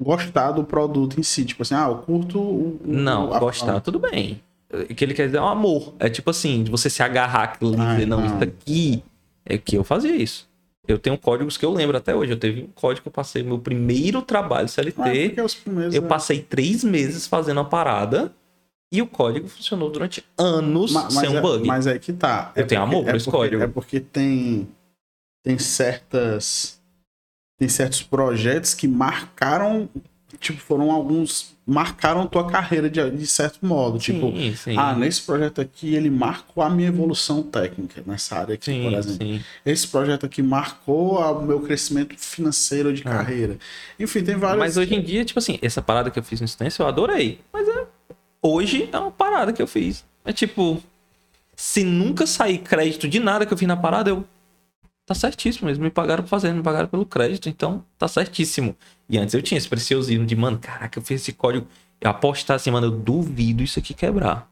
[0.01, 1.43] Gostar do produto em si.
[1.45, 2.67] Tipo assim, ah, eu curto o.
[2.75, 4.41] o- Não, a- gostar, tudo bem.
[4.71, 5.93] O que ele quer dizer é um amor.
[5.99, 8.25] É tipo assim, de você se agarrar aquilo e Ai, dizer, não, não.
[8.25, 9.03] isso aqui
[9.45, 10.47] é que eu fazia isso.
[10.87, 12.31] Eu tenho códigos que eu lembro até hoje.
[12.31, 15.01] Eu teve um código que eu passei meu primeiro trabalho CLT.
[15.01, 15.33] Ah, é
[15.97, 18.31] eu é- passei três meses fazendo a parada
[18.91, 21.67] e o código funcionou durante anos Ma- sem um é, bug.
[21.67, 22.51] mas é que tá.
[22.55, 23.63] Eu É tenho porque- amor por é esse porque- código.
[23.63, 24.67] É porque tem.
[25.43, 26.79] Tem certas.
[27.59, 29.89] Tem certos projetos que marcaram.
[30.39, 31.57] Tipo, foram alguns.
[31.65, 33.99] Marcaram tua carreira de, de certo modo.
[33.99, 38.65] Tipo, sim, ah, nesse projeto aqui ele marcou a minha evolução técnica nessa área aqui,
[38.65, 39.17] sim, por exemplo.
[39.27, 39.43] sim.
[39.63, 43.11] Esse projeto aqui marcou o meu crescimento financeiro de Ah.
[43.11, 43.57] carreira.
[43.99, 44.57] Enfim, tem vários.
[44.59, 47.39] Mas hoje em dia, tipo assim, essa parada que eu fiz no instância, eu adorei.
[47.53, 47.78] Mas é,
[48.41, 50.05] hoje é uma parada que eu fiz.
[50.25, 50.81] É tipo,
[51.55, 54.25] se nunca sair crédito de nada que eu fiz na parada, eu.
[55.05, 58.75] Tá certíssimo, eles me pagaram por fazer, me pagaram pelo crédito, então tá certíssimo.
[59.09, 61.67] E antes eu tinha esse preciosismo de, mano, caraca, eu fiz esse código.
[61.99, 64.47] Eu apostar assim, mano, eu duvido isso aqui quebrar.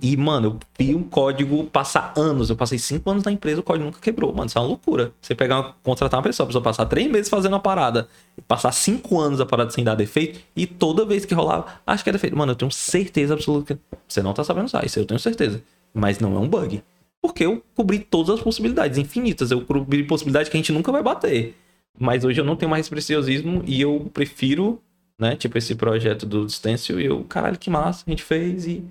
[0.00, 2.50] E, mano, eu vi um código passar anos.
[2.50, 4.46] Eu passei cinco anos na empresa, o código nunca quebrou, mano.
[4.46, 5.12] Isso é uma loucura.
[5.20, 8.08] Você pegar, uma- contratar uma pessoa, a pessoa passar três meses fazendo a parada,
[8.48, 12.10] passar cinco anos a parada sem dar defeito, e toda vez que rolava, acho que
[12.10, 12.36] é defeito.
[12.36, 15.62] Mano, eu tenho certeza absoluta que você não tá sabendo usar, isso eu tenho certeza.
[15.94, 16.82] Mas não é um bug.
[17.20, 19.50] Porque eu cobri todas as possibilidades, infinitas.
[19.50, 21.54] Eu cobri possibilidades que a gente nunca vai bater.
[21.98, 24.80] Mas hoje eu não tenho mais preciosismo e eu prefiro,
[25.18, 25.36] né?
[25.36, 28.82] Tipo, esse projeto do Stencil e eu, caralho, que massa, a gente fez e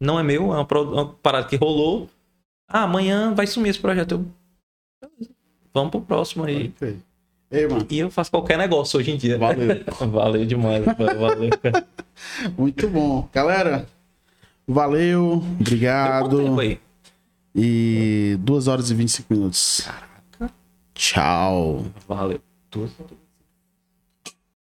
[0.00, 2.08] não é meu, é uma, uma parada que rolou.
[2.68, 4.12] Ah, amanhã vai sumir esse projeto.
[4.12, 4.26] Eu,
[5.72, 6.72] vamos pro próximo aí.
[6.76, 6.98] Ok.
[7.50, 9.38] Ei, E eu faço qualquer negócio hoje em dia.
[9.38, 9.68] valeu.
[10.10, 11.86] valeu demais, valeu, cara.
[12.58, 13.28] Muito bom.
[13.32, 13.86] Galera,
[14.66, 15.34] valeu.
[15.60, 16.38] Obrigado.
[17.54, 19.80] E 2 horas e 25 minutos.
[19.86, 20.54] Caraca.
[20.92, 21.84] Tchau.
[22.08, 22.40] Valeu.
[22.70, 22.90] Duas-